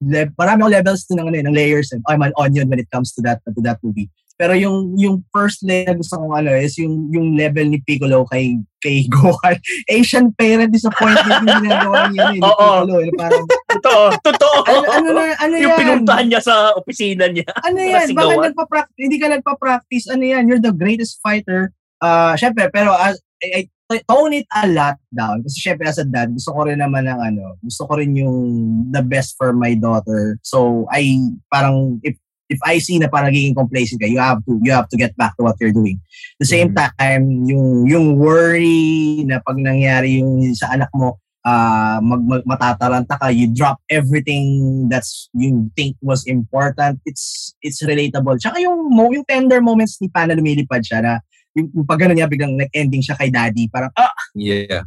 le- 0.00 0.32
marami 0.36 0.64
akong 0.64 0.76
levels 0.80 1.02
din 1.04 1.20
ng, 1.20 1.28
ano, 1.28 1.36
eh, 1.36 1.44
ng 1.44 1.56
layers. 1.56 1.92
And 1.92 2.00
I'm 2.08 2.24
an 2.24 2.32
onion 2.40 2.68
when 2.72 2.80
it 2.80 2.88
comes 2.88 3.12
to 3.16 3.20
that 3.28 3.44
to 3.44 3.60
that 3.64 3.80
movie. 3.84 4.08
Pero 4.36 4.52
yung 4.52 4.92
yung 5.00 5.24
first 5.32 5.64
na 5.64 5.88
gusto 5.96 6.20
kong 6.20 6.44
ano 6.44 6.52
is 6.52 6.76
yung 6.76 7.08
yung 7.08 7.32
level 7.32 7.72
ni 7.72 7.80
Piccolo 7.80 8.28
kay 8.28 8.60
kay 8.84 9.08
Gohan. 9.12 9.56
Asian 9.88 10.28
parent 10.36 10.70
disappointment 10.70 11.40
yung 11.48 11.64
ginagawa 11.64 12.12
niya 12.12 12.24
eh, 12.28 12.32
ni 12.36 12.40
Oo. 12.44 12.52
Piccolo. 12.52 12.94
Eh, 13.00 13.12
parang, 13.16 13.44
Totoo, 13.76 14.04
totoo. 14.24 14.58
ano, 14.68 14.86
ano, 14.92 15.08
na, 15.12 15.22
ano 15.40 15.54
yung 15.56 15.74
yan? 15.74 15.80
pinuntahan 15.80 16.26
niya 16.28 16.40
sa 16.44 16.72
opisina 16.76 17.28
niya. 17.28 17.48
Ano 17.64 17.80
yan? 17.80 18.12
Bakit 18.12 18.38
nagpa-practice? 18.52 19.00
Hindi 19.00 19.16
ka 19.20 19.28
nagpa-practice. 19.32 20.06
Ano 20.12 20.24
yan? 20.24 20.48
You're 20.48 20.62
the 20.62 20.72
greatest 20.72 21.20
fighter. 21.20 21.72
Uh, 22.00 22.36
syempre, 22.36 22.68
pero 22.72 22.92
as, 22.96 23.20
I, 23.40 23.68
I 23.92 24.00
tone 24.08 24.32
it 24.34 24.48
a 24.50 24.66
lot 24.66 24.96
down. 25.12 25.44
Kasi 25.44 25.60
syempre 25.60 25.86
as 25.86 26.00
a 26.00 26.06
dad, 26.08 26.32
gusto 26.32 26.50
ko 26.50 26.66
rin 26.66 26.80
naman 26.80 27.06
ng 27.06 27.20
ano, 27.20 27.60
gusto 27.62 27.86
ko 27.86 28.00
rin 28.00 28.16
yung 28.16 28.36
the 28.90 29.04
best 29.04 29.36
for 29.36 29.52
my 29.52 29.76
daughter. 29.76 30.40
So, 30.42 30.88
I 30.90 31.20
parang, 31.52 32.00
if 32.02 32.16
if 32.48 32.60
I 32.62 32.78
see 32.78 32.98
na 32.98 33.10
parang 33.10 33.30
nagiging 33.34 33.56
complacent 33.58 33.98
ka, 34.00 34.06
you 34.06 34.18
have 34.22 34.42
to 34.46 34.58
you 34.62 34.70
have 34.72 34.88
to 34.90 34.96
get 34.98 35.16
back 35.18 35.34
to 35.36 35.42
what 35.46 35.56
you're 35.58 35.74
doing. 35.74 35.98
The 36.38 36.46
same 36.46 36.70
Mhm. 36.72 36.78
time, 36.98 37.24
yung 37.46 37.66
yung 37.86 38.06
worry 38.18 39.22
na 39.26 39.42
pag 39.42 39.58
nangyari 39.58 40.22
yung 40.22 40.54
sa 40.54 40.70
anak 40.74 40.90
mo, 40.94 41.18
ah 41.46 41.98
mag, 42.02 42.22
mag 42.26 42.42
matataranta 42.42 43.18
ka, 43.18 43.30
you 43.30 43.46
drop 43.50 43.78
everything 43.86 44.86
that's 44.90 45.30
you 45.34 45.70
think 45.78 45.94
was 46.02 46.26
important. 46.26 46.98
It's 47.06 47.54
it's 47.62 47.82
relatable. 47.86 48.38
Tsaka 48.38 48.58
yung 48.58 48.90
mo 48.90 49.10
yung 49.14 49.26
tender 49.26 49.62
moments 49.62 49.98
ni 50.02 50.10
Pana 50.10 50.34
lumilipad 50.34 50.82
siya 50.82 51.02
na 51.02 51.12
yung, 51.54 51.70
yung 51.72 51.86
pag 51.88 52.02
gano'n 52.02 52.18
niya 52.18 52.28
biglang 52.28 52.52
nag-ending 52.58 53.00
siya 53.00 53.16
kay 53.16 53.30
daddy. 53.32 53.66
Parang, 53.72 53.88
ah, 53.96 54.12
Yeah. 54.36 54.84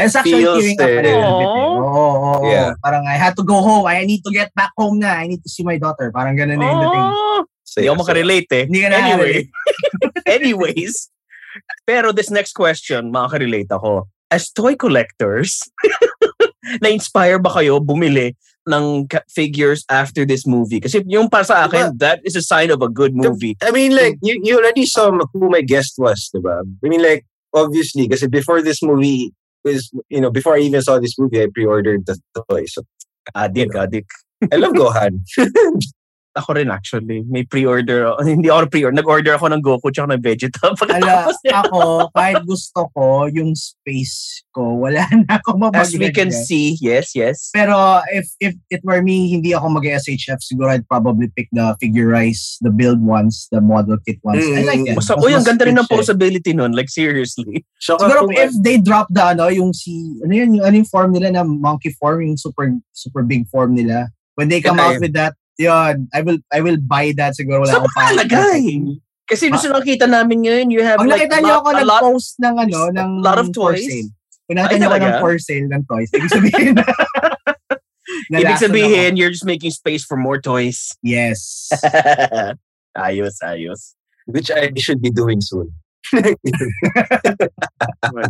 I 0.00 0.08
was 0.08 0.16
actually 0.16 0.48
Feels 0.48 0.64
tearing 0.64 0.80
up 0.80 0.88
a 0.88 1.02
little 1.04 1.36
bit. 1.36 1.50
Eh. 1.52 1.68
Oo, 1.76 1.84
oo, 1.84 2.16
oo. 2.40 2.48
Yeah. 2.48 2.72
Parang 2.80 3.04
I 3.04 3.20
had 3.20 3.36
to 3.36 3.44
go 3.44 3.60
home. 3.60 3.84
I 3.84 4.08
need 4.08 4.24
to 4.24 4.32
get 4.32 4.48
back 4.56 4.72
home 4.80 4.96
na. 4.96 5.20
I 5.20 5.28
need 5.28 5.44
to 5.44 5.50
see 5.52 5.60
my 5.60 5.76
daughter. 5.76 6.08
Parang 6.08 6.40
gano'n 6.40 6.56
na 6.56 6.64
yung 6.64 6.80
dating. 6.88 7.08
Oh, 7.12 7.44
So, 7.70 7.78
hindi 7.78 7.86
ako 7.86 7.98
makarelate 8.02 8.50
eh. 8.50 8.64
Hindi 8.66 8.80
ka 8.82 8.88
na 8.90 8.98
Anyway. 8.98 9.36
Anyways. 10.40 10.94
Pero 11.86 12.10
this 12.10 12.26
next 12.26 12.58
question, 12.58 13.14
makakarelate 13.14 13.70
ako. 13.70 14.10
As 14.26 14.50
toy 14.50 14.74
collectors, 14.74 15.62
na-inspire 16.82 17.38
ba 17.38 17.54
kayo 17.54 17.78
bumili 17.78 18.34
ng 18.66 19.06
figures 19.30 19.86
after 19.86 20.26
this 20.26 20.50
movie? 20.50 20.82
Kasi 20.82 21.06
yung 21.06 21.30
para 21.30 21.46
sa 21.46 21.70
akin, 21.70 21.94
that 22.02 22.18
is 22.26 22.34
a 22.34 22.42
sign 22.42 22.74
of 22.74 22.82
a 22.82 22.90
good 22.90 23.14
movie. 23.14 23.54
I 23.62 23.70
mean, 23.70 23.94
like, 23.94 24.18
you, 24.18 24.34
you 24.42 24.58
already 24.58 24.82
saw 24.82 25.14
who 25.30 25.46
my 25.46 25.62
guest 25.62 25.94
was, 25.94 26.26
diba? 26.34 26.66
I 26.66 26.86
mean, 26.90 27.02
like, 27.02 27.22
obviously, 27.54 28.10
kasi 28.10 28.26
before 28.26 28.62
this 28.62 28.82
movie 28.82 29.30
was, 29.64 29.90
you 30.08 30.20
know, 30.20 30.30
before 30.30 30.56
I 30.56 30.60
even 30.60 30.82
saw 30.82 30.98
this 30.98 31.18
movie, 31.18 31.42
I 31.42 31.46
pre-ordered 31.52 32.06
the 32.06 32.18
toy. 32.48 32.66
So, 32.66 32.82
Adik, 33.36 33.72
adik. 33.72 34.06
I 34.52 34.56
love 34.56 34.72
Gohan. 34.72 35.20
Ako 36.38 36.54
rin 36.54 36.70
actually. 36.70 37.26
May 37.26 37.42
pre-order. 37.42 38.14
ako. 38.14 38.22
Hindi 38.38 38.46
ako 38.46 38.70
pre-order. 38.70 38.94
Nag-order 38.94 39.32
ako 39.34 39.46
ng 39.50 39.62
Goku 39.62 39.90
tsaka 39.90 40.14
ng 40.14 40.22
Vegeta. 40.22 40.70
Ala, 40.94 41.26
ako, 41.66 42.06
kahit 42.14 42.46
gusto 42.46 42.86
ko, 42.94 43.26
yung 43.26 43.58
space 43.58 44.46
ko, 44.54 44.78
wala 44.86 45.02
na 45.10 45.42
ako 45.42 45.74
As 45.74 45.90
we 45.98 46.14
can 46.14 46.30
see, 46.30 46.78
yes, 46.78 47.18
yes. 47.18 47.50
Pero 47.50 47.98
if 48.14 48.30
if 48.38 48.54
it 48.70 48.82
were 48.86 49.02
me, 49.02 49.34
hindi 49.34 49.50
ako 49.58 49.82
mag-SHF. 49.82 50.38
Siguro 50.38 50.70
I'd 50.70 50.86
probably 50.86 51.26
pick 51.34 51.50
the 51.50 51.74
figurize, 51.82 52.62
the 52.62 52.70
build 52.70 53.02
ones, 53.02 53.50
the 53.50 53.58
model 53.58 53.98
kit 54.06 54.22
ones. 54.22 54.46
I 54.46 54.62
like 54.62 54.86
it. 54.86 54.94
So, 55.02 55.18
Mas- 55.18 55.26
uy, 55.26 55.34
ang 55.34 55.42
ganda 55.42 55.66
rin 55.66 55.78
ng 55.82 55.90
posability 55.90 56.54
nun. 56.54 56.78
Like, 56.78 56.94
seriously. 56.94 57.66
Saka 57.82 58.06
Siguro 58.06 58.30
kung- 58.30 58.38
if 58.38 58.54
they 58.62 58.78
drop 58.78 59.10
the 59.10 59.34
ano, 59.34 59.50
yung 59.50 59.74
si 59.74 60.22
ano 60.22 60.30
yun, 60.30 60.62
yung 60.62 60.64
ano 60.64 60.74
yung 60.78 60.86
form 60.86 61.10
nila 61.10 61.34
na 61.34 61.42
monkey 61.42 61.90
form, 61.98 62.22
yung 62.22 62.38
super 62.38 62.70
super 62.94 63.26
big 63.26 63.50
form 63.50 63.74
nila. 63.74 64.14
When 64.38 64.46
they 64.46 64.62
come 64.62 64.78
out 64.78 65.02
with 65.02 65.12
that, 65.18 65.34
yun, 65.60 66.08
I 66.16 66.24
will 66.24 66.40
I 66.48 66.64
will 66.64 66.80
buy 66.80 67.12
that 67.20 67.36
siguro 67.36 67.60
wala 67.60 67.68
Saan 67.68 67.84
akong 67.84 67.92
pa 67.92 68.02
nalagay? 68.16 68.62
Kasi 69.28 69.52
gusto 69.52 69.68
nakita 69.70 70.08
namin 70.08 70.40
ngayon, 70.42 70.72
you 70.72 70.80
have 70.82 70.96
Pag 70.98 71.06
like 71.12 71.28
nakita 71.28 71.36
niyo 71.44 71.54
lot- 71.54 71.62
ako 71.62 71.68
nag-post 71.76 72.30
ng 72.40 72.54
ano, 72.56 72.78
ng 72.90 73.10
lot 73.20 73.36
of 73.38 73.52
toys. 73.52 73.84
sale. 73.84 74.08
Kung 74.48 74.56
nakita 74.58 74.76
niyo 74.80 74.88
ako 74.90 74.98
ng 74.98 75.14
for 75.20 75.34
sale 75.38 75.66
ng 75.68 75.82
toys, 75.86 76.08
ibig 76.16 76.32
sabihin 76.32 76.72
na 76.74 76.84
Ibig 78.30 78.58
sabihin, 78.58 79.14
you're 79.14 79.30
just 79.30 79.46
making 79.46 79.70
space 79.70 80.02
for 80.02 80.18
more 80.18 80.42
toys. 80.42 80.98
Yes. 80.98 81.70
ayos, 82.98 83.38
ayos. 83.38 83.94
which 84.26 84.50
I 84.50 84.70
should 84.78 85.00
be 85.02 85.10
doing 85.10 85.40
soon. 85.40 85.70
My 86.14 86.34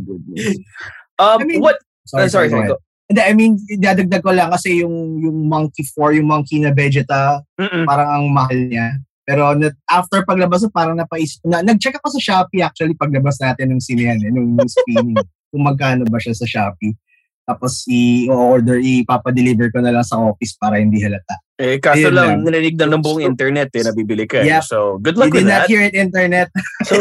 goodness. 0.05 0.59
Um, 1.17 1.41
I 1.41 1.45
mean- 1.45 1.61
what? 1.65 1.81
sorry, 2.05 2.29
sorry, 2.29 2.49
sorry, 2.51 2.69
sorry. 2.69 2.81
Hindi, 3.11 3.21
I 3.27 3.33
mean, 3.35 3.59
dadagdag 3.59 4.23
ko 4.23 4.31
lang 4.31 4.55
kasi 4.55 4.87
yung 4.87 5.19
yung 5.19 5.51
monkey 5.51 5.83
4, 5.83 6.15
yung 6.23 6.31
monkey 6.31 6.63
na 6.63 6.71
Vegeta, 6.71 7.43
Mm-mm. 7.59 7.83
parang 7.83 8.07
ang 8.07 8.27
mahal 8.31 8.55
niya. 8.71 9.03
Pero 9.27 9.51
na, 9.55 9.67
after 9.91 10.23
paglabas, 10.23 10.63
parang 10.71 10.95
napaisip, 10.95 11.43
na, 11.43 11.59
nag-check 11.59 11.99
ako 11.99 12.15
sa 12.15 12.23
Shopee 12.23 12.63
actually 12.63 12.95
paglabas 12.95 13.39
natin 13.43 13.75
ng 13.75 13.83
sinehan, 13.83 14.19
eh, 14.23 14.31
nung, 14.31 14.55
screening, 14.63 15.19
kung 15.51 15.63
magkano 15.63 16.07
ba 16.07 16.23
siya 16.23 16.39
sa 16.39 16.47
Shopee. 16.47 16.95
Tapos 17.43 17.83
i-order, 17.91 18.79
ipapadeliver 18.79 19.75
ko 19.75 19.83
na 19.83 19.91
lang 19.91 20.07
sa 20.07 20.15
office 20.23 20.55
para 20.55 20.79
hindi 20.79 21.03
halata. 21.03 21.35
Eh, 21.59 21.83
kaso 21.83 22.07
Ayun 22.07 22.15
lang, 22.15 22.29
lang. 22.41 22.47
narinig 22.47 22.79
ng 22.79 23.03
buong 23.03 23.27
internet 23.27 23.75
eh, 23.75 23.83
nabibili 23.83 24.23
ka. 24.31 24.39
eh. 24.39 24.55
Yep. 24.55 24.63
So, 24.63 25.03
good 25.03 25.19
You 25.19 25.27
luck 25.27 25.35
did 25.35 25.43
with 25.43 25.51
not 25.51 25.67
that. 25.67 25.69
hear 25.69 25.83
it, 25.83 25.99
internet. 25.99 26.47
So, 26.87 26.95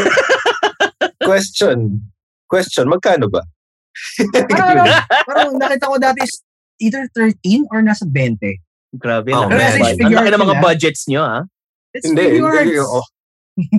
question. 1.30 2.02
Question, 2.50 2.90
magkano 2.90 3.30
ba? 3.30 3.46
parang, 4.52 4.70
ano, 4.78 4.84
parang 5.26 5.50
nakita 5.58 5.86
ko 5.90 5.96
dati 5.98 6.20
is 6.24 6.42
either 6.80 7.08
13 7.16 7.68
or 7.72 7.80
nasa 7.82 8.06
20. 8.08 8.40
Grabe 8.98 9.30
Oh, 9.36 9.46
na. 9.46 9.58
man. 9.58 9.96
Ang 10.02 10.14
laki 10.16 10.30
ng 10.34 10.44
mga 10.44 10.58
budgets 10.60 11.06
nyo, 11.06 11.22
ha? 11.22 11.40
It's 11.94 12.06
Hindi, 12.08 12.38
figure 12.40 12.54
hindi, 12.58 12.78
arts. 12.78 12.90
oh, 12.90 13.06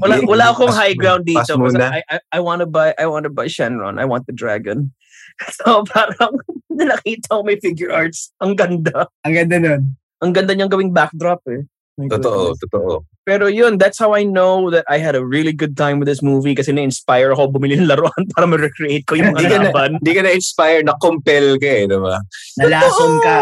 Wala, 0.04 0.14
wala 0.28 0.44
akong 0.52 0.74
high 0.76 0.92
ground 0.92 1.24
dito. 1.24 1.56
na. 1.72 1.98
I, 1.98 2.02
I, 2.10 2.16
I 2.36 2.40
wanna 2.44 2.68
buy, 2.68 2.92
I 3.00 3.08
wanna 3.08 3.32
buy 3.32 3.48
Shenron. 3.48 3.96
I 3.96 4.04
want 4.04 4.26
the 4.26 4.36
dragon. 4.36 4.92
So, 5.56 5.88
parang, 5.88 6.36
nakita 6.68 7.32
ko 7.32 7.40
may 7.40 7.56
figure 7.56 7.88
arts. 7.88 8.28
Ang 8.44 8.60
ganda. 8.60 9.08
Ang 9.24 9.32
ganda 9.40 9.56
nun. 9.56 9.96
Ang 10.20 10.36
ganda 10.36 10.52
niyang 10.52 10.68
gawing 10.68 10.92
backdrop, 10.92 11.40
eh. 11.48 11.64
My 11.96 12.12
Totoo, 12.12 12.52
goodness. 12.52 12.60
totoo. 12.68 12.92
Pero 13.30 13.46
yun, 13.46 13.78
that's 13.78 14.02
how 14.02 14.10
I 14.10 14.26
know 14.26 14.74
that 14.74 14.82
I 14.90 14.98
had 14.98 15.14
a 15.14 15.22
really 15.22 15.54
good 15.54 15.78
time 15.78 16.02
with 16.02 16.10
this 16.10 16.18
movie 16.18 16.58
kasi 16.58 16.74
na-inspire 16.74 17.30
ako 17.30 17.54
bumili 17.54 17.78
ng 17.78 17.86
laruan 17.86 18.26
para 18.34 18.42
ma-recreate 18.42 19.06
ko 19.06 19.14
yung 19.14 19.38
Hindi 19.38 19.46
mga 19.46 19.70
laban. 19.70 19.90
Hindi 20.02 20.12
ka 20.18 20.22
na-inspire, 20.26 20.82
na-compel 20.82 21.54
ka 21.62 21.68
eh, 21.70 21.86
diba? 21.86 22.18
Nalason 22.58 23.12
ka. 23.22 23.36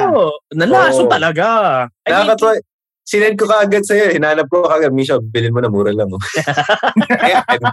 Nalason 0.53 1.09
Oo. 1.09 1.13
talaga. 1.17 1.47
I 2.05 2.13
mean, 2.13 2.21
Nakakatawa. 2.21 2.53
Sinend 3.09 3.41
ko 3.41 3.49
kaagad 3.49 3.89
sa'yo. 3.89 4.13
Hinanap 4.13 4.53
ko 4.53 4.69
kaagad. 4.69 4.93
Misha, 4.93 5.17
bilhin 5.17 5.57
mo 5.57 5.65
na 5.65 5.73
mura 5.73 5.89
lang. 5.97 6.13
Oh. 6.13 6.21
Ayan. 7.25 7.65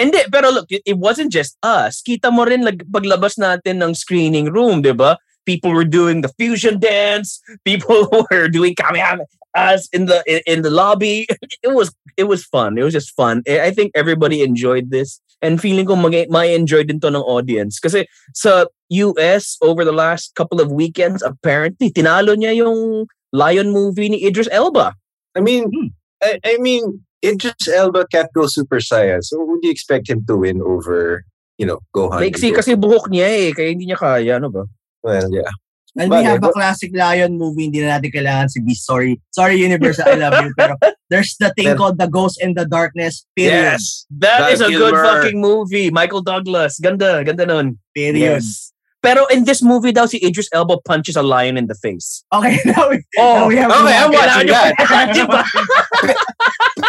Hindi, 0.00 0.24
pero 0.32 0.48
look, 0.48 0.72
it, 0.72 0.80
it 0.88 0.96
wasn't 0.96 1.28
just 1.28 1.60
us. 1.60 2.00
Kita 2.00 2.32
mo 2.32 2.48
rin 2.48 2.64
lag, 2.64 2.80
paglabas 2.88 3.36
natin 3.36 3.84
ng 3.84 3.92
screening 3.92 4.48
room, 4.48 4.80
di 4.80 4.96
ba? 4.96 5.20
People 5.44 5.76
were 5.76 5.84
doing 5.84 6.24
the 6.24 6.32
fusion 6.40 6.80
dance. 6.80 7.44
People 7.68 8.08
were 8.32 8.48
doing 8.48 8.72
kamehameha 8.72 9.28
us 9.54 9.88
in 9.92 10.06
the 10.06 10.22
in, 10.26 10.40
in 10.46 10.58
the 10.62 10.70
lobby. 10.70 11.26
It 11.62 11.74
was 11.74 11.94
it 12.16 12.24
was 12.24 12.44
fun. 12.44 12.76
It 12.78 12.82
was 12.82 12.92
just 12.92 13.14
fun. 13.14 13.42
I 13.46 13.70
think 13.70 13.92
everybody 13.94 14.42
enjoyed 14.42 14.90
this. 14.90 15.20
And 15.42 15.60
feeling 15.60 15.86
ko 15.86 15.96
mag 15.96 16.14
may 16.30 16.54
enjoy 16.54 16.86
din 16.86 17.00
to 17.02 17.10
ng 17.10 17.26
audience. 17.26 17.78
Kasi 17.78 18.06
sa 18.34 18.66
US, 18.90 19.58
over 19.62 19.84
the 19.84 19.94
last 19.94 20.34
couple 20.34 20.60
of 20.60 20.70
weekends, 20.70 21.22
apparently, 21.22 21.90
tinalo 21.90 22.34
niya 22.38 22.62
yung 22.62 23.06
Lion 23.32 23.72
movie 23.72 24.10
ni 24.12 24.22
Idris 24.22 24.48
Elba. 24.52 24.94
I 25.34 25.40
mean, 25.40 25.66
Hmm. 25.72 25.90
I, 26.22 26.38
I 26.44 26.54
mean, 26.58 27.02
Idris 27.24 27.66
Elba 27.66 28.06
can't 28.06 28.30
go 28.34 28.46
Super 28.46 28.78
Saiyan. 28.78 29.22
So, 29.22 29.42
would 29.42 29.62
you 29.62 29.70
expect 29.70 30.08
him 30.08 30.24
to 30.26 30.36
win 30.36 30.62
over, 30.62 31.24
you 31.58 31.66
know, 31.66 31.80
Gohan? 31.94 32.20
Like, 32.20 32.38
si, 32.38 32.52
kasi 32.52 32.74
buhok 32.78 33.10
niya 33.10 33.26
eh, 33.26 33.50
kaya 33.50 33.68
hindi 33.74 33.90
niya 33.90 33.98
kaya, 33.98 34.38
ano 34.38 34.50
ba? 34.50 34.64
Well, 35.02 35.26
yeah. 35.34 35.50
And 35.92 36.08
we 36.08 36.24
have 36.24 36.40
a 36.42 36.48
classic 36.52 36.88
Lion 36.96 37.36
movie, 37.36 37.68
hindi 37.68 37.84
na 37.84 38.00
natin 38.00 38.16
kailangan 38.16 38.48
si 38.48 38.64
Beast. 38.64 38.88
Sorry. 38.88 39.20
Sorry, 39.28 39.60
Universal, 39.60 40.08
I 40.08 40.16
love 40.16 40.40
you. 40.40 40.56
Pero 40.56 40.80
there's 41.12 41.36
the 41.36 41.52
thing 41.52 41.76
called 41.76 42.00
The 42.00 42.08
Ghost 42.08 42.40
in 42.40 42.56
the 42.56 42.64
Darkness. 42.64 43.28
Period. 43.36 43.76
That 44.16 44.40
Val 44.40 44.52
is 44.56 44.64
a 44.64 44.72
good 44.72 44.96
Kilmer. 44.96 45.04
fucking 45.04 45.36
movie. 45.36 45.92
Michael 45.92 46.24
Douglas. 46.24 46.80
Ganda, 46.80 47.20
ganda 47.24 47.44
nun. 47.44 47.76
Period. 47.92 48.40
Yes. 48.40 48.72
Pero 49.02 49.26
in 49.34 49.42
this 49.44 49.60
movie 49.60 49.90
daw, 49.92 50.06
si 50.06 50.16
Idris 50.22 50.46
Elba 50.54 50.78
punches 50.86 51.18
a 51.18 51.22
lion 51.26 51.58
in 51.58 51.66
the 51.66 51.74
face. 51.74 52.22
Okay, 52.32 52.56
now 52.70 52.86
we, 52.88 53.02
Oh, 53.18 53.20
now 53.44 53.46
we 53.50 53.56
have 53.58 53.68
okay, 53.74 53.98
I'm 53.98 54.12
watching 54.14 54.46
that. 54.48 54.72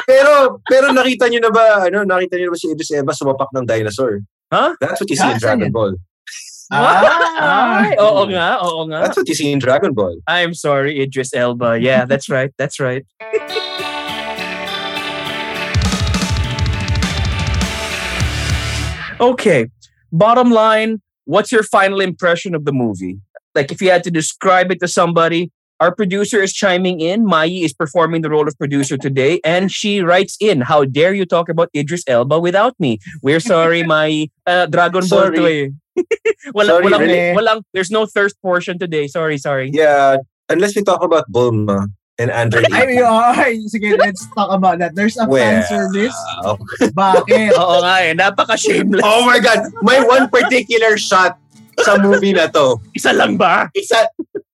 pero 0.07 0.61
pero 0.69 0.93
nakita 0.93 1.25
niyo 1.27 1.41
na 1.41 1.49
ba 1.51 1.89
ano 1.89 2.05
nakita 2.05 2.37
niyo 2.37 2.49
na 2.49 2.53
ba 2.53 2.59
si 2.61 2.69
Idris 2.69 2.93
Elba 2.93 3.13
sumapak 3.17 3.49
ng 3.57 3.65
dinosaur? 3.65 4.21
Huh? 4.53 4.77
That's 4.79 5.01
what 5.01 5.09
you 5.09 5.17
see 5.17 5.25
Ah, 5.25 5.33
in 5.33 5.39
Dragon 5.41 5.73
yan? 5.73 5.97
Ball. 6.73 7.05
Ah. 7.43 7.85
Oo 7.99 8.25
nga, 8.29 8.57
oo 8.63 8.85
nga. 8.89 8.99
That's 9.03 9.17
what 9.17 9.27
you 9.27 9.35
see 9.35 9.51
in 9.51 9.59
Dragon 9.59 9.93
Ball. 9.93 10.17
I'm 10.27 10.53
sorry, 10.53 11.01
Idris 11.01 11.33
Elba. 11.33 11.79
Yeah, 11.79 12.05
that's 12.05 12.29
right. 12.29 12.51
That's 12.57 12.79
right. 12.79 13.05
okay. 19.19 19.67
Bottom 20.11 20.51
line, 20.51 21.01
what's 21.25 21.51
your 21.51 21.63
final 21.63 21.99
impression 22.01 22.55
of 22.55 22.65
the 22.65 22.71
movie? 22.73 23.17
Like, 23.55 23.71
if 23.71 23.81
you 23.81 23.89
had 23.89 24.03
to 24.03 24.11
describe 24.11 24.71
it 24.71 24.79
to 24.81 24.87
somebody, 24.87 25.51
our 25.79 25.93
producer 25.93 26.41
is 26.41 26.53
chiming 26.53 27.01
in. 27.01 27.25
Mai 27.25 27.47
is 27.47 27.73
performing 27.73 28.21
the 28.21 28.29
role 28.29 28.47
of 28.47 28.57
producer 28.57 28.97
today, 28.97 29.41
and 29.43 29.71
she 29.71 30.01
writes 30.01 30.37
in, 30.39 30.61
"How 30.61 30.85
dare 30.85 31.13
you 31.13 31.25
talk 31.25 31.49
about 31.49 31.69
Idris 31.75 32.03
Elba 32.07 32.39
without 32.39 32.73
me? 32.79 32.99
We're 33.21 33.41
sorry, 33.41 33.83
Mai. 33.83 34.29
Uh, 34.47 34.65
Dragon 34.67 35.01
Ball 35.01 35.33
Sorry. 35.33 35.37
to 35.37 35.45
eh. 35.45 35.67
walang, 36.55 36.67
Sorry, 36.67 36.85
walang, 36.85 36.99
really? 36.99 37.19
walang, 37.37 37.59
there's 37.73 37.91
no 37.91 38.05
thirst 38.05 38.41
portion 38.41 38.79
today. 38.79 39.07
Sorry, 39.07 39.37
sorry. 39.37 39.69
Yeah, 39.73 40.17
unless 40.49 40.75
we 40.75 40.83
talk 40.83 41.03
about 41.03 41.29
Bulma 41.31 41.87
and 42.17 42.29
Andre. 42.29 42.63
Ay, 42.71 42.97
ay, 43.01 43.57
sige, 43.69 43.97
let's 43.97 44.25
talk 44.33 44.49
about 44.51 44.79
that. 44.79 44.93
There's 44.95 45.17
a 45.17 45.25
fan 45.25 45.29
Well, 45.29 45.63
service. 45.65 46.17
Oh. 46.45 46.57
Bakit? 46.93 47.53
Oo 47.61 47.81
nga 47.81 47.95
eh, 48.05 48.13
napaka-shameless. 48.13 49.01
oh 49.03 49.25
my 49.25 49.39
God! 49.39 49.69
May 49.81 50.01
one 50.01 50.29
particular 50.29 50.97
shot 50.97 51.37
sa 51.81 51.97
movie 51.97 52.33
na 52.33 52.47
to. 52.53 52.77
Isa 52.93 53.13
lang 53.13 53.37
ba? 53.37 53.65
Isa, 53.73 54.05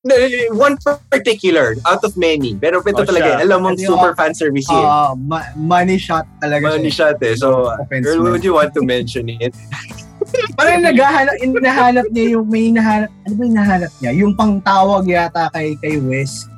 no, 0.08 0.16
one 0.56 0.80
particular 1.12 1.76
out 1.84 2.00
of 2.08 2.16
many. 2.16 2.56
Pero 2.56 2.80
ito 2.80 3.04
Oh, 3.04 3.04
talaga, 3.04 3.36
siya. 3.36 3.44
alam 3.44 3.60
mong 3.60 3.76
yung- 3.76 3.92
super 3.92 4.16
fan 4.16 4.32
service 4.32 4.64
yun. 4.72 4.80
Ah, 4.80 5.12
ma- 5.20 5.52
money 5.60 6.00
shot 6.00 6.24
talaga 6.40 6.80
Money 6.80 6.88
siya. 6.88 7.12
shot 7.12 7.20
eh. 7.20 7.36
So, 7.36 7.68
girl, 7.92 8.24
would 8.24 8.44
you 8.44 8.56
want 8.56 8.72
to 8.72 8.82
mention 8.82 9.28
it? 9.28 9.52
Parang 10.58 10.84
naghahanap, 10.84 11.36
hinahanap 11.40 12.06
niya 12.12 12.26
yung 12.38 12.46
may 12.50 12.70
hinahanap, 12.70 13.10
ano 13.26 13.34
ba 13.34 13.44
hinahanap 13.48 13.92
niya? 14.04 14.12
Yung 14.16 14.34
pangtawag 14.36 15.04
yata 15.08 15.48
kay, 15.56 15.80
kay 15.80 15.98
Wes. 16.04 16.50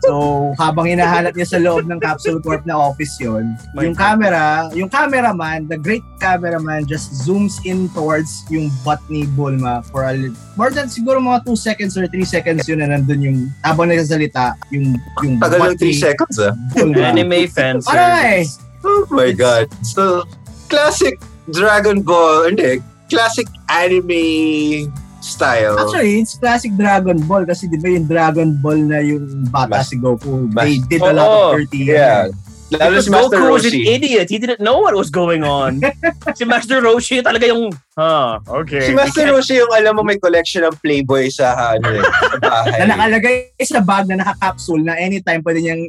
So, 0.00 0.52
habang 0.56 0.88
hinahanap 0.88 1.36
niya 1.36 1.48
sa 1.56 1.58
loob 1.60 1.84
ng 1.84 2.00
Capsule 2.00 2.40
Corp 2.40 2.64
na 2.64 2.80
office 2.80 3.20
yon 3.20 3.56
yung 3.76 3.92
camera, 3.92 4.72
yung 4.72 4.88
cameraman, 4.88 5.68
the 5.68 5.76
great 5.76 6.04
cameraman 6.16 6.88
just 6.88 7.12
zooms 7.12 7.60
in 7.68 7.92
towards 7.92 8.44
yung 8.48 8.72
butt 8.80 9.00
ni 9.12 9.28
Bulma 9.36 9.84
for 9.92 10.08
a 10.08 10.16
more 10.56 10.72
than 10.72 10.88
siguro 10.88 11.20
mga 11.20 11.44
2 11.44 11.56
seconds 11.56 11.92
or 12.00 12.08
3 12.08 12.24
seconds 12.24 12.64
yun 12.64 12.80
na 12.80 12.88
nandun 12.88 13.20
yung 13.20 13.38
habang 13.60 13.92
nagsasalita, 13.92 14.56
yung, 14.72 14.96
yung 15.20 15.36
Tagal 15.36 15.60
butt 15.60 15.76
ng 15.76 15.80
3 15.80 15.92
ni 15.92 15.96
seconds 15.96 16.36
ah. 16.40 16.52
Bulma. 16.72 17.12
Anime 17.12 17.44
fans. 17.48 17.84
Nga 17.84 18.40
eh. 18.40 18.44
Oh 18.80 19.04
my 19.12 19.28
God. 19.36 19.68
So, 19.84 20.24
classic 20.72 21.20
Dragon 21.52 22.00
Ball, 22.00 22.48
hindi, 22.48 22.80
classic 23.10 23.46
anime 23.68 24.86
style. 25.20 25.76
Actually, 25.76 26.20
it's 26.20 26.38
classic 26.38 26.72
Dragon 26.74 27.20
Ball 27.26 27.44
kasi 27.44 27.68
di 27.68 27.76
ba 27.76 27.88
yung 27.90 28.08
Dragon 28.08 28.56
Ball 28.56 28.80
na 28.80 29.04
yung 29.04 29.44
bata 29.52 29.82
Mas- 29.82 29.90
si 29.90 30.00
Goku, 30.00 30.48
mas- 30.48 30.64
they 30.64 30.78
did 30.88 31.02
a 31.02 31.12
lot 31.12 31.28
of 31.28 31.60
dirty. 31.60 31.90
yeah. 31.90 32.30
Lalo 32.70 33.02
Because 33.02 33.04
si 33.04 33.10
Master 33.10 33.38
Goku 33.42 33.50
was 33.50 33.64
an 33.66 33.74
Roshi. 33.74 33.82
idiot. 33.98 34.26
He 34.30 34.38
didn't 34.38 34.62
know 34.62 34.78
what 34.78 34.94
was 34.94 35.10
going 35.10 35.42
on. 35.42 35.82
si 36.38 36.46
Master 36.46 36.78
Roshi 36.78 37.18
talaga 37.18 37.50
yung, 37.50 37.74
huh, 37.98 38.38
okay. 38.46 38.86
Si 38.86 38.94
Master 38.94 39.26
Roshi 39.26 39.58
yung 39.58 39.74
alam 39.74 39.98
mo 39.98 40.06
may 40.06 40.22
collection 40.22 40.62
ng 40.62 40.78
Playboy 40.78 41.34
sa 41.34 41.74
ano 41.74 41.90
eh, 41.90 41.98
sa 41.98 42.38
bahay. 42.38 42.78
na 42.86 42.94
nakalagay 42.94 43.50
sa 43.66 43.82
bag 43.82 44.06
na 44.06 44.22
naka-capsule 44.22 44.86
na 44.86 44.94
anytime 45.02 45.42
pwede 45.42 45.66
niyang 45.66 45.82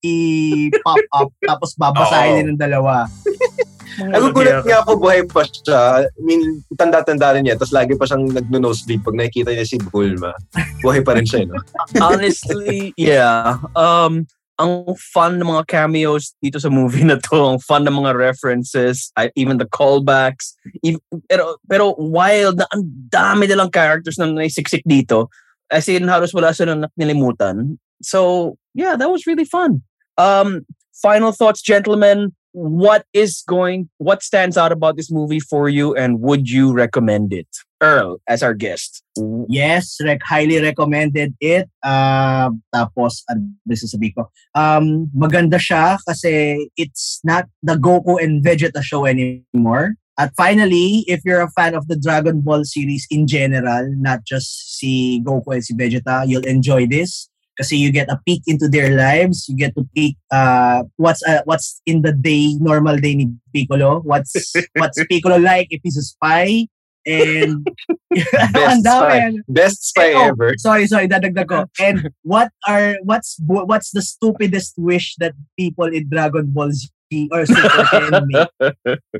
i-pop 0.00 1.04
up 1.12 1.28
tapos 1.44 1.76
babasahin 1.76 2.32
Oo. 2.32 2.36
niya 2.40 2.44
ng 2.48 2.60
dalawa. 2.60 3.04
Nagugulat 4.00 4.64
nga 4.66 4.82
ako 4.82 4.98
buhay 4.98 5.22
pa 5.28 5.42
siya. 5.46 6.08
I 6.08 6.22
mean, 6.22 6.62
tanda-tanda 6.74 7.34
rin 7.34 7.46
niya. 7.46 7.54
Tapos 7.54 7.74
lagi 7.74 7.94
pa 7.94 8.08
siyang 8.08 8.30
nagno-nosebleed 8.30 9.02
pag 9.04 9.16
nakikita 9.18 9.50
niya 9.54 9.66
si 9.66 9.78
Bulma. 9.78 10.34
Buhay 10.82 11.04
pa 11.04 11.14
rin 11.14 11.26
siya, 11.26 11.46
no? 11.46 11.60
Honestly, 12.04 12.94
yeah. 12.98 13.62
Um, 13.78 14.26
ang 14.58 14.94
fun 14.98 15.42
ng 15.42 15.50
mga 15.50 15.66
cameos 15.66 16.34
dito 16.38 16.62
sa 16.62 16.70
movie 16.70 17.02
na 17.02 17.18
to, 17.18 17.34
ang 17.34 17.58
fun 17.58 17.82
ng 17.82 17.94
mga 17.94 18.14
references, 18.14 19.10
I, 19.18 19.30
even 19.34 19.58
the 19.58 19.66
callbacks. 19.66 20.54
Even, 20.86 21.02
pero, 21.26 21.58
pero 21.66 21.98
wild 21.98 22.62
na 22.62 22.66
ang 22.70 22.86
dami 23.10 23.50
nilang 23.50 23.74
characters 23.74 24.18
na 24.18 24.30
naisiksik 24.30 24.86
dito. 24.86 25.30
As 25.70 25.90
in, 25.90 26.06
halos 26.06 26.30
wala 26.30 26.54
silang 26.54 26.86
nilimutan. 26.94 27.78
So, 28.02 28.54
yeah, 28.74 28.94
that 28.94 29.10
was 29.10 29.26
really 29.26 29.46
fun. 29.46 29.82
Um, 30.18 30.62
final 30.94 31.32
thoughts, 31.32 31.62
gentlemen. 31.62 32.30
What 32.54 33.02
is 33.12 33.42
going, 33.48 33.90
what 33.98 34.22
stands 34.22 34.56
out 34.56 34.70
about 34.70 34.94
this 34.94 35.10
movie 35.10 35.40
for 35.40 35.68
you 35.68 35.94
and 35.96 36.20
would 36.20 36.48
you 36.48 36.72
recommend 36.72 37.32
it? 37.32 37.48
Earl, 37.82 38.22
as 38.28 38.44
our 38.46 38.54
guest. 38.54 39.02
Yes, 39.48 39.98
rec 40.00 40.22
highly 40.22 40.62
recommended 40.62 41.34
it. 41.40 41.68
Uh, 41.82 42.54
tapos, 42.70 43.26
ano 43.26 43.58
ba 43.66 43.74
sasabihin 43.74 44.14
ko? 44.14 44.30
Um, 44.54 45.10
maganda 45.10 45.58
siya 45.58 45.98
kasi 46.06 46.70
it's 46.78 47.18
not 47.26 47.50
the 47.66 47.74
Goku 47.74 48.22
and 48.22 48.38
Vegeta 48.38 48.86
show 48.86 49.04
anymore. 49.04 49.98
At 50.14 50.30
finally, 50.38 51.02
if 51.10 51.26
you're 51.26 51.42
a 51.42 51.50
fan 51.58 51.74
of 51.74 51.90
the 51.90 51.98
Dragon 51.98 52.40
Ball 52.40 52.62
series 52.62 53.04
in 53.10 53.26
general, 53.26 53.90
not 53.98 54.22
just 54.22 54.78
si 54.78 55.20
Goku 55.26 55.58
and 55.58 55.64
si 55.66 55.74
Vegeta, 55.74 56.22
you'll 56.22 56.46
enjoy 56.46 56.86
this. 56.86 57.28
Kasi 57.56 57.76
you 57.76 57.92
get 57.92 58.10
a 58.10 58.18
peek 58.26 58.42
into 58.46 58.68
their 58.68 58.96
lives. 58.96 59.46
You 59.48 59.56
get 59.56 59.74
to 59.76 59.86
peek 59.94 60.16
uh, 60.30 60.82
what's 60.96 61.22
uh, 61.22 61.42
what's 61.44 61.80
in 61.86 62.02
the 62.02 62.12
day, 62.12 62.54
normal 62.58 62.98
day 62.98 63.14
ni 63.14 63.30
Piccolo. 63.54 64.00
What's 64.02 64.34
what's 64.74 64.98
Piccolo 65.06 65.38
like 65.38 65.68
if 65.70 65.80
he's 65.82 65.96
a 65.96 66.02
spy. 66.02 66.66
And 67.06 67.68
Best 68.52 68.82
spy. 68.84 69.32
Best 69.48 69.78
spy 69.90 70.12
Oh, 70.14 70.32
ever. 70.32 70.54
Sorry, 70.56 70.86
sorry, 70.86 71.06
dadagdag 71.06 71.48
ko. 71.48 71.68
And 71.80 72.08
what 72.22 72.48
are 72.66 72.96
what's 73.04 73.36
what's 73.44 73.92
the 73.92 74.00
stupidest 74.02 74.74
wish 74.78 75.14
that 75.20 75.34
people 75.58 75.84
in 75.84 76.08
Dragon 76.08 76.50
Ball 76.50 76.72
Z 76.72 76.88
or 77.30 77.44
Super 77.46 77.84
can 77.92 78.26
make? 78.26 78.48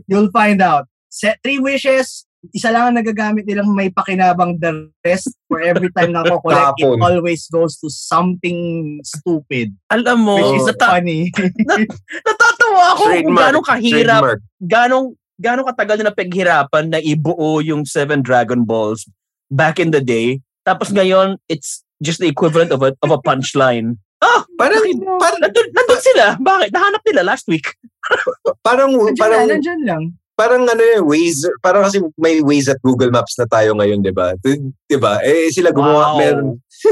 You'll 0.09 0.31
find 0.33 0.63
out. 0.63 0.89
Set 1.11 1.39
three 1.45 1.61
wishes, 1.61 2.27
isa 2.53 2.69
lang 2.69 2.93
ang 2.93 2.97
nagagamit 3.01 3.47
nilang 3.47 3.73
may 3.73 3.89
pakinabang 3.89 4.61
the 4.61 4.91
rest 5.01 5.33
for 5.49 5.63
every 5.65 5.89
time 5.95 6.13
na 6.13 6.21
ako 6.21 6.43
collect, 6.45 6.77
it 6.83 7.01
always 7.01 7.49
goes 7.49 7.79
to 7.81 7.89
something 7.89 8.59
stupid. 9.01 9.73
Alam 9.89 10.29
mo, 10.29 10.37
Which 10.37 10.61
is 10.61 10.69
nata- 10.69 10.99
funny. 10.99 11.33
natatawa 12.27 12.83
ako 12.93 13.03
kung 13.09 13.37
gano'ng 13.39 13.67
kahirap, 13.67 14.21
Trademark. 14.21 14.41
gano'ng, 14.61 15.07
gano'ng 15.41 15.69
katagal 15.73 15.97
na 16.03 16.07
napaghirapan 16.13 16.85
na 16.93 17.01
ibuo 17.01 17.63
yung 17.65 17.89
Seven 17.89 18.21
Dragon 18.21 18.67
Balls 18.67 19.09
back 19.49 19.81
in 19.81 19.95
the 19.95 20.03
day. 20.03 20.43
Tapos 20.65 20.91
ngayon, 20.91 21.39
it's 21.49 21.85
just 22.01 22.21
the 22.21 22.29
equivalent 22.29 22.73
of 22.73 22.83
a, 22.83 22.93
of 23.01 23.11
a 23.11 23.21
punchline. 23.23 23.97
Ah! 24.25 24.41
Parang, 24.57 24.81
parang, 25.21 25.37
Nandun, 25.37 25.69
nandun 25.77 26.01
sila. 26.01 26.41
Bakit? 26.41 26.73
Nahanap 26.73 27.03
nila 27.05 27.29
last 27.29 27.45
week. 27.45 27.77
parang, 28.65 28.97
Nandiyan 28.97 29.21
parang, 29.21 29.45
lang, 29.45 29.61
nandiyan 29.61 29.81
lang. 29.85 30.03
Parang 30.35 30.67
ano 30.67 30.83
yun, 30.83 31.03
Waze, 31.07 31.47
parang 31.63 31.87
kasi 31.87 32.03
may 32.19 32.43
Waze 32.43 32.75
at 32.75 32.83
Google 32.83 33.11
Maps 33.11 33.39
na 33.39 33.47
tayo 33.47 33.75
ngayon, 33.79 34.03
di 34.03 34.11
ba? 34.11 34.35
Di 34.43 34.97
ba? 34.99 35.23
Eh, 35.23 35.51
sila 35.55 35.71
gumawa, 35.71 36.15
Wow. 36.15 36.19
meron. 36.19 36.49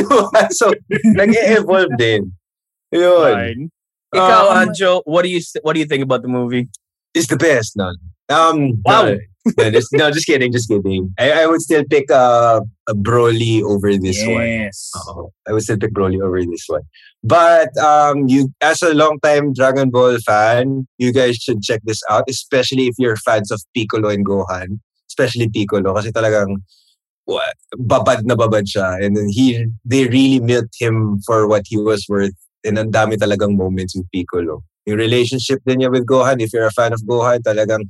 so, 0.59 0.70
nag-evolve 1.14 1.93
din. 1.99 2.30
Yun. 2.95 3.34
Fine. 3.34 3.62
Ikaw, 4.12 4.43
Um, 4.47 4.57
Anjo, 4.68 4.90
what 5.09 5.22
do 5.24 5.30
you 5.32 5.40
what 5.64 5.72
do 5.72 5.80
you 5.80 5.88
think 5.88 6.05
about 6.05 6.20
the 6.20 6.28
movie? 6.28 6.68
It's 7.16 7.26
the 7.28 7.36
best, 7.40 7.76
no? 7.76 7.93
Um, 8.28 8.76
Wow. 8.84 9.16
No, 9.16 9.16
no, 9.59 9.64
just, 9.72 9.88
no, 9.93 10.11
just 10.12 10.26
kidding, 10.28 10.53
just 10.53 10.68
kidding. 10.68 11.11
I, 11.18 11.43
I 11.43 11.47
would 11.49 11.61
still 11.64 11.82
pick 11.88 12.11
uh, 12.12 12.61
a 12.86 12.95
Broly 12.95 13.59
over 13.64 13.90
this 13.97 14.20
one. 14.22 14.45
yes. 14.68 14.93
Oo. 15.09 15.32
I 15.49 15.53
would 15.53 15.64
still 15.66 15.80
pick 15.80 15.90
Broly 15.97 16.20
over 16.22 16.38
this 16.45 16.68
one. 16.68 16.84
But 17.23 17.70
um, 17.79 18.27
you, 18.27 18.53
as 18.61 18.83
a 18.83 18.95
long-time 18.95 19.55
Dragon 19.55 19.91
Ball 19.91 20.18
fan, 20.18 20.89
you 20.99 21.12
guys 21.12 21.37
should 21.37 21.62
check 21.62 21.81
this 21.85 22.03
out, 22.11 22.25
especially 22.29 22.89
if 22.89 22.95
you're 22.99 23.16
fans 23.16 23.51
of 23.51 23.62
Piccolo 23.75 24.11
and 24.11 24.27
Gohan. 24.27 24.81
Especially 25.07 25.49
Piccolo, 25.49 25.95
kasi 25.95 26.11
talagang 26.11 26.64
what, 27.25 27.55
babad 27.79 28.25
na 28.25 28.35
babad 28.35 28.66
siya. 28.66 29.05
And 29.05 29.16
then 29.16 29.29
he, 29.29 29.66
they 29.85 30.09
really 30.09 30.41
milked 30.41 30.75
him 30.81 31.20
for 31.25 31.47
what 31.47 31.62
he 31.68 31.79
was 31.79 32.07
worth. 32.09 32.35
And 32.64 32.79
ang 32.79 32.91
dami 32.91 33.14
talagang 33.14 33.57
moments 33.57 33.95
with 33.95 34.11
Piccolo. 34.11 34.64
Yung 34.87 34.99
relationship 34.99 35.61
din 35.66 35.79
niya 35.79 35.93
with 35.93 36.07
Gohan, 36.07 36.43
if 36.43 36.53
you're 36.53 36.66
a 36.66 36.75
fan 36.75 36.93
of 36.93 37.03
Gohan, 37.07 37.39
talagang 37.47 37.87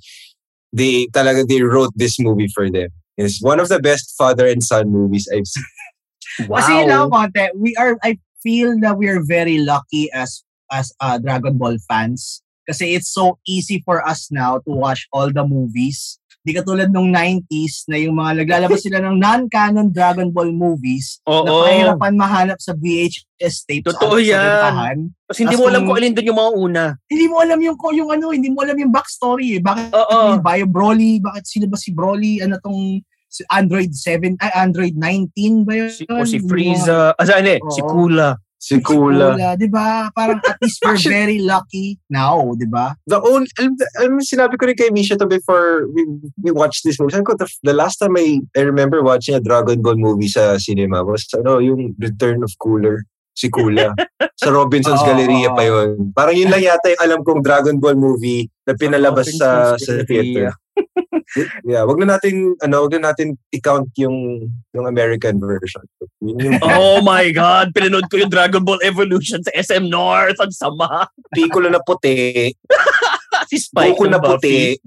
they 0.73 1.07
talaga 1.13 1.47
they 1.47 1.63
wrote 1.63 1.93
this 1.97 2.19
movie 2.19 2.49
for 2.53 2.69
them. 2.69 2.89
It's 3.17 3.41
one 3.41 3.61
of 3.61 3.69
the 3.69 3.81
best 3.81 4.15
father 4.17 4.47
and 4.47 4.65
son 4.65 4.91
movies 4.91 5.29
I've 5.33 5.47
seen. 5.47 6.49
Wow. 6.49 6.57
Kasi 6.61 6.73
lang 6.89 7.11
konti, 7.13 7.45
we 7.57 7.77
are 7.77 7.97
I 8.03 8.17
feel 8.43 8.75
that 8.83 8.99
we 8.99 9.09
are 9.09 9.23
very 9.23 9.59
lucky 9.59 10.11
as 10.13 10.43
as 10.69 10.93
uh, 11.01 11.17
Dragon 11.19 11.57
Ball 11.57 11.79
fans 11.89 12.43
kasi 12.69 12.95
it's 12.95 13.11
so 13.11 13.39
easy 13.47 13.83
for 13.83 14.03
us 14.07 14.31
now 14.31 14.59
to 14.63 14.71
watch 14.71 15.07
all 15.11 15.31
the 15.31 15.43
movies 15.43 16.23
Di 16.43 16.51
katulad 16.51 16.91
nung 16.91 17.07
90s 17.15 17.87
na 17.87 17.95
yung 18.03 18.19
mga 18.19 18.43
naglalabas 18.43 18.83
sila 18.83 18.99
ng 18.99 19.15
non-canon 19.15 19.95
Dragon 19.95 20.27
Ball 20.35 20.51
movies 20.51 21.23
Oo. 21.23 21.47
na 21.47 21.51
pahirapan 21.71 22.15
mahanap 22.19 22.59
sa 22.59 22.75
VHS 22.75 23.63
tapes. 23.63 23.95
Totoo 23.95 24.19
at 24.19 24.27
sa 24.27 24.27
yan. 24.27 24.43
bentahan. 24.43 24.99
Tapos 25.23 25.39
hindi 25.39 25.55
mo 25.55 25.65
alam 25.71 25.83
kung- 25.87 25.99
alin 26.03 26.13
doon 26.19 26.27
yung 26.27 26.41
mga 26.43 26.53
una. 26.59 26.85
Hindi 27.07 27.27
mo 27.31 27.37
alam 27.39 27.59
yung, 27.63 27.77
yung 27.79 28.11
ano, 28.11 28.27
hindi 28.35 28.51
mo 28.51 28.59
alam 28.67 28.75
yung 28.75 28.91
backstory. 28.91 29.49
eh. 29.55 29.63
Bakit 29.63 29.95
Oo. 29.95 30.19
yung 30.35 30.43
Bio 30.43 30.67
Broly? 30.67 31.23
Bakit 31.23 31.45
sino 31.47 31.71
ba 31.71 31.79
si 31.79 31.95
Broly? 31.95 32.43
Ano 32.43 32.59
tong 32.59 32.99
Android 33.49 33.97
7, 33.97 34.37
ay 34.45 34.51
Android 34.53 34.93
19 34.95 35.65
ba 35.65 35.73
yun? 35.73 35.89
Si, 35.89 36.05
o 36.05 36.21
si 36.29 36.37
Yung 36.37 36.45
mga- 36.45 36.51
Frieza. 36.53 36.97
Ah, 37.17 37.25
saan 37.25 37.49
eh? 37.49 37.57
Si. 37.73 37.81
Kula. 37.81 38.37
Si 38.63 38.79
Kula. 38.79 39.35
Kula, 39.35 39.51
di 39.59 39.67
ba? 39.67 40.07
Parang 40.15 40.39
at 40.39 40.55
least 40.63 40.79
we're 40.87 40.95
very 41.01 41.43
lucky 41.43 41.99
now, 42.07 42.39
di 42.55 42.63
ba? 42.63 42.95
The 43.11 43.19
only, 43.19 43.51
alam, 43.59 43.75
alam 43.99 44.23
sinabi 44.23 44.55
ko 44.55 44.71
rin 44.71 44.79
kay 44.79 44.95
Misha 44.95 45.19
to 45.19 45.27
before 45.27 45.91
we, 45.91 46.07
we 46.39 46.55
watched 46.55 46.87
this 46.87 47.01
movie. 47.01 47.11
Sabi 47.11 47.27
ko, 47.27 47.35
the, 47.35 47.51
the 47.67 47.75
last 47.75 47.99
time 47.99 48.15
I, 48.15 48.39
I 48.55 48.63
remember 48.63 49.03
watching 49.03 49.35
a 49.35 49.43
Dragon 49.43 49.83
Ball 49.83 49.99
movie 49.99 50.31
sa 50.31 50.63
cinema 50.63 51.03
was 51.03 51.27
ano, 51.35 51.59
yung 51.59 51.99
Return 51.99 52.47
of 52.47 52.55
Cooler. 52.63 53.03
Si 53.35 53.49
Kula. 53.49 53.97
sa 54.45 54.53
Robinson's 54.53 55.01
Oo, 55.01 55.09
Galleria 55.09 55.51
pa 55.57 55.65
yun. 55.65 56.13
Parang 56.13 56.37
yun 56.37 56.53
lang 56.53 56.61
yata 56.63 56.93
yung 56.93 57.03
alam 57.03 57.21
kong 57.25 57.41
Dragon 57.43 57.81
Ball 57.81 57.97
movie 57.97 58.47
na 58.63 58.77
pinalabas 58.79 59.27
sa, 59.35 59.75
sa 59.75 59.91
Galleria. 59.91 60.07
theater. 60.07 60.47
Yeah, 61.65 61.83
wag 61.85 61.99
na 62.01 62.17
natin 62.17 62.57
ano, 62.61 62.85
wag 62.85 62.93
na 62.97 63.13
natin 63.13 63.37
i-count 63.53 63.89
yung 63.97 64.49
yung 64.73 64.87
American 64.87 65.41
version. 65.41 65.85
Oh 66.63 67.03
my 67.03 67.35
God! 67.35 67.75
Pinanood 67.75 68.07
ko 68.07 68.15
yung 68.15 68.31
Dragon 68.31 68.63
Ball 68.63 68.79
Evolution 68.87 69.43
sa 69.43 69.51
SM 69.51 69.91
North. 69.91 70.39
Ang 70.39 70.55
sama. 70.55 71.11
Piccolo 71.35 71.67
na 71.67 71.83
puti, 71.83 72.55
si 73.51 73.57
Spike 73.59 73.99
Goku 73.99 74.07
na 74.07 74.23
Buffy. 74.23 74.79
puti. 74.79 74.81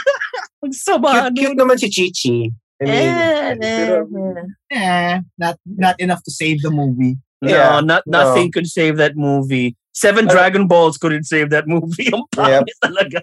Ang 0.64 0.74
sama. 0.76 1.28
Cute, 1.32 1.40
cute 1.40 1.56
naman 1.56 1.76
si 1.80 1.88
Chichi. 1.88 2.52
I 2.80 2.84
mean, 2.84 3.12
pero- 3.60 4.08
Eh, 4.68 5.20
not 5.40 5.56
not 5.64 5.96
enough 5.96 6.20
to 6.24 6.32
save 6.32 6.60
the 6.60 6.68
movie. 6.68 7.16
No, 7.40 7.48
Yeah, 7.48 7.80
not, 7.80 8.04
no. 8.04 8.12
nothing 8.20 8.52
could 8.52 8.68
save 8.68 8.96
that 9.00 9.16
movie. 9.16 9.72
Seven 9.96 10.28
Ano- 10.28 10.34
Dragon 10.36 10.64
Balls 10.68 11.00
couldn't 11.00 11.24
save 11.24 11.48
that 11.54 11.64
movie. 11.64 12.12
Ang 12.12 12.28
Yep. 12.36 12.64
talaga. 12.84 13.18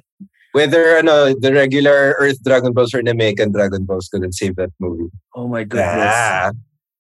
Whether 0.52 0.98
ano, 1.00 1.34
the 1.34 1.54
regular 1.54 2.16
Earth 2.20 2.44
Dragon 2.44 2.74
Balls 2.74 2.94
or 2.94 3.04
the 3.04 3.12
American 3.12 3.52
Dragon 3.52 3.86
Balls 3.86 4.10
couldn't 4.12 4.34
save 4.34 4.56
that 4.58 4.72
movie. 4.80 5.12
Oh 5.36 5.48
my 5.48 5.64
goodness. 5.64 6.12
Ah. 6.12 6.52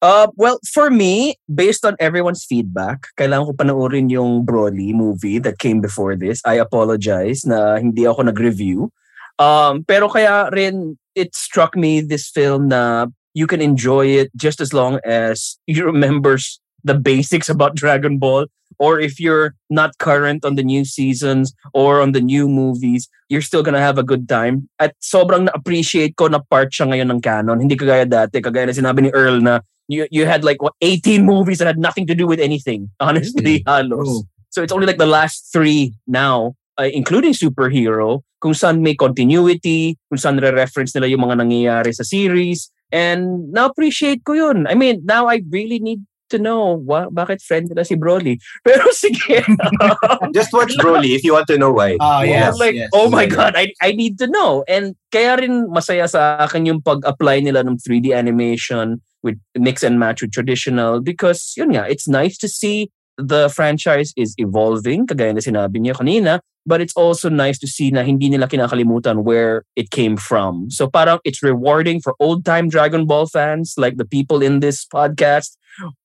Uh, 0.01 0.27
well, 0.35 0.57
for 0.65 0.89
me, 0.89 1.35
based 1.45 1.85
on 1.85 1.95
everyone's 1.99 2.43
feedback, 2.43 3.05
kailangan 3.21 3.45
ko 3.45 3.53
panoorin 3.53 4.09
yung 4.09 4.41
Broly 4.41 4.97
movie 4.97 5.37
that 5.37 5.61
came 5.61 5.77
before 5.79 6.17
this. 6.17 6.41
I 6.41 6.57
apologize 6.57 7.45
na 7.45 7.77
hindi 7.77 8.09
ako 8.09 8.25
nag-review. 8.25 8.89
Um, 9.37 9.85
pero 9.85 10.09
kaya 10.09 10.49
rin, 10.49 10.97
it 11.13 11.35
struck 11.37 11.77
me 11.77 12.01
this 12.01 12.33
film 12.33 12.73
na 12.73 13.13
you 13.37 13.45
can 13.45 13.61
enjoy 13.61 14.07
it 14.07 14.33
just 14.35 14.59
as 14.59 14.73
long 14.73 14.97
as 15.05 15.61
you 15.67 15.85
remember 15.85 16.37
the 16.83 16.95
basics 16.95 17.49
about 17.49 17.75
Dragon 17.75 18.17
Ball. 18.17 18.47
Or 18.79 18.99
if 18.99 19.19
you're 19.19 19.53
not 19.69 19.97
current 19.99 20.43
on 20.43 20.55
the 20.55 20.63
new 20.63 20.85
seasons 20.85 21.53
or 21.73 22.01
on 22.01 22.13
the 22.13 22.21
new 22.21 22.49
movies, 22.49 23.09
you're 23.29 23.45
still 23.45 23.61
gonna 23.61 23.83
have 23.83 23.99
a 23.99 24.03
good 24.03 24.27
time. 24.27 24.69
At 24.79 24.95
sobrang 25.03 25.45
na-appreciate 25.45 26.15
ko 26.15 26.27
na 26.27 26.41
part 26.41 26.73
siya 26.73 26.89
ngayon 26.89 27.11
ng 27.13 27.21
canon. 27.21 27.61
Hindi 27.61 27.77
kagaya 27.77 28.09
dati, 28.09 28.41
kagaya 28.41 28.65
na 28.65 28.73
sinabi 28.73 29.05
ni 29.05 29.11
Earl 29.13 29.37
na 29.43 29.61
you 29.91 30.07
you 30.09 30.25
had 30.25 30.41
like 30.47 30.63
what 30.63 30.73
18 30.81 31.21
movies 31.21 31.59
that 31.59 31.69
had 31.69 31.77
nothing 31.77 32.07
to 32.07 32.15
do 32.15 32.25
with 32.25 32.39
anything. 32.39 32.89
Honestly, 33.03 33.61
halos. 33.67 34.07
True. 34.07 34.23
So 34.49 34.63
it's 34.63 34.73
only 34.73 34.87
like 34.87 34.99
the 34.99 35.07
last 35.07 35.51
three 35.51 35.93
now, 36.07 36.55
uh, 36.79 36.89
including 36.91 37.31
superhero, 37.31 38.23
kung 38.43 38.51
saan 38.51 38.83
may 38.83 38.95
continuity, 38.95 39.95
kung 40.11 40.19
saan 40.19 40.41
re-reference 40.41 40.91
nila 40.95 41.07
yung 41.07 41.23
mga 41.23 41.39
nangyayari 41.39 41.95
sa 41.95 42.03
series. 42.03 42.67
And 42.91 43.47
na-appreciate 43.55 44.27
ko 44.27 44.35
yun. 44.35 44.67
I 44.67 44.75
mean, 44.75 45.07
now 45.07 45.31
I 45.31 45.39
really 45.47 45.79
need 45.79 46.03
to 46.31 46.39
know 46.39 46.79
wa- 46.81 47.11
bakit 47.11 47.41
friend 47.43 47.69
nila 47.69 47.85
si 47.85 47.95
Broly. 47.95 48.39
Pero 48.65 48.87
sige. 48.91 49.45
Just 50.35 50.51
watch 50.51 50.73
Broly 50.79 51.15
if 51.15 51.23
you 51.23 51.33
want 51.33 51.47
to 51.47 51.57
know 51.57 51.71
why. 51.71 51.97
Oh, 51.99 52.21
yes, 52.23 52.57
like, 52.57 52.75
yes. 52.75 52.89
oh 52.93 53.09
my 53.09 53.23
yes. 53.27 53.35
God, 53.35 53.53
I, 53.55 53.71
I 53.81 53.91
need 53.91 54.17
to 54.19 54.27
know. 54.27 54.63
And 54.67 54.95
kaya 55.11 55.37
rin 55.37 55.69
masaya 55.69 56.09
sa 56.09 56.39
akin 56.39 56.65
yung 56.65 56.81
pag-apply 56.81 57.43
nila 57.43 57.63
ng 57.67 57.77
3D 57.77 58.15
animation 58.15 59.01
with 59.23 59.37
mix 59.53 59.83
and 59.83 59.99
match 59.99 60.21
with 60.21 60.31
traditional 60.31 60.99
because 60.99 61.53
yun 61.55 61.77
nga, 61.77 61.85
it's 61.85 62.07
nice 62.07 62.37
to 62.39 62.47
see 62.47 62.89
the 63.17 63.49
franchise 63.49 64.13
is 64.17 64.33
evolving, 64.37 65.05
kagaya 65.05 65.33
na 65.35 65.43
sinabi 65.43 65.77
niya 65.77 65.93
kanina, 65.93 66.39
but 66.65 66.81
it's 66.81 66.95
also 66.95 67.29
nice 67.29 67.57
to 67.59 67.67
see 67.67 67.91
na 67.91 68.03
hindi 68.03 68.29
nila 68.29 68.47
kinakalimutan 68.47 69.23
where 69.23 69.63
it 69.75 69.89
came 69.89 70.17
from. 70.17 70.69
So 70.69 70.87
parang 70.87 71.19
it's 71.23 71.43
rewarding 71.43 72.01
for 72.01 72.15
old-time 72.19 72.69
Dragon 72.69 73.05
Ball 73.05 73.27
fans 73.27 73.73
like 73.77 73.97
the 73.97 74.05
people 74.05 74.41
in 74.41 74.59
this 74.59 74.85
podcast. 74.85 75.57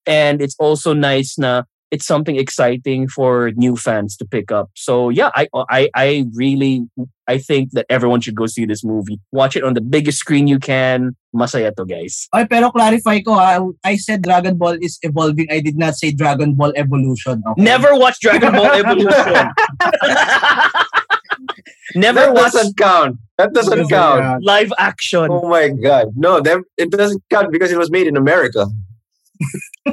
And 0.07 0.41
it's 0.43 0.57
also 0.59 0.93
nice 0.95 1.39
na 1.39 1.62
it's 1.93 2.05
something 2.05 2.35
exciting 2.37 3.07
for 3.07 3.53
new 3.55 3.77
fans 3.77 4.17
to 4.19 4.25
pick 4.27 4.51
up. 4.51 4.71
So 4.75 5.09
yeah, 5.09 5.31
I 5.35 5.47
I 5.71 5.89
I 5.95 6.27
really 6.35 6.83
I 7.29 7.39
think 7.39 7.71
that 7.73 7.87
everyone 7.89 8.21
should 8.21 8.35
go 8.35 8.47
see 8.47 8.67
this 8.67 8.83
movie. 8.85 9.21
Watch 9.31 9.55
it 9.57 9.62
on 9.62 9.75
the 9.75 9.81
biggest 9.81 10.19
screen 10.19 10.47
you 10.49 10.59
can. 10.59 11.14
Masaya 11.35 11.75
to, 11.77 11.85
guys. 11.85 12.27
Ay, 12.35 12.47
pero 12.51 12.71
clarify 12.71 13.21
ko 13.21 13.35
ha, 13.35 13.61
I 13.85 13.97
said 13.97 14.23
Dragon 14.23 14.57
Ball 14.59 14.79
is 14.81 14.99
evolving. 15.03 15.47
I 15.51 15.61
did 15.61 15.77
not 15.79 15.95
say 15.95 16.11
Dragon 16.11 16.55
Ball 16.55 16.73
Evolution. 16.77 17.43
Okay? 17.47 17.62
Never 17.62 17.95
watch 17.95 18.19
Dragon 18.21 18.53
Ball 18.53 18.73
Evolution. 18.73 19.47
Never 21.95 22.21
That 22.21 22.35
watch 22.35 22.53
doesn't 22.53 22.77
count. 22.77 23.17
That 23.39 23.53
doesn't 23.53 23.71
Doesn't 23.79 23.91
count. 23.91 24.21
count. 24.23 24.45
live 24.45 24.73
action. 24.79 25.29
Oh 25.31 25.49
my 25.49 25.69
God. 25.69 26.09
No, 26.17 26.41
that, 26.41 26.62
it 26.77 26.91
doesn't 26.91 27.23
count 27.31 27.53
because 27.53 27.71
it 27.71 27.79
was 27.79 27.91
made 27.91 28.07
in 28.07 28.17
America. 28.17 28.67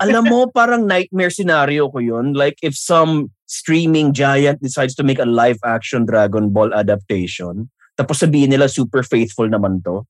Alam 0.04 0.24
mo, 0.30 0.40
parang 0.50 0.88
nightmare 0.88 1.30
scenario 1.30 1.90
ko 1.90 2.00
yun. 2.00 2.34
Like 2.34 2.58
if 2.62 2.76
some 2.76 3.32
streaming 3.46 4.14
giant 4.14 4.62
decides 4.62 4.96
to 4.98 5.04
make 5.04 5.20
a 5.20 5.30
live 5.30 5.60
action 5.64 6.06
Dragon 6.06 6.50
Ball 6.50 6.74
adaptation, 6.74 7.70
tapos 8.00 8.26
sabihin 8.26 8.50
nila 8.50 8.66
super 8.70 9.04
faithful 9.06 9.46
naman 9.46 9.86
to. 9.86 10.02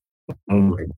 My 0.48 0.88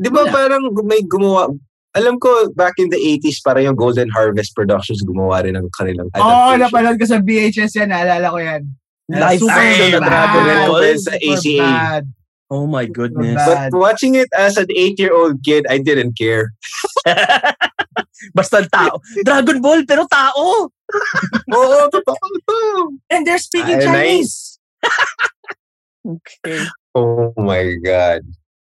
Di 0.00 0.08
ba 0.08 0.24
Wala. 0.24 0.32
parang 0.32 0.62
may 0.88 1.04
gumawa, 1.04 1.52
alam 1.92 2.16
ko 2.16 2.48
back 2.56 2.80
in 2.80 2.88
the 2.88 2.96
80s 2.96 3.44
parang 3.44 3.68
yung 3.68 3.76
Golden 3.76 4.08
Harvest 4.08 4.56
Productions 4.56 5.04
gumawa 5.04 5.44
rin 5.44 5.60
ng 5.60 5.68
kanilang 5.76 6.08
Oo, 6.16 6.24
oh, 6.24 6.56
napanood 6.56 6.96
ko 6.96 7.04
sa 7.04 7.20
VHS 7.20 7.84
yan. 7.84 7.92
Naalala 7.92 8.32
ko 8.32 8.38
yan. 8.40 8.62
Live 9.12 9.42
Super 9.44 9.60
action 9.60 9.90
na 9.92 10.00
bad. 10.00 10.08
Dragon 10.08 10.46
Ball. 10.70 10.96
sa 10.96 11.14
ACA. 11.20 11.58
bad. 11.60 12.04
Oh 12.50 12.66
my 12.66 12.86
goodness. 12.88 13.38
But 13.38 13.76
watching 13.76 14.16
it 14.16 14.26
as 14.34 14.56
an 14.56 14.66
eight-year-old 14.74 15.44
kid, 15.46 15.66
I 15.70 15.78
didn't 15.78 16.18
care. 16.18 16.50
Basta 18.34 18.64
tao. 18.68 19.00
Dragon 19.26 19.60
Ball, 19.60 19.84
pero 19.86 20.06
tao. 20.06 20.70
Oo, 21.56 21.78
totoo 21.88 22.34
to. 22.46 22.58
And 23.10 23.26
they're 23.26 23.42
speaking 23.42 23.78
Ay, 23.80 23.84
Chinese. 23.84 24.58
Okay. 26.00 26.64
Oh 26.96 27.36
my 27.36 27.76
God. 27.84 28.24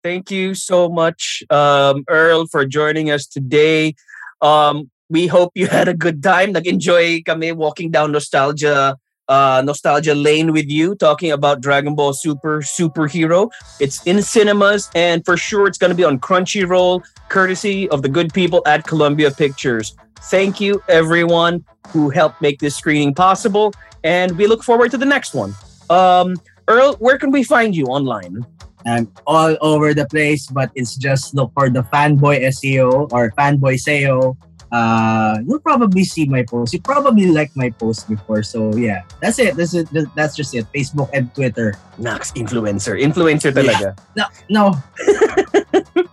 Thank 0.03 0.27
you 0.27 0.51
so 0.59 0.91
much, 0.91 1.39
um, 1.47 2.03
Earl, 2.11 2.51
for 2.51 2.67
joining 2.67 3.07
us 3.07 3.25
today. 3.25 3.95
Um, 4.43 4.91
we 5.07 5.31
hope 5.31 5.55
you 5.55 5.71
had 5.71 5.87
a 5.87 5.95
good 5.95 6.19
time. 6.19 6.51
Nag-enjoy 6.51 7.23
kami 7.23 7.55
walking 7.55 7.95
down 7.95 8.11
nostalgia 8.11 8.99
uh, 9.29 9.61
nostalgia 9.65 10.15
lane 10.15 10.51
with 10.51 10.69
you, 10.69 10.95
talking 10.95 11.31
about 11.31 11.61
Dragon 11.61 11.95
Ball 11.95 12.13
Super 12.13 12.61
Superhero. 12.61 13.49
It's 13.79 14.05
in 14.05 14.21
cinemas, 14.21 14.89
and 14.95 15.23
for 15.25 15.37
sure 15.37 15.67
it's 15.67 15.77
going 15.77 15.91
to 15.91 15.95
be 15.95 16.03
on 16.03 16.19
Crunchyroll, 16.19 17.03
courtesy 17.29 17.89
of 17.89 18.01
the 18.01 18.09
good 18.09 18.33
people 18.33 18.61
at 18.65 18.85
Columbia 18.85 19.31
Pictures. 19.31 19.95
Thank 20.23 20.61
you, 20.61 20.81
everyone 20.87 21.63
who 21.89 22.09
helped 22.09 22.41
make 22.41 22.59
this 22.59 22.75
screening 22.75 23.13
possible, 23.13 23.73
and 24.03 24.37
we 24.37 24.47
look 24.47 24.63
forward 24.63 24.91
to 24.91 24.97
the 24.97 25.05
next 25.05 25.33
one. 25.33 25.53
Um, 25.89 26.35
Earl, 26.67 26.95
where 26.99 27.17
can 27.17 27.31
we 27.31 27.43
find 27.43 27.75
you 27.75 27.85
online? 27.85 28.45
I'm 28.85 29.11
all 29.25 29.55
over 29.61 29.93
the 29.93 30.05
place, 30.05 30.47
but 30.47 30.71
it's 30.75 30.95
just 30.95 31.33
look 31.35 31.51
for 31.53 31.69
the 31.69 31.83
fanboy 31.83 32.43
SEO 32.51 33.11
or 33.11 33.31
fanboy 33.31 33.75
SEO. 33.79 34.35
Uh, 34.73 35.37
you'll 35.45 35.61
probably 35.61 36.03
see 36.03 36.25
my 36.25 36.41
post. 36.41 36.73
You 36.73 36.81
probably 36.81 37.29
liked 37.29 37.55
my 37.55 37.69
post 37.69 38.09
before, 38.09 38.41
so 38.41 38.73
yeah, 38.73 39.05
that's 39.21 39.37
it. 39.37 39.53
That's 39.53 39.77
it. 39.77 39.85
That's 40.17 40.33
just 40.33 40.57
it. 40.57 40.65
Facebook 40.73 41.13
and 41.13 41.29
Twitter. 41.37 41.77
Nax, 42.01 42.33
influencer. 42.33 42.97
Influencer 42.97 43.53
talaga. 43.53 43.93
No, 44.17 44.25
no, 44.49 44.65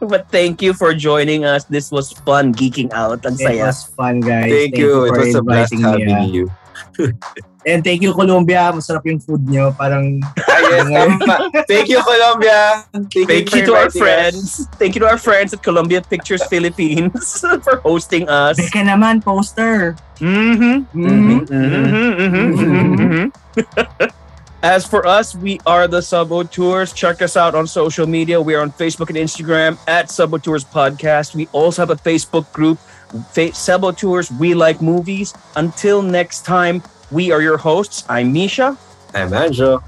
but 0.04 0.28
thank 0.28 0.60
you 0.60 0.76
for 0.76 0.92
joining 0.92 1.48
us. 1.48 1.64
This 1.64 1.88
was 1.88 2.12
fun 2.12 2.52
geeking 2.52 2.92
out. 2.92 3.24
Ang 3.24 3.40
it 3.40 3.48
saya. 3.48 3.72
was 3.72 3.88
fun, 3.96 4.20
guys. 4.20 4.52
Thank, 4.52 4.76
you. 4.76 5.08
It 5.08 5.16
for 5.16 5.24
was 5.24 5.34
a 5.34 5.42
blast 5.42 5.72
inviting 5.72 6.04
me, 6.04 6.12
having 6.12 6.28
ah. 6.28 6.36
you. 6.36 6.44
And 7.64 7.84
thank 7.84 8.00
you, 8.04 8.12
Colombia. 8.12 8.72
Masarap 8.72 9.04
yung 9.04 9.20
food 9.20 9.44
nyo. 9.48 9.72
Parang, 9.72 10.20
yes, 10.70 10.86
tama. 10.88 11.36
Thank 11.66 11.88
you, 11.88 12.00
Colombia. 12.02 12.84
Thank, 12.92 13.12
Thank 13.28 13.50
for 13.50 13.56
you 13.58 13.66
to 13.66 13.74
our 13.74 13.86
inviting 13.86 13.86
us. 13.86 13.96
friends. 13.98 14.66
Thank 14.78 14.94
you 14.94 15.00
to 15.02 15.08
our 15.08 15.18
friends 15.18 15.52
at 15.52 15.62
Columbia 15.62 16.00
Pictures 16.02 16.44
Philippines 16.46 17.40
for 17.64 17.76
hosting 17.82 18.28
us. 18.28 18.58
Beka 18.58 18.82
naman, 18.86 19.22
poster. 19.24 19.96
Mm-hmm. 20.20 20.86
Mhm. 20.94 21.48
Mm-hmm. 21.48 22.12
Mm-hmm. 22.20 22.94
Mm-hmm. 22.94 24.08
As 24.62 24.84
for 24.84 25.06
us, 25.06 25.34
we 25.34 25.58
are 25.64 25.88
the 25.88 26.00
Subo 26.04 26.44
Tours. 26.44 26.92
Check 26.92 27.22
us 27.22 27.34
out 27.36 27.54
on 27.54 27.66
social 27.66 28.06
media. 28.06 28.36
We 28.40 28.52
are 28.54 28.60
on 28.60 28.70
Facebook 28.70 29.08
and 29.08 29.16
Instagram 29.16 29.78
at 29.88 30.12
Subo 30.12 30.36
Tours 30.36 30.64
Podcast. 30.64 31.34
We 31.34 31.48
also 31.52 31.80
have 31.80 31.88
a 31.88 31.96
Facebook 31.96 32.52
group, 32.52 32.76
Fa- 33.32 33.56
Subo 33.56 33.96
We 34.38 34.52
Like 34.52 34.82
Movies. 34.84 35.32
Until 35.56 36.02
next 36.02 36.44
time, 36.44 36.82
we 37.10 37.32
are 37.32 37.40
your 37.40 37.56
hosts. 37.56 38.04
I'm 38.08 38.32
Misha, 38.34 38.76
I'm 39.14 39.30
Anjo. 39.32 39.80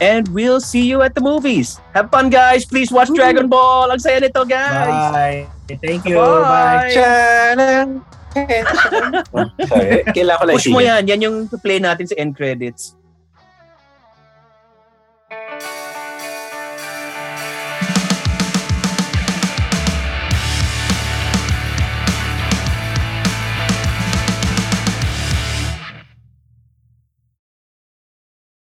And 0.00 0.28
we'll 0.32 0.60
see 0.60 0.84
you 0.84 1.02
at 1.02 1.14
the 1.14 1.20
movies. 1.20 1.80
Have 1.94 2.10
fun, 2.10 2.30
guys. 2.30 2.64
Please 2.64 2.90
watch 2.90 3.12
Dragon 3.12 3.48
Ball. 3.48 3.92
Ang 3.92 4.00
saya 4.00 4.20
nito, 4.20 4.44
guys. 4.44 5.12
Bye. 5.12 5.46
Thank 5.84 6.06
you. 6.08 6.16
Bye. 6.16 6.92
Bye. 6.96 8.00
Sorry, 9.70 10.04
kailangan 10.12 10.40
ko 10.40 10.44
lang 10.44 10.56
Push 10.56 10.68
mo 10.68 10.80
yan. 10.80 11.02
Yan 11.08 11.20
yung 11.24 11.36
play 11.60 11.80
natin 11.80 12.04
sa 12.04 12.16
end 12.20 12.36
credits. 12.36 12.95